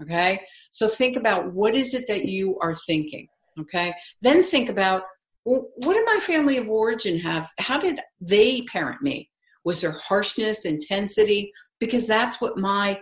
Okay? 0.00 0.40
So 0.70 0.88
think 0.88 1.18
about 1.18 1.52
what 1.52 1.74
is 1.74 1.92
it 1.92 2.06
that 2.08 2.24
you 2.24 2.58
are 2.60 2.74
thinking. 2.74 3.28
Okay? 3.60 3.92
Then 4.22 4.42
think 4.44 4.70
about 4.70 5.02
well, 5.44 5.68
what 5.76 5.94
did 5.94 6.04
my 6.06 6.18
family 6.20 6.56
of 6.56 6.68
origin 6.68 7.18
have? 7.18 7.50
How 7.58 7.78
did 7.78 8.00
they 8.20 8.62
parent 8.62 9.02
me? 9.02 9.30
Was 9.64 9.80
there 9.80 9.92
harshness, 9.92 10.64
intensity? 10.64 11.52
Because 11.80 12.06
that's 12.06 12.40
what 12.40 12.58
my 12.58 13.00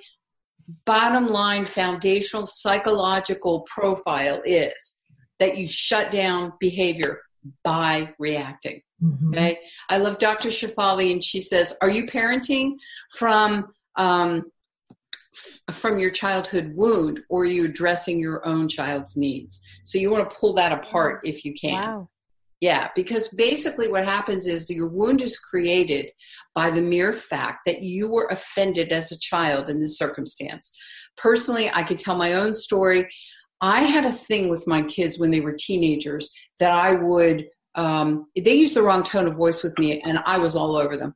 bottom 0.84 1.28
line 1.28 1.64
foundational 1.64 2.46
psychological 2.46 3.60
profile 3.62 4.40
is 4.44 5.02
that 5.38 5.58
you 5.58 5.66
shut 5.66 6.10
down 6.10 6.52
behavior 6.60 7.20
by 7.64 8.14
reacting. 8.18 8.80
Mm-hmm. 9.02 9.34
Okay. 9.34 9.58
I 9.88 9.98
love 9.98 10.18
Dr. 10.18 10.48
Shefali, 10.48 11.12
and 11.12 11.24
she 11.24 11.40
says, 11.40 11.74
Are 11.80 11.90
you 11.90 12.04
parenting 12.06 12.72
from 13.16 13.72
um, 13.96 14.50
from 15.72 15.98
your 15.98 16.10
childhood 16.10 16.72
wound 16.74 17.20
or 17.28 17.42
are 17.42 17.46
you 17.46 17.64
addressing 17.64 18.18
your 18.18 18.46
own 18.46 18.68
child's 18.68 19.16
needs? 19.16 19.60
So 19.84 19.98
you 19.98 20.10
want 20.10 20.28
to 20.28 20.36
pull 20.36 20.52
that 20.54 20.72
apart 20.72 21.20
if 21.24 21.44
you 21.44 21.54
can. 21.54 21.80
Wow. 21.80 22.08
Yeah, 22.60 22.88
because 22.94 23.28
basically 23.28 23.88
what 23.88 24.04
happens 24.04 24.46
is 24.46 24.70
your 24.70 24.86
wound 24.86 25.22
is 25.22 25.38
created 25.38 26.10
by 26.54 26.70
the 26.70 26.82
mere 26.82 27.14
fact 27.14 27.60
that 27.64 27.82
you 27.82 28.10
were 28.10 28.28
offended 28.30 28.92
as 28.92 29.10
a 29.10 29.18
child 29.18 29.70
in 29.70 29.80
this 29.80 29.96
circumstance. 29.96 30.70
Personally, 31.16 31.70
I 31.72 31.82
could 31.82 31.98
tell 31.98 32.16
my 32.16 32.34
own 32.34 32.52
story. 32.52 33.08
I 33.62 33.80
had 33.82 34.04
a 34.04 34.12
thing 34.12 34.50
with 34.50 34.66
my 34.66 34.82
kids 34.82 35.18
when 35.18 35.30
they 35.30 35.40
were 35.40 35.56
teenagers 35.58 36.34
that 36.58 36.72
I 36.72 36.92
would, 36.92 37.46
um, 37.76 38.26
they 38.36 38.54
used 38.54 38.76
the 38.76 38.82
wrong 38.82 39.04
tone 39.04 39.26
of 39.26 39.36
voice 39.36 39.62
with 39.62 39.78
me 39.78 40.00
and 40.02 40.18
I 40.26 40.38
was 40.38 40.54
all 40.54 40.76
over 40.76 40.98
them. 40.98 41.14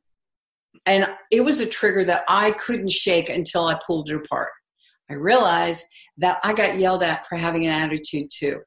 And 0.87 1.07
it 1.31 1.41
was 1.41 1.59
a 1.59 1.69
trigger 1.69 2.03
that 2.05 2.23
I 2.27 2.51
couldn't 2.51 2.91
shake 2.91 3.29
until 3.29 3.65
I 3.65 3.79
pulled 3.85 4.09
it 4.09 4.15
apart. 4.15 4.49
I 5.09 5.13
realized 5.13 5.83
that 6.17 6.39
I 6.43 6.53
got 6.53 6.79
yelled 6.79 7.03
at 7.03 7.27
for 7.27 7.35
having 7.35 7.65
an 7.65 7.71
attitude 7.71 8.29
too. 8.35 8.61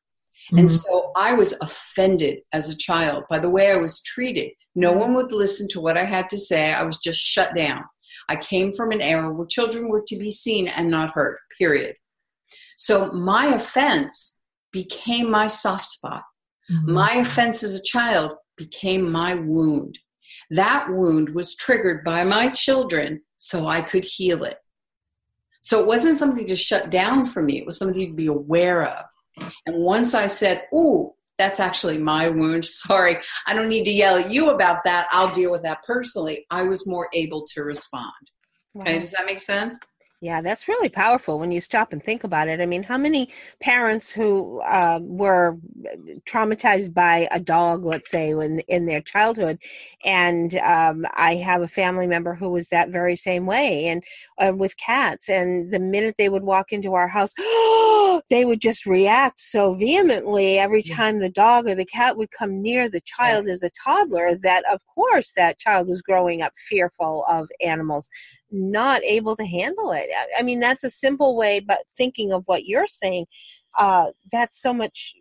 Mm-hmm. 0.49 0.59
And 0.59 0.71
so 0.71 1.13
I 1.17 1.35
was 1.35 1.55
offended 1.61 2.41
as 2.53 2.69
a 2.69 2.77
child 2.77 3.25
by 3.29 3.39
the 3.39 3.51
way 3.51 3.71
I 3.71 3.77
was 3.77 4.01
treated. 4.03 4.51
No 4.75 4.93
one 4.93 5.15
would 5.15 5.33
listen 5.33 5.69
to 5.71 5.81
what 5.81 5.99
I 5.99 6.05
had 6.05 6.29
to 6.31 6.39
say. 6.39 6.73
I 6.73 6.85
was 6.85 6.99
just 6.99 7.21
shut 7.21 7.55
down. 7.55 7.85
I 8.29 8.37
came 8.37 8.73
from 8.73 8.93
an 8.93 9.01
era 9.01 9.33
where 9.33 9.47
children 9.47 9.89
were 9.89 10.05
to 10.07 10.19
be 10.19 10.31
seen 10.31 10.69
and 10.69 10.91
not 10.91 11.11
heard, 11.11 11.39
period. 11.59 11.97
So 12.77 13.11
my 13.13 13.47
offense 13.47 14.39
became 14.73 15.31
my 15.31 15.47
soft 15.47 15.87
spot. 15.87 16.23
Mm-hmm. 16.71 16.93
My 16.93 17.13
offense 17.15 17.63
as 17.63 17.75
a 17.75 17.83
child 17.83 18.33
became 18.57 19.11
my 19.11 19.35
wound. 19.35 19.99
That 20.51 20.89
wound 20.91 21.31
was 21.31 21.57
triggered 21.57 22.05
by 22.05 22.25
my 22.25 22.49
children 22.51 23.23
so 23.37 23.67
I 23.67 23.81
could 23.81 24.05
heal 24.05 24.45
it. 24.45 24.59
So 25.61 25.81
it 25.81 25.87
wasn't 25.87 26.17
something 26.17 26.47
to 26.47 26.57
shut 26.57 26.91
down 26.91 27.27
for 27.27 27.43
me, 27.43 27.59
it 27.59 27.67
was 27.67 27.79
something 27.79 28.07
to 28.07 28.15
be 28.15 28.27
aware 28.27 28.87
of. 28.87 29.05
And 29.67 29.77
once 29.77 30.15
I 30.15 30.27
said, 30.27 30.67
Ooh, 30.75 31.13
that's 31.39 31.61
actually 31.61 31.99
my 31.99 32.29
wound. 32.29 32.65
Sorry, 32.67 33.17
I 33.47 33.55
don't 33.55 33.69
need 33.69 33.85
to 33.85 33.93
yell 33.93 34.17
at 34.17 34.31
you 34.31 34.51
about 34.51 34.85
that. 34.85 35.09
I'll 35.13 35.33
deal 35.33 35.53
with 35.53 35.63
that 35.63 35.83
personally. 35.85 36.47
I 36.51 36.65
was 36.65 36.87
more 36.87 37.09
able 37.13 37.47
to 37.55 37.63
respond. 37.63 38.13
Okay, 38.79 38.99
does 38.99 39.13
that 39.13 39.27
make 39.27 39.41
sense? 39.41 39.81
Yeah, 40.21 40.41
that's 40.41 40.67
really 40.67 40.89
powerful 40.89 41.39
when 41.39 41.53
you 41.53 41.61
stop 41.61 41.93
and 41.93 42.03
think 42.03 42.25
about 42.25 42.49
it. 42.49 42.61
I 42.61 42.67
mean, 42.67 42.83
how 42.83 42.99
many 42.99 43.29
parents 43.61 44.11
who 44.11 44.61
uh, 44.63 44.99
were 45.01 45.57
traumatized 46.27 46.93
by 46.93 47.29
a 47.31 47.39
dog, 47.39 47.85
let's 47.85 48.11
say, 48.11 48.31
in 48.31 48.59
in 48.67 48.87
their 48.87 49.01
childhood, 49.01 49.59
and 50.05 50.57
um, 50.57 51.07
I 51.15 51.37
have 51.37 51.63
a 51.63 51.69
family 51.69 52.09
member 52.09 52.35
who 52.35 52.51
was 52.51 52.67
that 52.69 52.91
very 52.91 53.15
same 53.15 53.47
way, 53.47 53.87
and 53.87 54.03
uh, 54.39 54.53
with 54.57 54.77
cats, 54.77 55.29
and 55.29 55.73
the 55.73 55.79
minute 55.79 56.17
they 56.19 56.29
would 56.29 56.43
walk 56.43 56.73
into 56.73 56.95
our 56.95 57.07
house, 57.07 57.33
they 58.29 58.45
would 58.45 58.61
just 58.61 58.87
react 58.87 59.39
so 59.39 59.75
vehemently 59.75 60.59
every 60.59 60.83
time 60.83 61.21
the 61.21 61.31
dog 61.31 61.69
or 61.69 61.77
the 61.77 61.85
cat 61.85 62.17
would 62.17 62.33
come 62.33 62.61
near 62.61 62.89
the 62.89 63.01
child 63.03 63.47
yeah. 63.47 63.53
as 63.53 63.63
a 63.63 63.71
toddler 63.85 64.35
that, 64.43 64.65
of 64.73 64.81
course, 64.93 65.31
that 65.37 65.61
child 65.61 65.87
was 65.87 66.03
growing 66.03 66.43
up 66.43 66.53
fearful 66.69 67.25
of 67.29 67.47
animals 67.65 68.09
not 68.51 69.03
able 69.05 69.37
to 69.37 69.45
handle 69.45 69.93
it. 69.93 70.08
I 70.39 70.43
mean, 70.43 70.61
that's 70.61 70.85
a 70.85 70.91
simple 70.91 71.37
way, 71.37 71.61
but 71.61 71.79
thinking 71.97 72.33
of 72.33 72.43
what 72.47 72.67
you're 72.67 72.87
saying, 72.87 73.27
uh, 73.79 74.07
that's 74.33 74.61
so 74.61 74.73
much. 74.73 75.15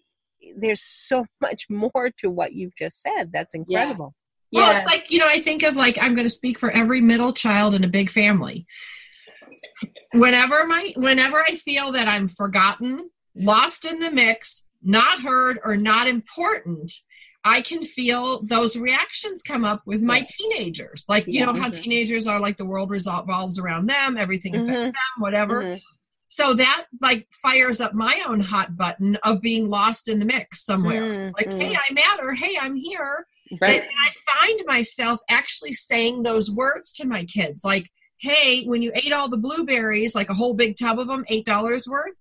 There's 0.57 0.81
so 0.81 1.25
much 1.41 1.65
more 1.69 2.11
to 2.19 2.29
what 2.29 2.53
you've 2.53 2.75
just 2.75 3.01
said. 3.01 3.31
That's 3.31 3.55
incredible. 3.55 4.13
Yeah. 4.51 4.61
Well, 4.61 4.77
it's 4.77 4.87
like 4.87 5.11
you 5.11 5.19
know, 5.19 5.27
I 5.27 5.39
think 5.39 5.63
of 5.63 5.75
like 5.75 5.97
I'm 6.01 6.15
going 6.15 6.27
to 6.27 6.33
speak 6.33 6.59
for 6.59 6.71
every 6.71 7.01
middle 7.01 7.33
child 7.33 7.75
in 7.75 7.83
a 7.83 7.89
big 7.89 8.09
family. 8.09 8.65
Whenever 10.13 10.65
my, 10.65 10.93
whenever 10.95 11.37
I 11.37 11.55
feel 11.55 11.91
that 11.91 12.07
I'm 12.07 12.29
forgotten, 12.29 13.09
lost 13.35 13.85
in 13.85 13.99
the 13.99 14.09
mix, 14.09 14.65
not 14.81 15.21
heard, 15.21 15.59
or 15.63 15.75
not 15.75 16.07
important, 16.07 16.93
I 17.47 17.61
can 17.61 17.85
feel 17.85 18.43
those 18.43 18.75
reactions 18.75 19.41
come 19.41 19.63
up 19.63 19.81
with 19.85 20.01
my 20.01 20.25
teenagers. 20.27 21.05
Like, 21.07 21.25
you 21.27 21.45
know, 21.45 21.53
how 21.53 21.69
mm-hmm. 21.69 21.81
teenagers 21.81 22.27
are 22.27 22.41
like 22.41 22.57
the 22.57 22.65
world 22.65 22.89
revolves 22.89 23.57
around 23.57 23.87
them, 23.87 24.17
everything 24.17 24.51
mm-hmm. 24.53 24.69
affects 24.69 24.89
them, 24.89 25.19
whatever. 25.19 25.63
Mm-hmm. 25.63 25.77
So 26.27 26.53
that 26.55 26.85
like 27.01 27.25
fires 27.31 27.79
up 27.79 27.93
my 27.93 28.21
own 28.27 28.41
hot 28.41 28.75
button 28.75 29.15
of 29.23 29.41
being 29.41 29.69
lost 29.69 30.09
in 30.09 30.19
the 30.19 30.25
mix 30.25 30.65
somewhere. 30.65 31.01
Mm-hmm. 31.01 31.31
Like, 31.37 31.61
hey, 31.61 31.73
I 31.73 31.93
matter. 31.93 32.33
Hey, 32.33 32.57
I'm 32.59 32.75
here. 32.75 33.25
Right. 33.61 33.81
And 33.81 33.89
I 33.89 34.11
find 34.45 34.61
myself 34.67 35.21
actually 35.29 35.73
saying 35.73 36.23
those 36.23 36.51
words 36.51 36.91
to 36.93 37.07
my 37.07 37.23
kids. 37.23 37.63
Like, 37.63 37.89
hey, 38.19 38.65
when 38.65 38.81
you 38.81 38.91
ate 38.93 39.13
all 39.13 39.29
the 39.29 39.37
blueberries, 39.37 40.15
like 40.15 40.29
a 40.29 40.33
whole 40.33 40.53
big 40.53 40.75
tub 40.77 40.99
of 40.99 41.07
them, 41.07 41.23
$8 41.31 41.87
worth, 41.87 42.13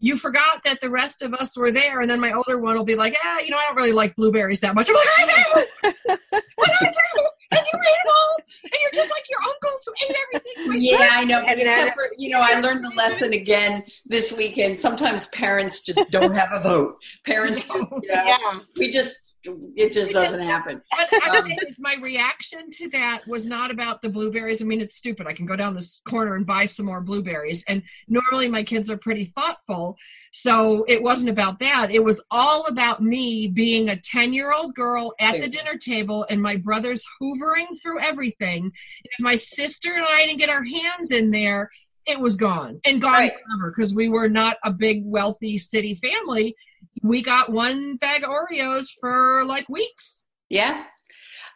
you 0.00 0.16
forgot 0.16 0.62
that 0.64 0.80
the 0.80 0.90
rest 0.90 1.22
of 1.22 1.34
us 1.34 1.56
were 1.56 1.70
there. 1.70 2.00
And 2.00 2.10
then 2.10 2.20
my 2.20 2.32
older 2.32 2.58
one 2.58 2.76
will 2.76 2.84
be 2.84 2.94
like, 2.94 3.16
ah, 3.24 3.40
you 3.40 3.50
know, 3.50 3.58
I 3.58 3.66
don't 3.66 3.76
really 3.76 3.92
like 3.92 4.14
blueberries 4.16 4.60
that 4.60 4.74
much. 4.74 4.88
I'm 4.88 4.94
like, 4.94 5.06
I 5.18 5.24
know. 5.26 5.90
what 6.56 6.70
I 6.80 6.84
do? 6.84 7.28
And 7.50 7.60
you 7.72 7.78
ate 7.80 7.88
it 7.88 8.08
all. 8.08 8.36
And 8.64 8.72
you're 8.82 8.90
just 8.92 9.10
like 9.10 9.24
your 9.28 9.40
uncles 9.40 9.86
who 9.86 9.92
ate 10.08 10.16
everything. 10.28 10.82
Yeah, 10.82 11.08
I 11.12 11.24
know. 11.24 11.40
And 11.40 11.60
Except 11.60 11.94
for, 11.94 12.08
you 12.16 12.30
know, 12.30 12.40
I 12.40 12.60
learned 12.60 12.84
the 12.84 12.92
lesson 12.96 13.32
again 13.32 13.84
this 14.06 14.32
weekend. 14.32 14.78
Sometimes 14.78 15.26
parents 15.28 15.80
just 15.80 16.10
don't 16.10 16.34
have 16.34 16.50
a 16.52 16.60
vote. 16.60 16.98
Parents, 17.24 17.68
you 17.74 17.80
know, 17.80 18.00
yeah. 18.02 18.60
we 18.76 18.90
just, 18.90 19.27
it 19.76 19.92
just 19.92 20.12
doesn't 20.12 20.40
happen. 20.40 20.80
What 20.90 21.28
um, 21.44 21.50
is 21.66 21.78
my 21.78 21.96
reaction 22.00 22.70
to 22.70 22.88
that 22.90 23.20
was 23.26 23.46
not 23.46 23.70
about 23.70 24.02
the 24.02 24.08
blueberries. 24.08 24.60
I 24.60 24.64
mean, 24.64 24.80
it's 24.80 24.94
stupid. 24.94 25.26
I 25.26 25.32
can 25.32 25.46
go 25.46 25.56
down 25.56 25.74
this 25.74 26.00
corner 26.06 26.34
and 26.34 26.46
buy 26.46 26.64
some 26.64 26.86
more 26.86 27.00
blueberries. 27.00 27.64
And 27.68 27.82
normally 28.08 28.48
my 28.48 28.62
kids 28.62 28.90
are 28.90 28.96
pretty 28.96 29.26
thoughtful. 29.26 29.96
So 30.32 30.84
it 30.88 31.02
wasn't 31.02 31.30
about 31.30 31.58
that. 31.60 31.90
It 31.90 32.04
was 32.04 32.20
all 32.30 32.66
about 32.66 33.02
me 33.02 33.48
being 33.48 33.88
a 33.88 34.00
10 34.00 34.32
year 34.32 34.52
old 34.52 34.74
girl 34.74 35.14
at 35.20 35.40
the 35.40 35.48
dinner 35.48 35.76
table 35.76 36.26
and 36.28 36.42
my 36.42 36.56
brothers 36.56 37.04
hoovering 37.20 37.80
through 37.80 38.00
everything. 38.00 38.64
And 38.64 38.72
if 39.04 39.20
my 39.20 39.36
sister 39.36 39.92
and 39.92 40.04
I 40.08 40.26
didn't 40.26 40.38
get 40.38 40.50
our 40.50 40.64
hands 40.64 41.10
in 41.10 41.30
there, 41.30 41.70
it 42.06 42.18
was 42.18 42.36
gone 42.36 42.80
and 42.84 43.02
gone 43.02 43.12
right. 43.12 43.32
forever 43.32 43.72
because 43.76 43.94
we 43.94 44.08
were 44.08 44.28
not 44.28 44.56
a 44.64 44.72
big 44.72 45.02
wealthy 45.04 45.58
city 45.58 45.94
family 45.94 46.56
we 47.02 47.22
got 47.22 47.52
one 47.52 47.96
bag 47.96 48.24
of 48.24 48.30
Oreos 48.30 48.88
for 49.00 49.44
like 49.44 49.68
weeks. 49.68 50.26
Yeah. 50.48 50.84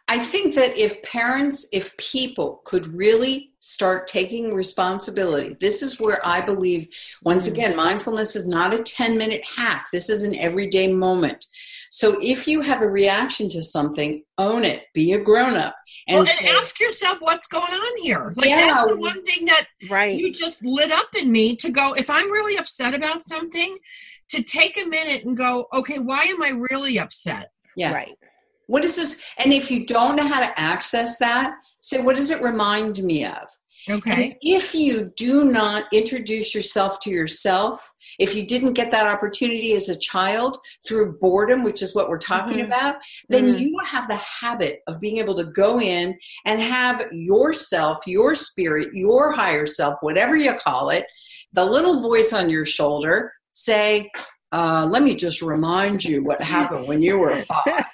I 0.07 0.19
think 0.19 0.55
that 0.55 0.77
if 0.77 1.01
parents, 1.01 1.65
if 1.71 1.95
people 1.95 2.61
could 2.65 2.87
really 2.87 3.53
start 3.61 4.07
taking 4.07 4.53
responsibility, 4.53 5.55
this 5.61 5.81
is 5.81 5.99
where 5.99 6.25
I 6.27 6.41
believe, 6.41 6.89
once 7.21 7.47
mm. 7.47 7.53
again, 7.53 7.75
mindfulness 7.75 8.35
is 8.35 8.45
not 8.45 8.73
a 8.73 8.83
10 8.83 9.17
minute 9.17 9.43
hack. 9.45 9.87
This 9.93 10.09
is 10.09 10.23
an 10.23 10.35
everyday 10.35 10.91
moment. 10.91 11.45
So 11.89 12.17
if 12.23 12.47
you 12.47 12.61
have 12.61 12.81
a 12.81 12.89
reaction 12.89 13.49
to 13.51 13.61
something, 13.61 14.23
own 14.39 14.65
it. 14.65 14.85
Be 14.95 15.13
a 15.13 15.19
grown 15.19 15.55
up. 15.55 15.75
And, 16.07 16.15
well, 16.15 16.27
and 16.27 16.39
say, 16.39 16.49
ask 16.49 16.79
yourself 16.79 17.21
what's 17.21 17.47
going 17.47 17.71
on 17.71 18.01
here. 18.01 18.33
Like 18.35 18.49
yeah, 18.49 18.65
that's 18.65 18.89
the 18.89 18.97
one 18.97 19.23
thing 19.23 19.45
that 19.45 19.67
right. 19.91 20.17
you 20.17 20.33
just 20.33 20.65
lit 20.65 20.91
up 20.91 21.13
in 21.15 21.31
me 21.31 21.55
to 21.57 21.69
go, 21.69 21.93
if 21.93 22.09
I'm 22.09 22.31
really 22.31 22.57
upset 22.57 22.95
about 22.95 23.21
something, 23.21 23.77
to 24.29 24.43
take 24.43 24.81
a 24.81 24.87
minute 24.87 25.25
and 25.25 25.37
go, 25.37 25.67
okay, 25.73 25.99
why 25.99 26.23
am 26.23 26.41
I 26.41 26.49
really 26.49 26.99
upset? 26.99 27.51
Yeah. 27.75 27.93
Right. 27.93 28.15
What 28.67 28.83
is 28.83 28.95
this? 28.95 29.21
And 29.37 29.51
if 29.53 29.69
you 29.69 29.85
don't 29.85 30.15
know 30.15 30.27
how 30.27 30.39
to 30.39 30.59
access 30.59 31.17
that, 31.17 31.55
say, 31.81 32.01
what 32.01 32.15
does 32.15 32.31
it 32.31 32.41
remind 32.41 33.03
me 33.03 33.25
of? 33.25 33.47
Okay. 33.89 34.23
And 34.23 34.35
if 34.41 34.73
you 34.73 35.11
do 35.17 35.51
not 35.51 35.85
introduce 35.91 36.55
yourself 36.55 36.99
to 37.01 37.09
yourself, 37.09 37.91
if 38.17 38.33
you 38.33 38.45
didn't 38.45 38.73
get 38.73 38.91
that 38.91 39.07
opportunity 39.07 39.73
as 39.73 39.89
a 39.89 39.99
child 39.99 40.57
through 40.87 41.17
boredom, 41.19 41.63
which 41.63 41.81
is 41.81 41.93
what 41.93 42.07
we're 42.07 42.17
talking 42.17 42.57
mm-hmm. 42.57 42.67
about, 42.67 42.95
then 43.27 43.49
mm-hmm. 43.49 43.57
you 43.57 43.77
have 43.85 44.07
the 44.07 44.15
habit 44.15 44.79
of 44.87 45.01
being 45.01 45.17
able 45.17 45.35
to 45.35 45.45
go 45.45 45.81
in 45.81 46.17
and 46.45 46.61
have 46.61 47.05
yourself, 47.11 47.99
your 48.07 48.35
spirit, 48.35 48.93
your 48.93 49.31
higher 49.31 49.65
self, 49.65 49.95
whatever 50.01 50.37
you 50.37 50.53
call 50.55 50.89
it, 50.89 51.05
the 51.51 51.65
little 51.65 52.01
voice 52.01 52.31
on 52.31 52.49
your 52.49 52.65
shoulder 52.65 53.33
say, 53.53 54.11
uh, 54.51 54.87
let 54.89 55.01
me 55.01 55.15
just 55.15 55.41
remind 55.41 56.03
you 56.03 56.23
what 56.23 56.41
happened 56.41 56.87
when 56.87 57.01
you 57.01 57.17
were 57.17 57.37
five. 57.37 57.85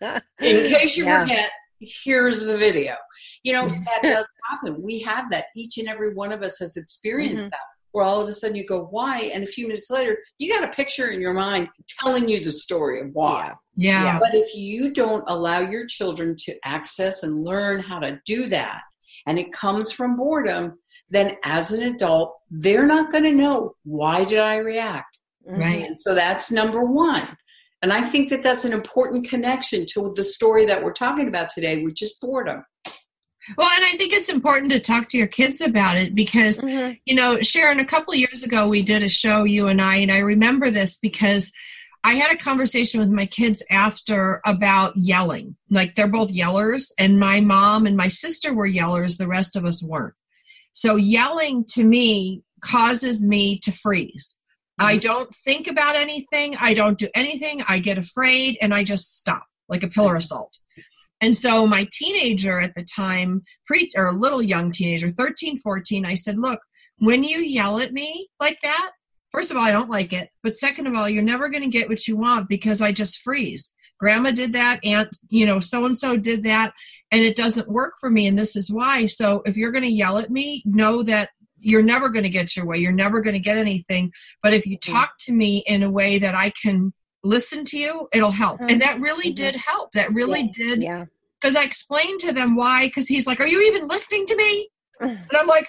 In 0.40 0.72
case 0.72 0.96
you 0.96 1.04
yeah. 1.04 1.20
forget, 1.20 1.50
here's 1.80 2.44
the 2.44 2.56
video. 2.56 2.96
You 3.44 3.52
know, 3.52 3.68
that 3.86 4.02
does 4.02 4.26
happen. 4.50 4.82
We 4.82 5.00
have 5.00 5.30
that. 5.30 5.46
Each 5.54 5.78
and 5.78 5.88
every 5.88 6.14
one 6.14 6.32
of 6.32 6.42
us 6.42 6.58
has 6.58 6.76
experienced 6.76 7.36
mm-hmm. 7.36 7.50
that. 7.50 7.60
Where 7.92 8.04
all 8.04 8.20
of 8.20 8.28
a 8.28 8.32
sudden 8.34 8.56
you 8.56 8.66
go, 8.66 8.88
why? 8.90 9.30
And 9.32 9.42
a 9.42 9.46
few 9.46 9.68
minutes 9.68 9.88
later, 9.88 10.18
you 10.38 10.52
got 10.52 10.68
a 10.68 10.72
picture 10.72 11.12
in 11.12 11.20
your 11.20 11.32
mind 11.32 11.68
telling 11.98 12.28
you 12.28 12.44
the 12.44 12.52
story 12.52 13.00
of 13.00 13.08
why. 13.14 13.54
Yeah. 13.74 14.04
yeah. 14.04 14.18
But 14.18 14.34
if 14.34 14.54
you 14.54 14.92
don't 14.92 15.24
allow 15.28 15.60
your 15.60 15.86
children 15.86 16.36
to 16.40 16.54
access 16.62 17.22
and 17.22 17.42
learn 17.42 17.80
how 17.80 18.00
to 18.00 18.20
do 18.26 18.48
that, 18.48 18.82
and 19.26 19.38
it 19.38 19.50
comes 19.50 19.92
from 19.92 20.16
boredom, 20.16 20.78
then 21.10 21.36
as 21.44 21.72
an 21.72 21.82
adult, 21.82 22.36
they're 22.50 22.86
not 22.86 23.12
going 23.12 23.24
to 23.24 23.32
know 23.32 23.74
why 23.84 24.24
did 24.24 24.38
I 24.38 24.56
react. 24.56 25.18
Right. 25.44 25.84
And 25.84 25.98
so 25.98 26.14
that's 26.14 26.50
number 26.50 26.84
one. 26.84 27.36
And 27.82 27.92
I 27.92 28.02
think 28.02 28.30
that 28.30 28.42
that's 28.42 28.64
an 28.64 28.72
important 28.72 29.28
connection 29.28 29.86
to 29.92 30.12
the 30.16 30.24
story 30.24 30.66
that 30.66 30.82
we're 30.82 30.92
talking 30.92 31.28
about 31.28 31.50
today, 31.50 31.84
which 31.84 32.02
is 32.02 32.16
boredom. 32.20 32.64
Well, 33.56 33.70
and 33.72 33.84
I 33.84 33.96
think 33.96 34.12
it's 34.12 34.28
important 34.28 34.72
to 34.72 34.80
talk 34.80 35.08
to 35.10 35.18
your 35.18 35.28
kids 35.28 35.60
about 35.60 35.96
it 35.96 36.14
because, 36.14 36.62
mm-hmm. 36.62 36.94
you 37.04 37.14
know, 37.14 37.40
Sharon, 37.42 37.78
a 37.78 37.84
couple 37.84 38.12
of 38.12 38.18
years 38.18 38.42
ago, 38.42 38.66
we 38.66 38.82
did 38.82 39.04
a 39.04 39.08
show, 39.08 39.44
you 39.44 39.68
and 39.68 39.80
I, 39.80 39.96
and 39.96 40.10
I 40.10 40.18
remember 40.18 40.68
this 40.68 40.96
because 40.96 41.52
I 42.02 42.14
had 42.14 42.32
a 42.32 42.38
conversation 42.38 42.98
with 42.98 43.08
my 43.08 43.26
kids 43.26 43.64
after 43.70 44.40
about 44.44 44.96
yelling. 44.96 45.56
Like 45.70 45.94
they're 45.94 46.08
both 46.08 46.32
yellers, 46.32 46.92
and 46.98 47.20
my 47.20 47.40
mom 47.40 47.86
and 47.86 47.96
my 47.96 48.08
sister 48.08 48.52
were 48.52 48.68
yellers, 48.68 49.16
the 49.16 49.28
rest 49.28 49.54
of 49.54 49.64
us 49.64 49.80
weren't. 49.82 50.14
So 50.76 50.96
yelling 50.96 51.64
to 51.70 51.84
me 51.84 52.42
causes 52.60 53.26
me 53.26 53.58
to 53.60 53.72
freeze. 53.72 54.36
I 54.78 54.96
mm-hmm. 54.96 55.06
don't 55.06 55.34
think 55.34 55.68
about 55.68 55.96
anything. 55.96 56.54
I 56.56 56.74
don't 56.74 56.98
do 56.98 57.08
anything. 57.14 57.62
I 57.66 57.78
get 57.78 57.96
afraid 57.96 58.58
and 58.60 58.74
I 58.74 58.84
just 58.84 59.18
stop 59.18 59.46
like 59.70 59.82
a 59.82 59.88
pillar 59.88 60.16
assault. 60.16 60.58
And 61.22 61.34
so 61.34 61.66
my 61.66 61.88
teenager 61.90 62.60
at 62.60 62.74
the 62.74 62.84
time, 62.84 63.42
pre 63.64 63.90
or 63.96 64.08
a 64.08 64.12
little 64.12 64.42
young 64.42 64.70
teenager, 64.70 65.10
13, 65.10 65.60
14, 65.60 66.04
I 66.04 66.12
said, 66.12 66.36
look, 66.36 66.60
when 66.98 67.24
you 67.24 67.38
yell 67.38 67.78
at 67.78 67.94
me 67.94 68.28
like 68.38 68.58
that, 68.62 68.90
first 69.32 69.50
of 69.50 69.56
all, 69.56 69.62
I 69.62 69.72
don't 69.72 69.88
like 69.88 70.12
it. 70.12 70.28
But 70.42 70.58
second 70.58 70.88
of 70.88 70.94
all, 70.94 71.08
you're 71.08 71.22
never 71.22 71.48
going 71.48 71.62
to 71.62 71.70
get 71.70 71.88
what 71.88 72.06
you 72.06 72.18
want 72.18 72.50
because 72.50 72.82
I 72.82 72.92
just 72.92 73.22
freeze. 73.22 73.74
Grandma 73.98 74.30
did 74.30 74.52
that, 74.52 74.80
aunt, 74.84 75.16
you 75.28 75.46
know, 75.46 75.60
so 75.60 75.86
and 75.86 75.96
so 75.96 76.16
did 76.16 76.42
that 76.44 76.72
and 77.12 77.22
it 77.22 77.36
doesn't 77.36 77.68
work 77.68 77.94
for 78.00 78.10
me 78.10 78.26
and 78.26 78.38
this 78.38 78.56
is 78.56 78.68
why 78.68 79.06
so 79.06 79.40
if 79.46 79.56
you're 79.56 79.70
going 79.70 79.84
to 79.84 79.88
yell 79.88 80.18
at 80.18 80.28
me 80.28 80.60
know 80.66 81.04
that 81.04 81.30
you're 81.60 81.82
never 81.82 82.08
going 82.08 82.24
to 82.24 82.28
get 82.28 82.56
your 82.56 82.66
way 82.66 82.76
you're 82.78 82.90
never 82.90 83.20
going 83.20 83.32
to 83.32 83.38
get 83.40 83.56
anything 83.56 84.12
but 84.42 84.52
if 84.52 84.66
you 84.66 84.76
mm-hmm. 84.76 84.92
talk 84.92 85.12
to 85.20 85.32
me 85.32 85.62
in 85.68 85.84
a 85.84 85.90
way 85.90 86.18
that 86.18 86.34
i 86.34 86.50
can 86.60 86.92
listen 87.26 87.64
to 87.66 87.78
you, 87.78 88.08
it'll 88.12 88.30
help. 88.30 88.60
And 88.68 88.80
that 88.80 89.00
really 89.00 89.32
Mhm. 89.32 89.36
did 89.36 89.56
help. 89.56 89.92
That 89.92 90.12
really 90.12 90.48
did 90.48 90.82
Yeah. 90.82 91.06
because 91.40 91.56
I 91.56 91.64
explained 91.64 92.20
to 92.20 92.32
them 92.32 92.56
why. 92.56 92.86
Because 92.86 93.08
he's 93.08 93.26
like, 93.26 93.40
"Are 93.40 93.46
you 93.46 93.60
even 93.62 93.88
listening 93.88 94.26
to 94.26 94.36
me?" 94.36 94.70
And 95.00 95.28
I'm 95.32 95.46
like, 95.46 95.68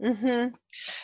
hmm 0.00 0.46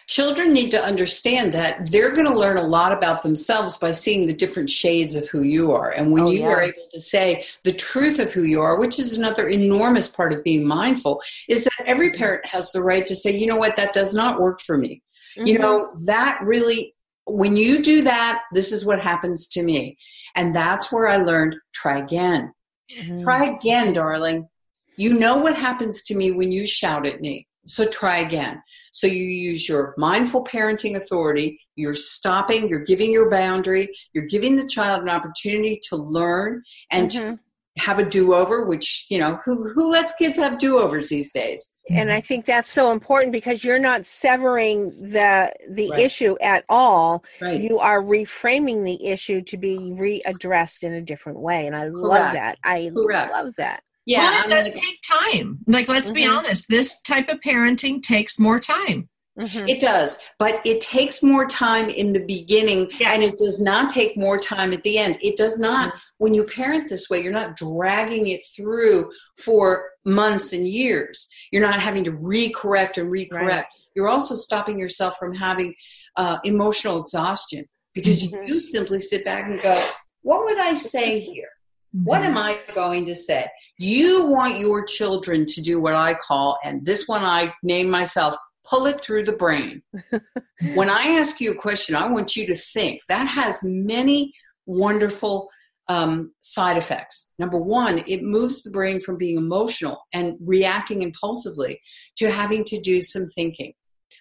Children 0.07 0.53
need 0.53 0.70
to 0.70 0.82
understand 0.82 1.53
that 1.53 1.90
they're 1.90 2.14
going 2.14 2.26
to 2.26 2.38
learn 2.38 2.57
a 2.57 2.66
lot 2.66 2.92
about 2.92 3.22
themselves 3.22 3.76
by 3.76 3.90
seeing 3.92 4.26
the 4.26 4.32
different 4.32 4.70
shades 4.70 5.16
of 5.16 5.28
who 5.28 5.42
you 5.42 5.72
are. 5.72 5.90
And 5.90 6.12
when 6.12 6.22
Oh, 6.22 6.30
you 6.30 6.44
are 6.44 6.62
able 6.62 6.88
to 6.92 7.01
say 7.01 7.44
the 7.64 7.72
truth 7.72 8.20
of 8.20 8.32
who 8.32 8.44
you 8.44 8.62
are, 8.62 8.78
which 8.78 8.99
is 9.01 9.18
another 9.18 9.49
enormous 9.49 10.09
part 10.09 10.32
of 10.32 10.44
being 10.44 10.64
mindful, 10.66 11.20
is 11.49 11.64
that 11.64 11.84
every 11.84 12.12
parent 12.12 12.47
has 12.47 12.70
the 12.70 12.82
right 12.82 13.07
to 13.09 13.16
say, 13.16 13.36
you 13.36 13.47
know 13.47 13.57
what, 13.57 13.74
that 13.76 13.92
does 13.92 14.14
not 14.14 14.40
work 14.40 14.61
for 14.61 14.78
me. 14.78 15.03
Mm-hmm. 15.36 15.47
You 15.49 15.59
know, 15.59 15.92
that 16.07 16.38
really, 16.42 16.94
when 17.26 17.57
you 17.57 17.82
do 17.82 18.03
that, 18.05 18.42
this 18.53 18.70
is 18.70 18.84
what 18.84 19.01
happens 19.01 19.49
to 19.49 19.62
me. 19.62 19.99
And 20.36 20.55
that's 20.55 20.92
where 20.92 21.09
I 21.09 21.16
learned 21.16 21.57
try 21.74 21.99
again. 21.99 22.53
Mhm. 22.90 23.24
Try 23.24 23.47
again, 23.57 23.92
darling. 23.92 24.49
You 24.97 25.18
know 25.18 25.38
what 25.38 25.57
happens 25.57 26.05
to 26.05 26.14
me 26.14 26.30
when 26.30 26.53
you 26.53 26.66
shout 26.66 27.05
at 27.05 27.20
me. 27.20 27.47
So 27.66 27.86
try 27.86 28.18
again. 28.18 28.62
So 28.92 29.06
you 29.06 29.24
use 29.24 29.68
your 29.68 29.94
mindful 29.98 30.44
parenting 30.44 30.96
authority. 30.96 31.60
You're 31.74 31.94
stopping, 31.94 32.68
you're 32.68 32.84
giving 32.84 33.10
your 33.12 33.28
boundary, 33.28 33.88
you're 34.12 34.26
giving 34.26 34.56
the 34.56 34.66
child 34.66 35.02
an 35.02 35.08
opportunity 35.10 35.80
to 35.88 35.96
learn 35.96 36.62
and 36.90 37.10
to 37.10 37.18
Mhm. 37.18 37.38
have 37.78 37.98
a 37.98 38.08
do-over, 38.08 38.64
which, 38.64 39.06
you 39.10 39.18
know, 39.18 39.38
who 39.44 39.68
who 39.74 39.90
lets 39.90 40.14
kids 40.16 40.36
have 40.38 40.58
do-overs 40.58 41.08
these 41.10 41.30
days? 41.32 41.68
and 41.88 42.10
I 42.10 42.20
think 42.20 42.46
that's 42.46 42.70
so 42.70 42.90
important 42.90 43.32
because 43.32 43.62
you're 43.62 43.78
not 43.78 44.06
severing 44.06 44.90
the 45.12 45.52
the 45.70 45.90
Right. 45.90 46.00
issue 46.00 46.36
at 46.40 46.64
all. 46.68 47.22
Right. 47.40 47.60
You 47.60 47.78
are 47.78 48.02
reframing 48.02 48.82
the 48.84 49.06
issue 49.06 49.40
to 49.42 49.56
be 49.56 49.92
readdressed 49.92 50.82
in 50.82 50.94
a 50.94 51.00
different 51.02 51.38
way, 51.38 51.66
and 51.66 51.76
I 51.76 51.88
love 51.88 52.32
that. 52.32 52.58
I 52.64 52.90
Correct. 52.92 53.32
love 53.32 53.54
that. 53.58 53.82
Yeah. 54.07 54.18
well, 54.20 54.32
it 54.32 54.42
I'm 54.44 54.48
does 54.50 54.64
like- 54.64 54.74
take 54.74 54.98
time. 55.02 55.59
Like, 55.66 55.88
let's 55.88 56.11
be 56.11 56.22
Mhm. 56.24 56.38
honest, 56.38 56.66
this 56.68 57.00
type 57.02 57.28
of 57.28 57.40
parenting 57.40 58.02
takes 58.02 58.38
more 58.38 58.59
time. 58.61 59.09
Mhm. 59.38 59.68
It 59.68 59.80
does, 59.82 60.16
but 60.38 60.62
it 60.64 60.80
takes 60.80 61.22
more 61.22 61.46
time 61.46 61.90
in 61.90 62.14
the 62.14 62.20
beginning 62.24 62.90
and 63.04 63.22
it 63.22 63.32
does 63.38 63.59
not 63.59 63.90
take 63.90 64.16
more 64.16 64.38
time 64.38 64.72
at 64.72 64.82
the 64.82 64.96
end. 64.96 65.18
It 65.20 65.36
does 65.36 65.59
not, 65.59 65.92
when 66.16 66.32
you 66.32 66.44
parent 66.44 66.88
this 66.88 67.11
way, 67.11 67.22
you're 67.22 67.32
not 67.34 67.54
dragging 67.54 68.28
it 68.28 68.40
through 68.57 69.12
for 69.38 69.90
months 70.07 70.54
and 70.54 70.66
years. 70.66 71.28
You're 71.52 71.61
not 71.61 71.80
having 71.80 72.04
to 72.04 72.12
recorrect 72.12 72.96
and 72.96 73.12
recorrect. 73.12 73.46
Right. 73.46 73.64
You're 73.94 74.09
also 74.09 74.36
stopping 74.36 74.78
yourself 74.78 75.18
from 75.18 75.34
having 75.34 75.74
uh, 76.18 76.38
emotional 76.44 76.98
exhaustion 76.98 77.66
because 77.92 78.22
Mhm. 78.32 78.48
you 78.48 78.59
simply 78.59 79.00
sit 79.00 79.22
back 79.22 79.44
and 79.50 79.61
go, 79.61 79.78
What 80.22 80.44
would 80.44 80.59
I 80.59 80.74
say 80.76 81.20
here? 81.20 81.50
What 81.92 82.22
am 82.22 82.38
I 82.38 82.57
going 82.74 83.04
to 83.07 83.14
say? 83.14 83.46
You 83.78 84.26
want 84.26 84.58
your 84.58 84.84
children 84.84 85.44
to 85.46 85.60
do 85.60 85.80
what 85.80 85.94
I 85.94 86.14
call, 86.14 86.58
and 86.64 86.84
this 86.84 87.06
one 87.06 87.22
I 87.22 87.52
name 87.62 87.90
myself, 87.90 88.36
pull 88.64 88.86
it 88.86 89.00
through 89.00 89.24
the 89.24 89.32
brain. 89.32 89.82
when 90.74 90.90
I 90.90 91.16
ask 91.18 91.40
you 91.40 91.52
a 91.52 91.60
question, 91.60 91.94
I 91.94 92.08
want 92.08 92.36
you 92.36 92.46
to 92.46 92.56
think. 92.56 93.02
That 93.08 93.28
has 93.28 93.60
many 93.62 94.32
wonderful 94.66 95.48
um, 95.88 96.32
side 96.40 96.76
effects. 96.76 97.34
Number 97.38 97.58
one, 97.58 98.02
it 98.06 98.22
moves 98.22 98.62
the 98.62 98.70
brain 98.70 99.00
from 99.00 99.18
being 99.18 99.36
emotional 99.36 100.02
and 100.12 100.34
reacting 100.40 101.02
impulsively 101.02 101.80
to 102.16 102.30
having 102.30 102.64
to 102.64 102.80
do 102.80 103.02
some 103.02 103.26
thinking. 103.26 103.72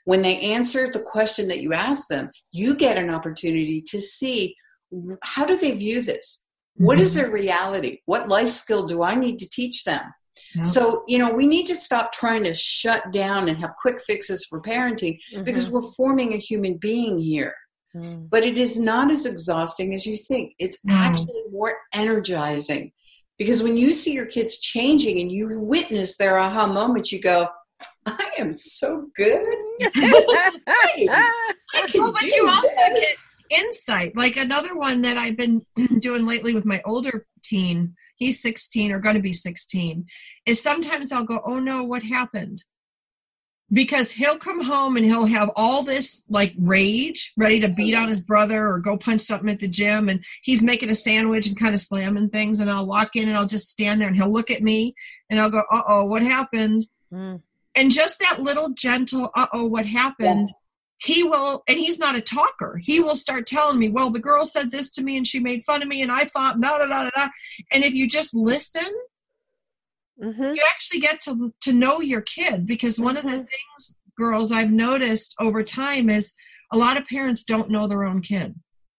When 0.06 0.22
they 0.22 0.40
answer 0.40 0.90
the 0.92 1.00
question 1.00 1.48
that 1.48 1.62
you 1.62 1.74
ask 1.74 2.08
them, 2.08 2.30
you 2.52 2.76
get 2.76 2.98
an 2.98 3.10
opportunity 3.10 3.82
to 3.88 4.00
see 4.00 4.56
how 5.24 5.46
do 5.46 5.58
they 5.58 5.72
view 5.72 6.04
this? 6.04 6.45
What 6.78 7.00
is 7.00 7.14
their 7.14 7.32
reality? 7.32 8.00
What 8.06 8.28
life 8.28 8.50
skill 8.50 8.86
do 8.86 9.02
I 9.04 9.16
need 9.16 9.40
to 9.40 9.50
teach 9.50 9.84
them? 9.84 10.02
Yeah. 10.54 10.64
So, 10.64 11.04
you 11.08 11.18
know, 11.18 11.34
we 11.34 11.48
need 11.48 11.68
to 11.68 11.76
stop 11.76 12.12
trying 12.12 12.44
to 12.44 12.54
shut 12.54 13.12
down 13.12 13.48
and 13.50 13.58
have 13.60 13.72
quick 13.82 14.02
fixes 14.06 14.46
for 14.46 14.62
parenting 14.62 15.18
because 15.44 15.68
Mhm. 15.68 15.72
we're 15.72 15.92
forming 15.98 16.34
a 16.34 16.38
human 16.38 16.78
being 16.78 17.18
here. 17.20 17.54
Mhm. 17.96 18.30
But 18.30 18.44
it 18.44 18.58
is 18.58 18.78
not 18.78 19.10
as 19.12 19.26
exhausting 19.26 19.94
as 19.96 20.06
you 20.06 20.18
think. 20.18 20.54
It's 20.60 20.78
No. 20.84 20.96
actually 20.96 21.44
more 21.52 21.78
energizing 21.94 22.92
because 23.38 23.64
when 23.64 23.78
you 23.78 23.94
see 23.94 24.12
your 24.12 24.26
kids 24.26 24.60
changing 24.60 25.20
and 25.20 25.32
you 25.32 25.48
witness 25.60 26.18
their 26.18 26.38
aha 26.38 26.68
moment, 26.68 27.12
you 27.12 27.22
go, 27.22 27.48
I 28.06 28.32
am 28.38 28.54
so 28.54 29.08
good. 29.16 29.48
I 30.68 31.08
Well, 31.96 32.14
but 32.14 32.24
you 32.24 32.48
also 32.50 32.82
get 32.96 33.16
insight. 33.50 34.16
Like 34.16 34.38
another 34.38 34.76
one 34.76 35.02
that 35.02 35.18
I've 35.18 35.38
been 35.38 35.66
doing 36.00 36.26
lately 36.26 36.54
with 36.54 36.66
my 36.66 36.82
older 36.86 37.26
teen, 37.44 37.96
he's 38.16 38.42
16 38.42 38.92
or 38.92 39.00
going 39.00 39.16
to 39.16 39.22
be 39.22 39.34
16, 39.34 40.06
is 40.46 40.62
sometimes 40.62 41.12
I'll 41.12 41.24
go, 41.24 41.42
oh 41.46 41.60
no, 41.60 41.84
what 41.84 42.04
happened? 42.04 42.64
Because 43.72 44.12
he'll 44.12 44.38
come 44.38 44.64
home 44.64 44.96
and 44.96 45.06
he'll 45.06 45.26
have 45.26 45.50
all 45.56 45.82
this 45.82 46.24
like 46.30 46.54
rage, 46.60 47.34
ready 47.36 47.60
to 47.62 47.68
beat 47.68 47.96
on 47.96 48.08
his 48.08 48.20
brother 48.20 48.68
or 48.68 48.80
go 48.80 48.96
punch 48.96 49.22
something 49.22 49.50
at 49.50 49.60
the 49.60 49.68
gym. 49.68 50.08
And 50.08 50.24
he's 50.44 50.62
making 50.62 50.90
a 50.90 50.96
sandwich 50.96 51.48
and 51.48 51.60
kind 51.60 51.74
of 51.74 51.82
slamming 51.82 52.30
things. 52.30 52.60
And 52.60 52.70
I'll 52.70 52.86
walk 52.86 53.16
in 53.16 53.28
and 53.28 53.36
I'll 53.36 53.48
just 53.48 53.72
stand 53.72 54.00
there 54.00 54.08
and 54.08 54.16
he'll 54.16 54.32
look 54.32 54.52
at 54.52 54.62
me 54.62 54.94
and 55.30 55.40
I'll 55.40 55.50
go, 55.50 55.64
uh 55.72 55.82
oh, 55.88 56.06
what 56.06 56.22
happened? 56.22 56.88
Mm. 57.14 57.42
and 57.76 57.92
just 57.92 58.20
that 58.20 58.42
little 58.42 58.70
gentle 58.70 59.30
uh-oh 59.36 59.66
what 59.66 59.86
happened 59.86 60.52
he 61.06 61.24
will 61.24 61.64
and 61.68 61.78
he's 61.78 62.00
not 62.00 62.16
a 62.16 62.22
talker 62.22 62.78
he 62.78 63.00
will 63.00 63.16
start 63.16 63.46
telling 63.46 63.78
me 63.78 63.90
well 63.90 64.10
the 64.10 64.20
girl 64.20 64.46
said 64.46 64.72
this 64.72 64.90
to 64.90 65.04
me 65.04 65.18
and 65.18 65.28
she 65.28 65.40
made 65.40 65.64
fun 65.64 65.82
of 65.82 65.88
me 65.88 66.02
and 66.02 66.12
i 66.12 66.24
thought 66.26 66.60
da 66.60 66.78
da 66.80 66.86
da 66.88 67.04
da 67.04 67.10
da 67.16 67.28
and 67.72 67.84
if 67.84 67.94
you 67.94 68.08
just 68.08 68.34
listen 68.34 68.92
Mhm. 70.22 70.56
you 70.56 70.64
actually 70.74 71.02
get 71.02 71.20
to 71.22 71.54
to 71.62 71.74
know 71.74 72.00
your 72.02 72.22
kid 72.22 72.66
because 72.66 73.00
one 73.00 73.18
of 73.18 73.24
the 73.24 73.30
Mhm. 73.30 73.48
things 73.50 73.96
girls 74.18 74.52
i've 74.52 74.72
noticed 74.72 75.36
over 75.40 75.62
time 75.64 76.10
is 76.10 76.34
a 76.72 76.78
lot 76.78 76.96
of 76.98 77.06
parents 77.08 77.44
don't 77.44 77.70
know 77.70 77.88
their 77.88 78.04
own 78.06 78.22
kid 78.22 78.56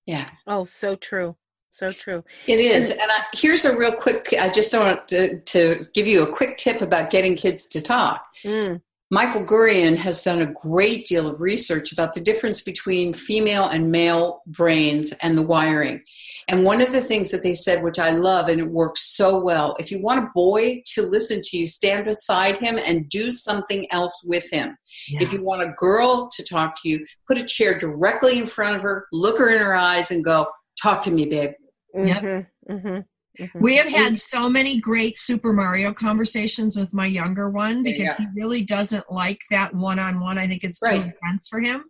Yeah. 0.07 0.27
Oh, 0.47 0.65
so 0.65 0.95
true. 0.95 1.37
So 1.73 1.91
true. 1.91 2.23
It 2.47 2.61
is. 2.61 2.91
And 2.91 3.11
I, 3.17 3.19
here's 3.35 3.65
a 3.65 3.77
real 3.77 3.93
quick, 3.93 4.33
I 4.39 4.49
just 4.49 4.73
want 4.73 5.09
to, 5.09 5.41
to 5.41 5.85
give 5.95 6.07
you 6.07 6.23
a 6.23 6.33
quick 6.33 6.59
tip 6.59 6.81
about 6.81 7.11
getting 7.11 7.35
kids 7.35 7.67
to 7.69 7.81
talk. 7.83 8.25
Mm. 8.45 8.81
Michael 9.11 9.45
Gurian 9.45 9.97
has 9.97 10.25
done 10.25 10.43
a 10.43 10.53
great 10.53 11.07
deal 11.07 11.29
of 11.29 11.41
research 11.41 11.93
about 11.93 12.15
the 12.15 12.21
difference 12.21 12.61
between 12.61 13.13
female 13.13 13.69
and 13.69 13.93
male 13.93 14.43
brains 14.49 15.13
and 15.23 15.39
the 15.39 15.43
wiring. 15.43 16.03
And 16.49 16.65
one 16.65 16.83
of 16.83 16.91
the 16.91 17.01
things 17.01 17.31
that 17.31 17.45
they 17.45 17.55
said, 17.55 17.85
which 17.85 18.01
I 18.01 18.11
love 18.11 18.49
and 18.49 18.61
it 18.61 18.69
works 18.69 19.15
so 19.17 19.39
well, 19.39 19.77
if 19.79 19.93
you 19.93 20.03
want 20.03 20.25
a 20.25 20.31
boy 20.35 20.83
to 20.95 21.03
listen 21.03 21.41
to 21.45 21.57
you, 21.57 21.69
stand 21.69 22.05
beside 22.05 22.59
him 22.59 22.81
and 22.85 23.09
do 23.09 23.31
something 23.31 23.87
else 23.93 24.25
with 24.25 24.51
him. 24.51 24.77
If 25.23 25.33
you 25.33 25.43
want 25.43 25.63
a 25.63 25.73
girl 25.77 26.29
to 26.35 26.43
talk 26.43 26.83
to 26.83 26.89
you, 26.89 27.07
put 27.29 27.39
a 27.39 27.45
chair 27.45 27.79
directly 27.79 28.39
in 28.41 28.47
front 28.47 28.75
of 28.77 28.83
her, 28.83 29.07
look 29.13 29.39
her 29.39 29.49
in 29.49 29.61
her 29.61 29.75
eyes, 29.75 30.11
and 30.11 30.25
go, 30.25 30.47
Talk 30.83 31.01
to 31.03 31.11
me, 31.11 31.27
babe. 31.27 31.53
Yep. 31.95 32.23
Mhm. 32.69 33.05
Mhm. 33.39 33.51
Mhm. 33.53 33.61
We 33.61 33.77
have 33.77 33.87
had 33.89 34.17
so 34.17 34.49
many 34.49 34.81
great 34.81 35.17
Super 35.19 35.53
Mario 35.53 35.93
conversations 35.93 36.77
with 36.77 36.93
my 36.93 37.07
younger 37.07 37.51
one 37.51 37.83
There 37.83 37.93
you 37.93 37.99
because 37.99 38.17
go. 38.17 38.25
he 38.25 38.29
really 38.35 38.63
doesn't 38.65 39.11
like 39.11 39.41
that 39.51 39.75
one 39.75 39.99
on 39.99 40.21
one. 40.21 40.39
I 40.39 40.47
think 40.47 40.65
it's 40.65 40.81
too 40.81 40.95
intense 40.95 41.49
for 41.49 41.61
him. 41.61 41.85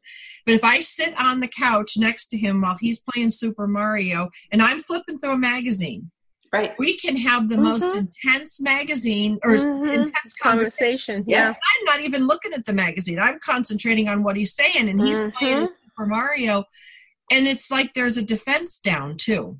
But 0.44 0.54
if 0.54 0.64
I 0.64 0.80
sit 0.80 1.14
on 1.18 1.40
the 1.40 1.48
couch 1.48 1.96
next 1.96 2.28
to 2.28 2.38
him 2.38 2.60
while 2.60 2.76
he's 2.80 3.00
playing 3.00 3.30
Super 3.30 3.66
Mario 3.66 4.30
and 4.52 4.62
I'm 4.62 4.80
flipping 4.80 5.18
through 5.18 5.32
a 5.32 5.38
magazine, 5.38 6.10
Right. 6.52 6.78
we 6.78 6.96
can 6.98 7.16
have 7.16 7.48
the 7.48 7.58
most 7.58 7.84
Mhm. 7.84 7.96
intense 8.24 8.60
magazine 8.60 9.38
or 9.42 9.52
Mhm. 9.56 9.88
intense 9.92 10.32
conversation. 10.40 11.16
Conversation. 11.16 11.24
Yeah. 11.26 11.48
I'm 11.48 11.84
not 11.84 12.00
even 12.02 12.26
looking 12.26 12.52
at 12.52 12.64
the 12.64 12.72
magazine. 12.72 13.18
I'm 13.18 13.38
concentrating 13.40 14.08
on 14.08 14.22
what 14.22 14.36
he's 14.36 14.54
saying, 14.54 14.88
and 14.88 15.00
he's 15.00 15.18
playing 15.38 15.66
Mhm. 15.66 15.68
Super 15.68 16.06
Mario. 16.06 16.64
And 17.32 17.48
it's 17.48 17.70
like 17.72 17.92
there's 17.94 18.16
a 18.16 18.22
defense 18.22 18.78
down 18.78 19.16
too. 19.16 19.58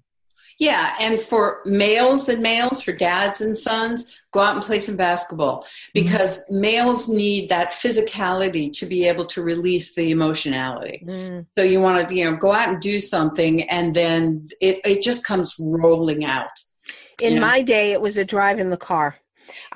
Yeah, 0.58 0.94
and 0.98 1.20
for 1.20 1.60
males 1.66 2.28
and 2.30 2.42
males, 2.42 2.80
for 2.80 2.92
dads 2.92 3.42
and 3.42 3.54
sons, 3.54 4.10
go 4.32 4.40
out 4.40 4.54
and 4.54 4.64
play 4.64 4.78
some 4.78 4.96
basketball 4.96 5.66
because 5.92 6.42
males 6.48 7.08
need 7.08 7.50
that 7.50 7.72
physicality 7.72 8.72
to 8.78 8.86
be 8.86 9.06
able 9.06 9.26
to 9.26 9.42
release 9.42 9.94
the 9.94 10.10
emotionality. 10.10 11.04
Mm. 11.06 11.46
So 11.58 11.64
you 11.64 11.80
want 11.80 12.08
to, 12.08 12.14
you 12.14 12.24
know, 12.24 12.36
go 12.36 12.52
out 12.52 12.70
and 12.70 12.80
do 12.80 13.00
something, 13.00 13.68
and 13.68 13.94
then 13.94 14.48
it 14.60 14.80
it 14.84 15.02
just 15.02 15.24
comes 15.24 15.56
rolling 15.58 16.24
out. 16.24 16.48
In 17.20 17.34
Yeah. 17.34 17.40
my 17.40 17.62
day, 17.62 17.92
it 17.92 18.00
was 18.00 18.16
a 18.16 18.24
drive 18.24 18.58
in 18.58 18.70
the 18.70 18.76
car. 18.76 19.16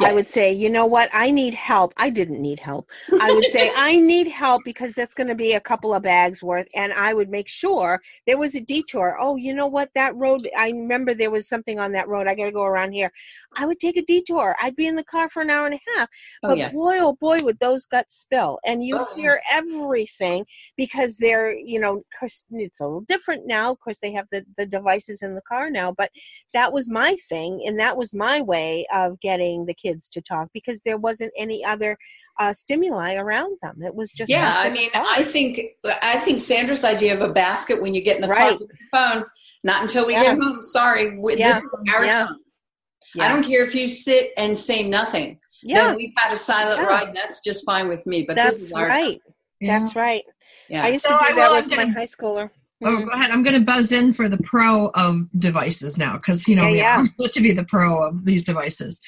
I 0.01 0.13
would 0.13 0.27
say, 0.27 0.53
you 0.53 0.71
know 0.71 0.87
what, 0.87 1.09
I 1.13 1.31
need 1.31 1.55
help. 1.55 1.93
I 1.97 2.11
didn't 2.11 2.41
need 2.41 2.61
help. 2.61 2.89
I 3.19 3.31
would 3.33 3.47
say, 3.47 3.71
I 3.75 3.99
need 4.01 4.29
help 4.29 4.65
because 4.65 4.95
that's 4.95 5.15
going 5.15 5.29
to 5.29 5.35
be 5.35 5.53
a 5.55 5.61
couple 5.61 5.95
of 5.95 6.03
bags 6.03 6.43
worth. 6.43 6.67
And 6.75 6.93
I 6.93 7.15
would 7.15 7.29
make 7.29 7.49
sure 7.49 8.01
there 8.27 8.39
was 8.39 8.55
a 8.55 8.61
detour. 8.61 9.17
Oh, 9.21 9.37
you 9.37 9.55
know 9.55 9.67
what, 9.67 9.91
that 9.95 10.15
road, 10.17 10.49
I 10.57 10.71
remember 10.71 11.15
there 11.15 11.31
was 11.31 11.49
something 11.49 11.79
on 11.79 11.93
that 11.93 12.09
road. 12.09 12.27
I 12.27 12.35
got 12.35 12.47
to 12.47 12.53
go 12.53 12.65
around 12.65 12.93
here. 12.93 13.11
I 13.57 13.67
would 13.67 13.79
take 13.79 13.97
a 13.97 14.03
detour. 14.05 14.57
I'd 14.61 14.77
be 14.77 14.87
in 14.87 14.97
the 14.97 15.05
car 15.05 15.29
for 15.29 15.43
an 15.43 15.51
hour 15.51 15.67
and 15.67 15.75
a 15.75 15.99
half. 15.99 16.09
Oh, 16.43 16.49
But 16.49 16.59
yeah. 16.59 16.71
boy, 16.73 16.97
oh 17.01 17.17
boy, 17.21 17.39
would 17.43 17.59
those 17.59 17.87
guts 17.87 18.17
spill. 18.21 18.59
And 18.65 18.85
you 18.85 18.99
Oh, 18.99 19.15
hear 19.15 19.41
everything 19.53 20.47
because 20.77 21.17
they're, 21.17 21.53
you 21.57 21.81
know, 21.81 22.03
it's 22.23 22.81
a 22.81 22.85
little 22.85 23.01
different 23.03 23.47
now. 23.47 23.73
Of 23.73 23.81
course, 23.81 23.99
they 23.99 24.13
have 24.13 24.29
the, 24.31 24.45
the 24.57 24.67
devices 24.67 25.23
in 25.23 25.35
the 25.35 25.43
car 25.43 25.71
now. 25.71 25.93
But 25.93 26.11
that 26.53 26.73
was 26.73 26.89
my 26.89 27.17
thing. 27.29 27.63
And 27.67 27.79
that 27.81 27.97
was 27.97 28.15
my 28.15 28.41
way 28.41 28.87
of 28.93 29.21
getting 29.21 29.60
the 29.65 29.75
kids 29.75 30.09
to 30.11 30.21
talk 30.21 30.49
because 30.55 30.83
there 30.83 30.97
wasn't 30.99 31.33
any 31.39 31.65
other 31.65 31.97
uh, 32.39 32.53
stimuli 32.53 33.15
around 33.15 33.57
them. 33.63 33.83
It 33.83 33.95
was 33.95 34.13
just 34.13 34.31
yeah 34.31 34.55
i 34.57 34.71
mean 34.71 34.91
car. 34.93 35.05
i 35.09 35.23
think 35.25 35.61
i 36.03 36.19
think 36.21 36.41
sandra's 36.41 36.85
idea 36.85 37.13
of 37.15 37.21
a 37.21 37.33
basket 37.33 37.83
when 37.83 37.93
you 37.95 38.01
get 38.03 38.17
in 38.17 38.23
the 38.23 38.29
car 38.29 38.53
with 38.53 38.61
your 38.61 38.69
phone 38.91 39.25
not 39.65 39.83
until 39.83 40.07
we 40.07 40.15
Yeah. 40.15 40.23
get 40.23 40.39
home 40.39 40.63
sorry 40.63 41.19
we- 41.19 41.37
Yeah. 41.37 41.49
this 41.55 41.63
is 41.65 41.71
our 41.93 42.05
Yeah. 42.05 42.27
time 42.27 42.37
yeah. 43.15 43.25
i 43.25 43.29
don't 43.29 43.45
care 43.45 43.65
if 43.67 43.75
you 43.75 43.89
sit 43.89 44.31
and 44.39 44.59
say 44.59 44.89
nothing 44.89 45.39
yeah, 45.63 45.89
then 45.89 45.97
we've 45.97 46.15
had 46.17 46.33
a 46.33 46.37
silent 46.37 46.81
Yeah. 46.81 46.87
ride 46.87 47.09
and 47.09 47.17
that's 47.17 47.41
just 47.43 47.65
fine 47.67 47.89
with 47.89 48.07
me 48.07 48.23
but 48.23 48.37
this 48.37 48.45
that's 48.55 48.65
is 48.65 48.73
our 48.73 48.87
right. 48.87 49.21
That's 49.61 49.95
right. 49.95 50.23
yeah 50.71 50.85
I 50.85 50.89
used 50.89 51.05
So 51.05 51.11
to 51.11 51.23
I 51.23 51.29
do 51.29 51.35
that 51.35 51.49
will- 51.51 51.57
with 51.57 51.65
I'm 51.65 51.71
my 51.71 51.77
gonna- 51.85 51.93
high 51.99 52.07
schooler. 52.07 52.49
Oh, 52.83 52.87
Mhm. 52.97 53.05
go 53.05 53.11
ahead. 53.11 53.31
I'm 53.31 53.43
going 53.43 53.59
to 53.59 53.61
buzz 53.61 53.93
in 53.93 54.15
for 54.15 54.27
the 54.31 54.39
pro 54.39 54.87
of 54.95 55.27
devices 55.39 55.99
now 55.99 56.17
because, 56.17 56.49
you 56.49 56.57
know, 56.57 56.63
Yeah, 56.69 57.03
we 57.03 57.09
yeah. 57.19 57.27
are 57.27 57.29
to 57.29 57.41
be 57.43 57.53
the 57.53 57.65
pro 57.65 58.03
of 58.03 58.25
these 58.25 58.43
devices. 58.43 59.03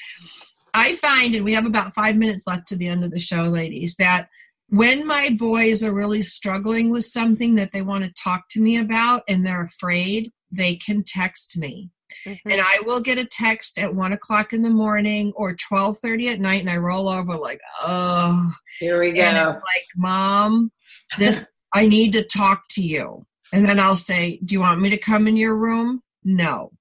I 0.75 0.95
find, 0.97 1.35
and 1.35 1.45
we 1.45 1.55
have 1.55 1.67
about 1.67 1.95
five 1.95 2.17
minutes 2.17 2.47
left 2.47 2.69
to 2.69 2.77
the 2.77 2.89
end 2.89 3.05
of 3.05 3.11
the 3.11 3.19
show, 3.19 3.45
ladies, 3.45 3.97
that 3.97 4.29
when 4.69 5.07
my 5.07 5.31
boys 5.31 5.83
are 5.83 5.93
really 5.93 6.23
struggling 6.23 6.91
with 6.91 7.05
something 7.05 7.57
that 7.57 7.73
they 7.73 7.83
want 7.83 8.05
to 8.05 8.13
talk 8.23 8.49
to 8.51 8.61
me 8.61 8.79
about 8.79 9.23
and 9.29 9.45
they're 9.45 9.63
afraid, 9.63 10.33
they 10.51 10.77
can 10.77 11.05
text 11.05 11.59
me. 11.59 11.91
Mhm. 12.27 12.41
And 12.47 12.61
I 12.61 12.81
will 12.85 13.01
get 13.01 13.19
a 13.19 13.27
text 13.27 13.79
at 13.79 13.95
one 13.95 14.13
o'clock 14.13 14.53
in 14.53 14.63
the 14.63 14.71
morning 14.71 15.33
or 15.35 15.55
twelve 15.55 15.99
thirty 15.99 16.29
at 16.29 16.41
night, 16.41 16.61
and 16.61 16.71
I 16.71 16.77
roll 16.77 17.09
over 17.09 17.37
like, 17.37 17.61
oh, 17.83 18.53
here 18.79 19.01
we 19.01 19.09
and 19.09 19.17
go 19.17 19.51
it's 19.51 19.65
like, 19.65 19.87
Mom, 19.97 20.71
this 21.19 21.47
I 21.73 21.87
need 21.87 22.13
to 22.13 22.23
talk 22.23 22.65
to 22.71 22.83
you. 22.83 23.27
And 23.53 23.67
then 23.67 23.79
I'll 23.79 23.97
say, 23.97 24.39
Do 24.45 24.55
you 24.55 24.61
want 24.61 24.81
me 24.81 24.91
to 24.91 24.99
come 24.99 25.27
in 25.27 25.37
your 25.37 25.55
room? 25.55 26.03
No. 26.25 26.73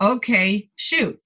Okay, 0.00 0.70
shoot. 0.76 1.20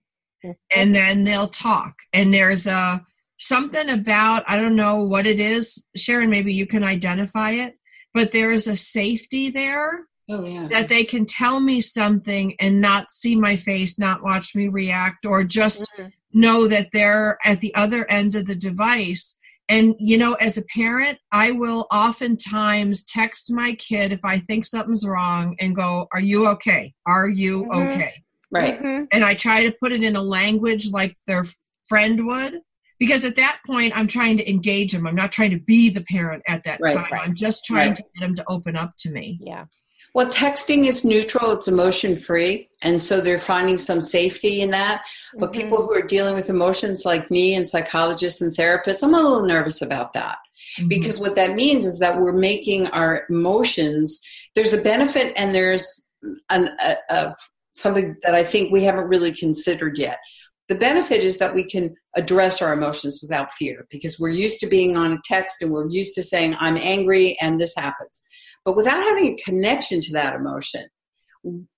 And 0.74 0.94
then 0.94 1.24
they'll 1.24 1.48
talk. 1.48 1.94
And 2.12 2.32
there's 2.32 2.66
a 2.66 3.04
something 3.38 3.90
about, 3.90 4.44
I 4.46 4.56
don't 4.56 4.76
know 4.76 5.02
what 5.04 5.26
it 5.26 5.40
is. 5.40 5.84
Sharon, 5.96 6.30
maybe 6.30 6.54
you 6.54 6.66
can 6.66 6.84
identify 6.84 7.50
it, 7.52 7.74
but 8.14 8.32
there 8.32 8.52
is 8.52 8.66
a 8.66 8.76
safety 8.76 9.50
there 9.50 10.06
oh 10.30 10.44
yeah 10.44 10.68
that 10.68 10.88
they 10.88 11.04
can 11.04 11.26
tell 11.26 11.58
me 11.60 11.80
something 11.80 12.54
and 12.60 12.80
not 12.80 13.10
see 13.12 13.34
my 13.34 13.56
face, 13.56 13.98
not 13.98 14.22
watch 14.22 14.54
me 14.54 14.68
react, 14.68 15.26
or 15.26 15.42
just 15.44 15.90
Mhm. 15.98 16.12
know 16.32 16.68
that 16.68 16.90
they're 16.92 17.36
at 17.44 17.60
the 17.60 17.74
other 17.74 18.08
end 18.10 18.34
of 18.36 18.46
the 18.46 18.54
device. 18.54 19.36
And, 19.68 19.94
you 19.98 20.18
know, 20.18 20.34
as 20.34 20.56
a 20.58 20.62
parent, 20.74 21.18
I 21.30 21.50
will 21.50 21.86
oftentimes 21.90 23.04
text 23.04 23.52
my 23.52 23.72
kid 23.74 24.12
if 24.12 24.20
I 24.24 24.38
think 24.38 24.64
something's 24.66 25.06
wrong 25.06 25.56
and 25.60 25.74
go, 25.74 26.06
Are 26.12 26.20
you 26.20 26.46
okay? 26.48 26.94
Are 27.06 27.28
you 27.28 27.64
Mhm. 27.64 27.86
okay? 27.94 28.21
Right 28.52 28.80
Mhm. 28.80 29.06
And 29.12 29.24
I 29.24 29.34
try 29.34 29.64
to 29.64 29.72
put 29.72 29.92
it 29.92 30.02
in 30.02 30.14
a 30.16 30.22
language 30.22 30.90
like 30.92 31.16
their 31.26 31.44
friend 31.88 32.26
would. 32.26 32.60
Because 32.98 33.24
at 33.24 33.34
that 33.36 33.58
point, 33.66 33.92
I'm 33.96 34.06
trying 34.06 34.36
to 34.36 34.48
engage 34.48 34.92
them. 34.92 35.08
I'm 35.08 35.16
not 35.16 35.32
trying 35.32 35.50
to 35.50 35.58
be 35.58 35.88
the 35.90 36.02
parent 36.02 36.42
at 36.46 36.62
that 36.64 36.78
Right, 36.80 36.94
time. 36.94 37.08
right. 37.10 37.22
I'm 37.26 37.34
just 37.34 37.64
trying 37.64 37.88
Right. 37.88 37.96
to 37.96 38.02
get 38.02 38.20
them 38.20 38.36
to 38.36 38.44
open 38.46 38.76
up 38.76 38.92
to 39.00 39.10
me. 39.10 39.38
Yeah. 39.42 39.64
Well, 40.14 40.28
texting 40.30 40.86
is 40.86 41.04
neutral, 41.04 41.50
it's 41.52 41.66
emotion 41.66 42.14
free. 42.14 42.68
And 42.82 43.00
so 43.02 43.20
they're 43.20 43.38
finding 43.40 43.76
some 43.78 44.00
safety 44.00 44.60
in 44.60 44.70
that. 44.70 45.02
But 45.36 45.50
Mhm. 45.50 45.54
people 45.54 45.78
who 45.78 45.92
are 45.94 46.02
dealing 46.02 46.34
with 46.36 46.48
emotions 46.50 47.04
like 47.04 47.28
me 47.30 47.54
and 47.54 47.66
psychologists 47.68 48.40
and 48.40 48.54
therapists, 48.54 49.02
I'm 49.02 49.14
a 49.14 49.20
little 49.20 49.46
nervous 49.46 49.82
about 49.82 50.12
that. 50.12 50.36
Mhm. 50.78 50.88
Because 50.88 51.18
what 51.18 51.34
that 51.34 51.54
means 51.56 51.86
is 51.86 51.98
that 51.98 52.20
we're 52.20 52.32
making 52.32 52.86
our 52.88 53.24
emotions, 53.28 54.20
there's 54.54 54.72
a 54.74 54.78
benefit 54.80 55.32
and 55.36 55.52
there's 55.54 56.08
an, 56.50 56.70
a, 56.80 56.96
a, 57.10 57.34
something 57.74 58.16
that 58.22 58.34
I 58.34 58.44
think 58.44 58.72
we 58.72 58.84
haven't 58.84 59.08
really 59.08 59.32
considered 59.32 59.98
yet. 59.98 60.18
The 60.68 60.74
benefit 60.76 61.22
is 61.22 61.38
that 61.38 61.54
we 61.54 61.64
can 61.64 61.94
address 62.16 62.62
our 62.62 62.72
emotions 62.72 63.18
without 63.20 63.52
fear 63.52 63.86
because 63.90 64.18
we're 64.18 64.30
used 64.30 64.60
to 64.60 64.66
being 64.66 64.96
on 64.96 65.12
a 65.12 65.20
text 65.24 65.60
and 65.60 65.72
we're 65.72 65.88
used 65.88 66.14
to 66.14 66.22
saying, 66.22 66.56
I'm 66.58 66.76
angry 66.76 67.36
and 67.40 67.60
this 67.60 67.74
happens. 67.76 68.22
But 68.64 68.76
without 68.76 69.02
having 69.02 69.26
a 69.26 69.42
connection 69.42 70.00
to 70.00 70.12
that 70.12 70.34
emotion, 70.34 70.86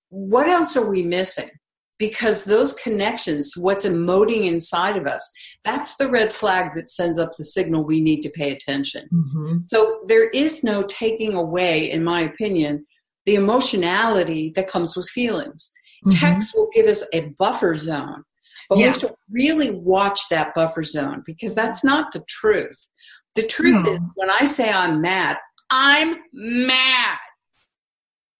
what 0.09 0.47
else 0.47 0.77
are 0.77 0.87
we 0.89 1.03
missing? 1.03 1.49
Because 1.97 2.43
those 2.43 2.73
connections, 2.75 3.53
what's 3.57 3.85
emoting 3.85 4.45
inside 4.45 4.97
of 4.97 5.07
us, 5.07 5.29
that's 5.63 5.95
the 5.95 6.09
red 6.09 6.31
flag 6.31 6.73
that 6.75 6.89
sends 6.89 7.17
up 7.17 7.31
the 7.37 7.43
signal 7.43 7.85
we 7.85 8.01
need 8.01 8.21
to 8.21 8.29
pay 8.29 8.51
attention. 8.51 9.07
Mhm. 9.11 9.67
So 9.67 10.01
there 10.05 10.29
is 10.29 10.63
no 10.63 10.83
taking 10.83 11.33
away, 11.33 11.89
in 11.89 12.03
my 12.03 12.21
opinion, 12.21 12.85
the 13.25 13.35
emotionality 13.35 14.51
that 14.55 14.67
comes 14.67 14.95
with 14.95 15.09
feelings. 15.09 15.71
Mhm. 16.05 16.19
Text 16.19 16.53
will 16.53 16.69
give 16.73 16.87
us 16.87 17.03
a 17.13 17.21
buffer 17.39 17.75
zone, 17.75 18.23
but 18.69 18.77
we 18.77 18.83
have 18.83 18.99
to 18.99 19.13
really 19.29 19.71
watch 19.71 20.19
that 20.29 20.53
buffer 20.53 20.83
zone 20.83 21.23
because 21.25 21.55
that's 21.55 21.83
not 21.83 22.11
the 22.11 22.23
truth. 22.27 22.87
The 23.33 23.43
truth 23.47 23.83
No. 23.83 23.93
is, 23.93 23.99
when 24.15 24.29
I 24.29 24.45
say 24.45 24.69
I'm 24.71 25.01
mad, 25.01 25.37
I'm 25.69 26.21
mad. 26.31 27.17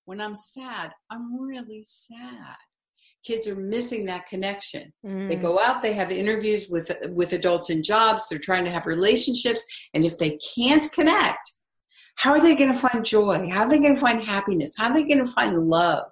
When 0.05 0.22
I'm 0.22 0.36
sad, 0.36 0.91
I'm 1.09 1.39
really 1.41 1.82
sad. 1.84 2.55
Kids 3.26 3.47
are 3.47 3.55
missing 3.55 4.05
that 4.05 4.28
connection. 4.28 4.93
They 5.03 5.09
Mm. 5.36 5.41
go 5.41 5.59
out, 5.59 5.82
they 5.82 5.93
have 5.93 6.11
interviews 6.11 6.70
with 6.70 6.91
with 7.09 7.34
adults 7.34 7.72
in 7.72 7.82
jobs, 7.82 8.30
they're 8.30 8.38
trying 8.38 8.66
to 8.66 8.72
have 8.72 8.86
relationships, 8.86 9.63
and 9.95 10.05
if 10.05 10.20
they 10.20 10.38
can't 10.55 10.89
connect, 10.91 11.51
how 12.18 12.32
are 12.34 12.39
they 12.41 12.55
going 12.55 12.72
to 12.72 12.78
find 12.78 13.03
joy? 13.03 13.49
How 13.49 13.61
are 13.63 13.70
they 13.70 13.80
going 13.80 13.95
to 13.95 13.99
find 14.01 14.24
happiness? 14.24 14.76
How 14.78 14.89
are 14.89 14.93
they 14.93 15.03
going 15.03 15.26
to 15.26 15.32
find 15.32 15.57
love? 15.57 16.11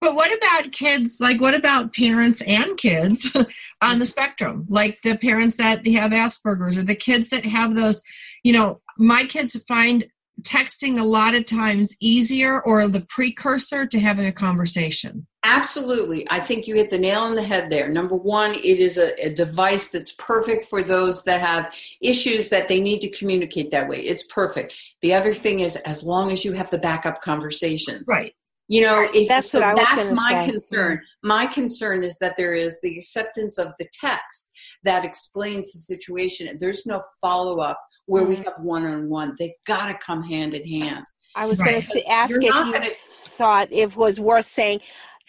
But 0.00 0.14
what 0.14 0.36
about 0.36 0.72
kids? 0.72 1.18
Like, 1.20 1.40
what 1.40 1.54
about 1.54 1.94
parents 1.94 2.40
and 2.42 2.76
kids 2.76 3.34
on 3.82 3.98
the 3.98 4.06
spectrum? 4.06 4.66
Like 4.68 5.00
the 5.02 5.18
parents 5.18 5.56
that 5.56 5.86
have 5.88 6.12
Asperger's 6.12 6.78
or 6.78 6.84
the 6.84 6.94
kids 6.94 7.30
that 7.30 7.44
have 7.44 7.74
those, 7.74 8.02
you 8.44 8.52
know, 8.52 8.80
my 8.96 9.24
kids 9.24 9.60
find 9.66 10.06
texting 10.42 11.00
a 11.00 11.04
lot 11.04 11.34
of 11.34 11.44
times 11.44 11.96
easier 12.00 12.60
or 12.62 12.86
the 12.86 13.04
precursor 13.08 13.86
to 13.86 13.98
having 13.98 14.26
a 14.26 14.32
conversation. 14.32 15.26
Absolutely. 15.44 16.26
I 16.30 16.40
think 16.40 16.66
you 16.66 16.74
hit 16.74 16.90
the 16.90 16.98
nail 16.98 17.20
on 17.20 17.34
the 17.34 17.42
head 17.42 17.70
there. 17.70 17.88
Number 17.88 18.16
one, 18.16 18.54
it 18.54 18.64
is 18.64 18.98
a, 18.98 19.14
a 19.24 19.32
device 19.32 19.88
that's 19.88 20.12
perfect 20.12 20.64
for 20.64 20.82
those 20.82 21.24
that 21.24 21.40
have 21.40 21.74
issues 22.00 22.50
that 22.50 22.68
they 22.68 22.80
need 22.80 23.00
to 23.00 23.10
communicate 23.10 23.70
that 23.70 23.88
way. 23.88 24.00
It's 24.00 24.24
perfect. 24.24 24.76
The 25.00 25.14
other 25.14 25.32
thing 25.32 25.60
is, 25.60 25.76
as 25.76 26.04
long 26.04 26.30
as 26.30 26.44
you 26.44 26.52
have 26.52 26.70
the 26.70 26.78
backup 26.78 27.20
conversations. 27.20 28.06
Right. 28.08 28.34
You 28.70 28.82
know, 28.82 29.08
if, 29.14 29.28
That's 29.28 29.50
so 29.50 29.60
what 29.60 29.68
I 29.68 29.74
was 29.74 29.86
that's 29.94 30.14
my 30.14 30.32
say. 30.46 30.52
concern. 30.52 31.00
My 31.22 31.46
concern 31.46 32.02
is 32.04 32.18
that 32.18 32.36
there 32.36 32.54
is 32.54 32.80
the 32.82 32.96
acceptance 32.98 33.56
of 33.58 33.68
the 33.78 33.86
text 33.98 34.50
that 34.84 35.04
explains 35.06 35.72
the 35.72 35.78
situation. 35.78 36.54
There's 36.60 36.84
no 36.86 37.02
follow 37.20 37.60
up 37.60 37.80
where 38.06 38.24
we 38.24 38.36
Mhm. 38.36 38.44
have 38.44 38.54
one 38.60 38.84
on 38.84 39.08
one. 39.08 39.34
They 39.38 39.54
got 39.66 39.86
to 39.88 39.94
come 39.94 40.22
hand 40.22 40.52
in 40.54 40.66
hand. 40.82 41.04
I 41.34 41.46
was 41.46 41.60
Right. 41.60 41.70
going 41.70 41.82
to 41.82 42.08
ask 42.10 42.30
You're 42.30 42.40
if 42.40 42.46
you 42.46 42.72
gonna- 42.72 42.90
thought 42.90 43.68
it 43.72 43.96
was 43.96 44.20
worth 44.20 44.46
saying. 44.46 44.80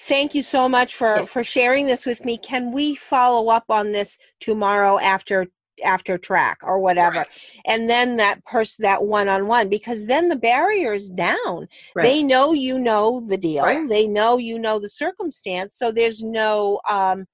Thank 0.04 0.34
you 0.34 0.44
so 0.44 0.70
much 0.70 0.96
for 0.96 1.20
Yeah. 1.20 1.26
for 1.26 1.44
sharing 1.44 1.86
this 1.86 2.06
with 2.06 2.24
me. 2.24 2.38
Can 2.38 2.72
we 2.72 2.96
follow 2.96 3.50
up 3.50 3.66
on 3.70 3.92
this 3.92 4.18
tomorrow 4.40 4.98
after 5.00 5.48
after 5.84 6.18
track 6.18 6.60
or 6.64 6.80
whatever? 6.80 7.18
Right. 7.20 7.28
And 7.66 7.90
then 7.90 8.18
that 8.18 8.44
person 8.46 8.84
that 8.84 9.04
one 9.04 9.28
on 9.30 9.48
one 9.48 9.70
because 9.70 10.06
then 10.06 10.30
the 10.30 10.36
barrier 10.36 10.94
is 10.94 11.10
down. 11.10 11.68
Right. 11.96 12.04
They 12.04 12.24
know 12.24 12.54
you 12.54 12.80
know 12.80 13.22
the 13.28 13.38
deal. 13.38 13.64
Right. 13.64 13.88
They 13.88 14.08
know 14.08 14.38
you 14.38 14.60
know 14.60 14.80
the 14.80 14.90
circumstance. 14.90 15.78
So 15.78 15.92
there's 15.92 16.24
no 16.24 16.80
um, 16.90 17.26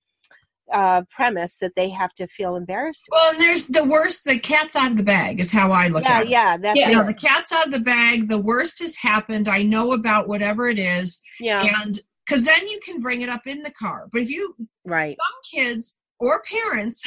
uh, 0.71 1.03
premise 1.09 1.57
that 1.57 1.75
they 1.75 1.89
have 1.89 2.13
to 2.15 2.27
feel 2.27 2.55
embarrassed. 2.55 3.05
Well, 3.11 3.31
and 3.31 3.39
there's 3.41 3.65
the 3.65 3.83
worst, 3.83 4.23
the 4.23 4.39
cat's 4.39 4.75
out 4.75 4.91
of 4.91 4.97
the 4.97 5.03
bag 5.03 5.39
is 5.39 5.51
how 5.51 5.71
I 5.71 5.87
look 5.87 6.03
Yeah, 6.03 6.17
at 6.19 6.23
it. 6.23 6.29
yeah, 6.29 6.57
that's 6.57 6.79
Yeah. 6.79 6.89
You 6.89 6.95
know, 6.95 7.05
the 7.05 7.13
cat's 7.13 7.51
out 7.51 7.67
of 7.67 7.73
the 7.73 7.79
bag. 7.79 8.27
The 8.27 8.39
worst 8.39 8.79
has 8.79 8.95
happened. 8.95 9.47
I 9.47 9.63
know 9.63 9.91
about 9.93 10.27
whatever 10.27 10.67
it 10.67 10.79
is. 10.79 11.21
Yeah, 11.39 11.67
And 11.81 11.99
because 12.25 12.43
then 12.43 12.67
you 12.67 12.79
can 12.83 12.99
bring 12.99 13.21
it 13.21 13.29
up 13.29 13.45
in 13.45 13.61
the 13.61 13.71
car. 13.71 14.07
But 14.11 14.21
if 14.23 14.29
you 14.31 14.55
right. 14.83 15.15
some 15.19 15.61
kids 15.61 15.99
or 16.19 16.41
parents, 16.41 17.03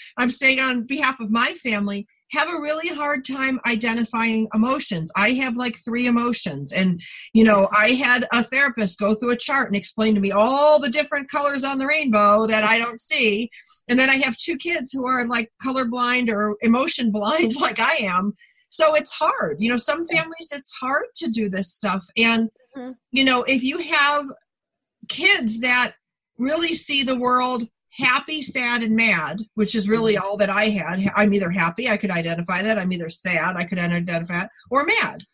I'm 0.16 0.30
saying 0.30 0.60
on 0.60 0.84
behalf 0.84 1.20
of 1.20 1.30
my 1.30 1.54
family, 1.54 2.06
have 2.34 2.48
a 2.48 2.60
really 2.60 2.88
hard 2.88 3.24
time 3.24 3.60
identifying 3.66 4.48
emotions. 4.54 5.10
I 5.16 5.32
have 5.34 5.56
like 5.56 5.76
three 5.76 6.06
emotions. 6.06 6.72
And, 6.72 7.00
you 7.32 7.44
know, 7.44 7.68
I 7.72 7.90
had 7.90 8.26
a 8.32 8.42
therapist 8.42 8.98
go 8.98 9.14
through 9.14 9.30
a 9.30 9.36
chart 9.36 9.68
and 9.68 9.76
explain 9.76 10.14
to 10.14 10.20
me 10.20 10.32
all 10.32 10.78
the 10.78 10.90
different 10.90 11.30
colors 11.30 11.64
on 11.64 11.78
the 11.78 11.86
rainbow 11.86 12.46
that 12.46 12.64
I 12.64 12.78
don't 12.78 13.00
see. 13.00 13.50
And 13.88 13.98
then 13.98 14.10
I 14.10 14.16
have 14.16 14.36
two 14.36 14.56
kids 14.56 14.92
who 14.92 15.06
are 15.06 15.26
like 15.26 15.52
colorblind 15.62 16.28
or 16.28 16.56
emotion 16.60 17.10
blind, 17.10 17.56
like 17.60 17.78
I 17.78 17.96
am. 18.00 18.34
So 18.70 18.94
it's 18.94 19.12
hard. 19.12 19.58
You 19.60 19.70
know, 19.70 19.76
some 19.76 20.06
families, 20.08 20.48
it's 20.52 20.72
hard 20.72 21.06
to 21.16 21.30
do 21.30 21.48
this 21.48 21.72
stuff. 21.72 22.04
And, 22.16 22.50
mm-hmm. 22.76 22.92
you 23.12 23.24
know, 23.24 23.44
if 23.44 23.62
you 23.62 23.78
have 23.78 24.26
kids 25.08 25.60
that 25.60 25.94
really 26.38 26.74
see 26.74 27.04
the 27.04 27.16
world 27.16 27.68
happy, 27.96 28.42
sad, 28.42 28.82
and 28.82 28.96
mad, 28.96 29.40
which 29.54 29.74
is 29.74 29.88
really 29.88 30.14
mm-hmm. 30.14 30.24
all 30.24 30.36
that 30.36 30.50
I 30.50 30.68
had. 30.68 31.10
I'm 31.14 31.32
either 31.34 31.50
happy, 31.50 31.88
I 31.88 31.96
could 31.96 32.10
identify 32.10 32.62
that. 32.62 32.78
I'm 32.78 32.92
either 32.92 33.08
sad, 33.08 33.56
I 33.56 33.64
could 33.64 33.78
identify 33.78 34.40
that, 34.40 34.50
or 34.70 34.84
mad. 34.84 35.24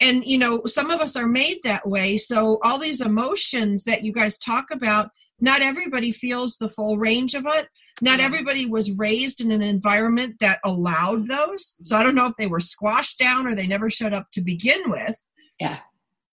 And, 0.00 0.24
you 0.24 0.38
know, 0.38 0.62
some 0.66 0.90
of 0.90 1.00
us 1.00 1.16
are 1.16 1.26
made 1.26 1.60
that 1.62 1.88
way. 1.88 2.16
So, 2.16 2.58
all 2.62 2.78
these 2.78 3.00
emotions 3.00 3.84
that 3.84 4.04
you 4.04 4.12
guys 4.12 4.36
talk 4.38 4.66
about, 4.72 5.10
not 5.40 5.62
everybody 5.62 6.10
feels 6.10 6.56
the 6.56 6.68
full 6.68 6.98
range 6.98 7.34
of 7.34 7.46
it. 7.46 7.68
Not 8.02 8.18
everybody 8.18 8.66
was 8.66 8.90
raised 8.90 9.40
in 9.40 9.52
an 9.52 9.62
environment 9.62 10.36
that 10.40 10.58
allowed 10.64 11.28
those. 11.28 11.76
So, 11.84 11.96
I 11.96 12.02
don't 12.02 12.16
know 12.16 12.26
if 12.26 12.36
they 12.36 12.48
were 12.48 12.60
squashed 12.60 13.20
down 13.20 13.46
or 13.46 13.54
they 13.54 13.68
never 13.68 13.88
showed 13.88 14.12
up 14.12 14.26
to 14.32 14.42
begin 14.42 14.90
with. 14.90 15.16
Yeah. 15.60 15.78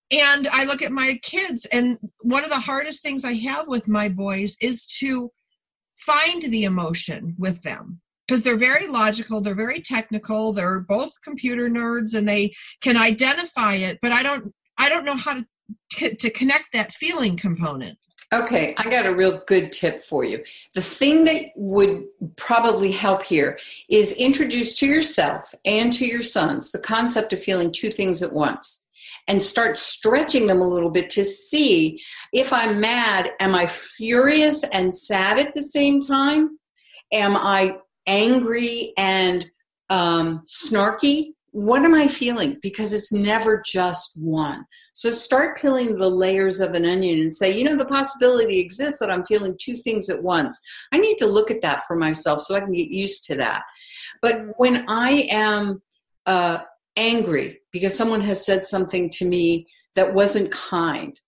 And 0.09 0.47
I 0.47 0.66
look 0.66 0.82
at 0.82 0.91
my 0.91 1.20
kids, 1.22 1.66
and 1.66 1.97
one 2.20 2.43
of 2.43 2.49
the 2.49 2.59
hardest 2.59 3.01
things 3.01 3.24
I 3.24 3.34
have 3.34 3.68
with 3.68 3.88
my 3.88 4.09
boys 4.09 4.57
is 4.59 4.86
to 4.97 5.32
find 6.06 6.41
the 6.41 6.64
emotion 6.64 7.36
with 7.38 7.62
them. 7.62 8.02
Because 8.28 8.43
they're 8.43 8.56
very 8.56 8.88
logical 8.88 9.41
they're 9.41 9.56
very 9.56 9.82
technical 9.82 10.54
they're 10.54 10.80
both 10.80 11.12
computer 11.22 11.70
nerds 11.70 12.14
and 12.14 12.30
they 12.30 12.54
can 12.80 12.95
identify 12.95 13.74
it 13.74 13.97
but 14.02 14.14
i 14.14 14.24
don't 14.24 14.54
i 14.78 14.88
don't 14.88 15.04
know 15.04 15.18
how 15.18 15.34
to 15.34 16.16
to 16.16 16.30
connect 16.30 16.66
that 16.74 16.93
feeling 16.93 17.36
component. 17.36 17.97
Okay 18.34 18.74
i 18.78 18.89
got 18.89 19.06
a 19.06 19.14
real 19.14 19.41
good 19.47 19.74
tip 19.74 19.99
for 19.99 20.24
you. 20.24 20.43
The 20.76 20.82
thing 20.82 21.26
that 21.26 21.47
would 21.56 22.06
probably 22.38 22.91
help 22.91 23.24
here 23.24 23.60
is 23.89 24.14
introduce 24.14 24.78
to 24.80 24.86
yourself 24.86 25.54
and 25.66 25.91
to 25.93 26.06
your 26.06 26.22
sons 26.22 26.72
the 26.72 26.80
concept 26.80 27.34
of 27.34 27.43
feeling 27.43 27.74
two 27.74 27.89
things 27.89 28.24
at 28.24 28.32
once 28.32 28.80
and 29.28 29.41
start 29.41 29.78
stretching 29.78 30.47
them 30.47 30.61
a 30.61 30.67
little 30.67 30.89
bit 30.89 31.09
to 31.11 31.26
see 31.26 31.99
if 32.34 32.51
I'm 32.53 32.80
mad, 32.80 33.32
am 33.39 33.55
I 33.55 33.67
furious 33.97 34.63
and 34.72 34.93
sad 34.93 35.39
at 35.39 35.53
the 35.53 35.61
same 35.61 36.01
time? 36.01 36.57
Am 37.11 37.36
I 37.36 37.78
angry 38.07 38.93
and 38.97 39.45
um, 39.89 40.43
snarky? 40.47 41.34
What 41.51 41.84
am 41.84 41.93
I 41.93 42.07
feeling? 42.07 42.57
Because 42.61 42.93
it's 42.93 43.11
never 43.11 43.61
just 43.65 44.11
one. 44.15 44.65
So 44.93 45.11
start 45.11 45.59
peeling 45.59 45.97
the 45.97 46.09
layers 46.09 46.59
of 46.59 46.74
an 46.74 46.86
onion 46.86 47.19
and 47.19 47.34
say, 47.34 47.57
you 47.57 47.63
know, 47.63 47.78
the 47.78 47.86
possibility 47.86 48.59
exists 48.59 48.99
that 48.99 49.11
I'm 49.11 49.24
feeling 49.24 49.57
two 49.59 49.78
things 49.78 50.09
at 50.09 50.24
once. 50.24 50.59
I 50.93 50.97
need 50.97 51.17
to 51.17 51.28
look 51.28 51.51
at 51.51 51.61
that 51.61 51.84
for 51.88 51.95
myself 51.95 52.41
so 52.41 52.55
I 52.55 52.61
can 52.61 52.72
get 52.72 52.89
used 52.89 53.26
to 53.26 53.36
that. 53.36 53.63
But 54.22 54.57
when 54.57 54.86
I 54.89 55.28
am 55.30 55.82
uh, 56.26 56.59
angry 56.95 57.61
because 57.72 57.95
someone 57.95 58.22
has 58.22 58.45
said 58.45 58.65
something 58.65 59.09
to 59.11 59.26
me 59.26 59.67
that 59.95 60.13
wasn't 60.13 60.51
kind. 60.51 61.19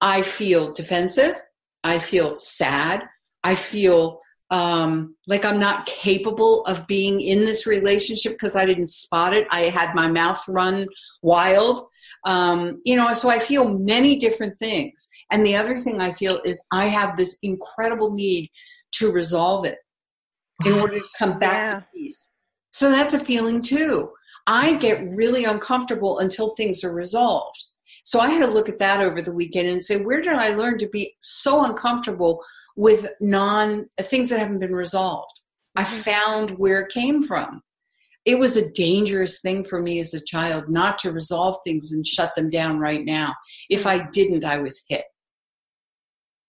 I 0.00 0.22
feel 0.22 0.72
defensive. 0.72 1.40
I 1.84 1.98
feel 1.98 2.38
sad. 2.38 3.04
I 3.42 3.54
feel 3.54 4.20
um, 4.50 5.16
like 5.26 5.44
I'm 5.44 5.60
not 5.60 5.86
capable 5.86 6.64
of 6.64 6.86
being 6.86 7.20
in 7.20 7.40
this 7.40 7.66
relationship 7.66 8.32
because 8.32 8.56
I 8.56 8.64
didn't 8.64 8.88
spot 8.88 9.34
it. 9.34 9.46
I 9.50 9.62
had 9.62 9.94
my 9.94 10.08
mouth 10.08 10.42
run 10.48 10.86
wild. 11.22 11.80
Um, 12.24 12.80
you 12.84 12.96
know, 12.96 13.12
so 13.12 13.28
I 13.28 13.38
feel 13.38 13.78
many 13.78 14.16
different 14.16 14.56
things. 14.56 15.08
And 15.30 15.44
the 15.44 15.56
other 15.56 15.78
thing 15.78 16.00
I 16.00 16.12
feel 16.12 16.40
is 16.44 16.58
I 16.72 16.86
have 16.86 17.16
this 17.16 17.38
incredible 17.42 18.14
need 18.14 18.50
to 18.92 19.12
resolve 19.12 19.66
it 19.66 19.78
in 20.66 20.72
order 20.74 20.98
to 20.98 21.04
come 21.16 21.38
back 21.38 21.52
yeah. 21.52 21.78
to 21.80 21.86
peace. 21.94 22.30
So 22.72 22.90
that's 22.90 23.14
a 23.14 23.20
feeling 23.20 23.62
too. 23.62 24.10
I 24.48 24.76
get 24.76 25.06
really 25.06 25.44
uncomfortable 25.44 26.20
until 26.20 26.48
things 26.48 26.82
are 26.82 26.92
resolved. 26.92 27.62
So 28.02 28.18
I 28.18 28.30
had 28.30 28.46
to 28.46 28.50
look 28.50 28.70
at 28.70 28.78
that 28.78 29.02
over 29.02 29.20
the 29.20 29.32
weekend 29.32 29.68
and 29.68 29.84
say, 29.84 29.98
where 29.98 30.22
did 30.22 30.32
I 30.32 30.54
learn 30.54 30.78
to 30.78 30.88
be 30.88 31.14
so 31.20 31.66
uncomfortable 31.66 32.42
with 32.74 33.06
non 33.20 33.90
things 34.00 34.30
that 34.30 34.40
haven't 34.40 34.60
been 34.60 34.74
resolved? 34.74 35.38
I 35.76 35.84
mm-hmm. 35.84 36.00
found 36.00 36.50
where 36.52 36.80
it 36.80 36.92
came 36.92 37.22
from. 37.22 37.60
It 38.24 38.38
was 38.38 38.56
a 38.56 38.70
dangerous 38.72 39.40
thing 39.40 39.64
for 39.64 39.82
me 39.82 40.00
as 40.00 40.14
a 40.14 40.24
child 40.24 40.70
not 40.70 40.98
to 41.00 41.12
resolve 41.12 41.56
things 41.64 41.92
and 41.92 42.06
shut 42.06 42.34
them 42.34 42.48
down 42.48 42.78
right 42.78 43.04
now. 43.04 43.34
If 43.68 43.86
I 43.86 44.08
didn't, 44.10 44.44
I 44.44 44.58
was 44.58 44.82
hit. 44.88 45.04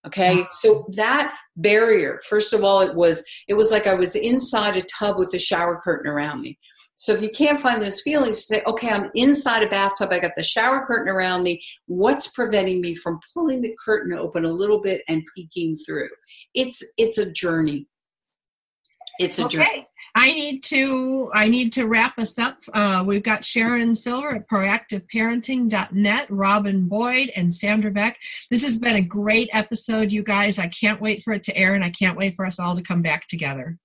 Okay, 0.06 0.46
so 0.52 0.86
that 0.96 1.34
barrier, 1.56 2.20
first 2.26 2.54
of 2.54 2.64
all, 2.64 2.80
it 2.80 2.94
was 2.94 3.22
it 3.48 3.54
was 3.54 3.70
like 3.70 3.86
I 3.86 3.92
was 3.92 4.16
inside 4.16 4.78
a 4.78 4.82
tub 4.82 5.18
with 5.18 5.34
a 5.34 5.38
shower 5.38 5.78
curtain 5.84 6.10
around 6.10 6.40
me. 6.40 6.58
So 7.00 7.14
if 7.14 7.22
you 7.22 7.30
can't 7.30 7.58
find 7.58 7.80
those 7.80 8.02
feelings, 8.02 8.46
say, 8.46 8.62
okay, 8.66 8.90
I'm 8.90 9.08
inside 9.14 9.62
a 9.62 9.70
bathtub. 9.70 10.12
I 10.12 10.20
got 10.20 10.32
the 10.36 10.42
shower 10.42 10.84
curtain 10.84 11.08
around 11.08 11.42
me. 11.42 11.64
What's 11.86 12.28
preventing 12.28 12.82
me 12.82 12.94
from 12.94 13.20
pulling 13.32 13.62
the 13.62 13.74
curtain 13.82 14.12
open 14.12 14.44
a 14.44 14.52
little 14.52 14.82
bit 14.82 15.00
and 15.08 15.22
peeking 15.34 15.78
through? 15.78 16.10
It's 16.52 16.82
it's 16.98 17.16
a 17.16 17.32
journey. 17.32 17.86
It's 19.18 19.38
a 19.38 19.48
journey. 19.48 19.64
okay. 19.64 19.74
journey. 19.76 19.88
I 20.14 20.32
need 20.34 20.62
to 20.64 21.30
I 21.32 21.48
need 21.48 21.72
to 21.72 21.86
wrap 21.86 22.18
us 22.18 22.38
up. 22.38 22.58
Uh, 22.74 23.02
we've 23.06 23.22
got 23.22 23.46
Sharon 23.46 23.96
Silver 23.96 24.34
at 24.34 24.50
proactiveparenting.net, 24.50 26.26
Robin 26.28 26.86
Boyd, 26.86 27.32
and 27.34 27.54
Sandra 27.54 27.90
Beck. 27.90 28.18
This 28.50 28.62
has 28.62 28.76
been 28.76 28.96
a 28.96 29.02
great 29.02 29.48
episode, 29.54 30.12
you 30.12 30.22
guys. 30.22 30.58
I 30.58 30.68
can't 30.68 31.00
wait 31.00 31.22
for 31.22 31.32
it 31.32 31.44
to 31.44 31.56
air, 31.56 31.72
and 31.72 31.82
I 31.82 31.88
can't 31.88 32.18
wait 32.18 32.34
for 32.34 32.44
us 32.44 32.60
all 32.60 32.76
to 32.76 32.82
come 32.82 33.00
back 33.00 33.26
together. 33.26 33.78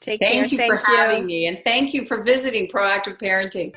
Take 0.00 0.20
thank 0.20 0.34
care. 0.34 0.46
you 0.46 0.58
thank 0.58 0.80
for 0.80 0.90
you. 0.90 0.96
having 0.96 1.26
me, 1.26 1.46
and 1.46 1.62
thank 1.62 1.94
you 1.94 2.04
for 2.04 2.22
visiting 2.22 2.68
Proactive 2.68 3.18
Parenting. 3.18 3.72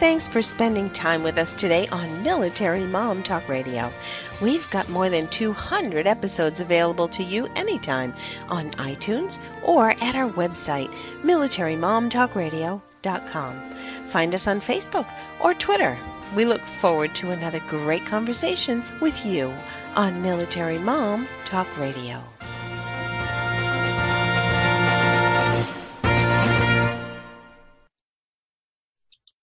Thanks 0.00 0.28
for 0.28 0.42
spending 0.42 0.90
time 0.90 1.24
with 1.24 1.38
us 1.38 1.52
today 1.52 1.88
on 1.88 2.22
Military 2.22 2.86
Mom 2.86 3.24
Talk 3.24 3.48
Radio. 3.48 3.92
We've 4.40 4.70
got 4.70 4.88
more 4.88 5.10
than 5.10 5.26
200 5.26 6.06
episodes 6.06 6.60
available 6.60 7.08
to 7.08 7.24
you 7.24 7.48
anytime 7.56 8.14
on 8.48 8.70
iTunes 8.72 9.40
or 9.62 9.90
at 9.90 10.14
our 10.14 10.30
website, 10.30 10.92
militarymomtalkradio.com. 11.22 13.60
Find 14.06 14.34
us 14.34 14.46
on 14.46 14.60
Facebook 14.60 15.12
or 15.40 15.54
Twitter 15.54 15.98
we 16.34 16.44
look 16.44 16.64
forward 16.64 17.14
to 17.16 17.30
another 17.30 17.60
great 17.60 18.06
conversation 18.06 18.82
with 19.00 19.24
you 19.24 19.52
on 19.96 20.22
Military 20.22 20.78
Mom 20.78 21.26
Talk 21.44 21.78
Radio. 21.78 22.22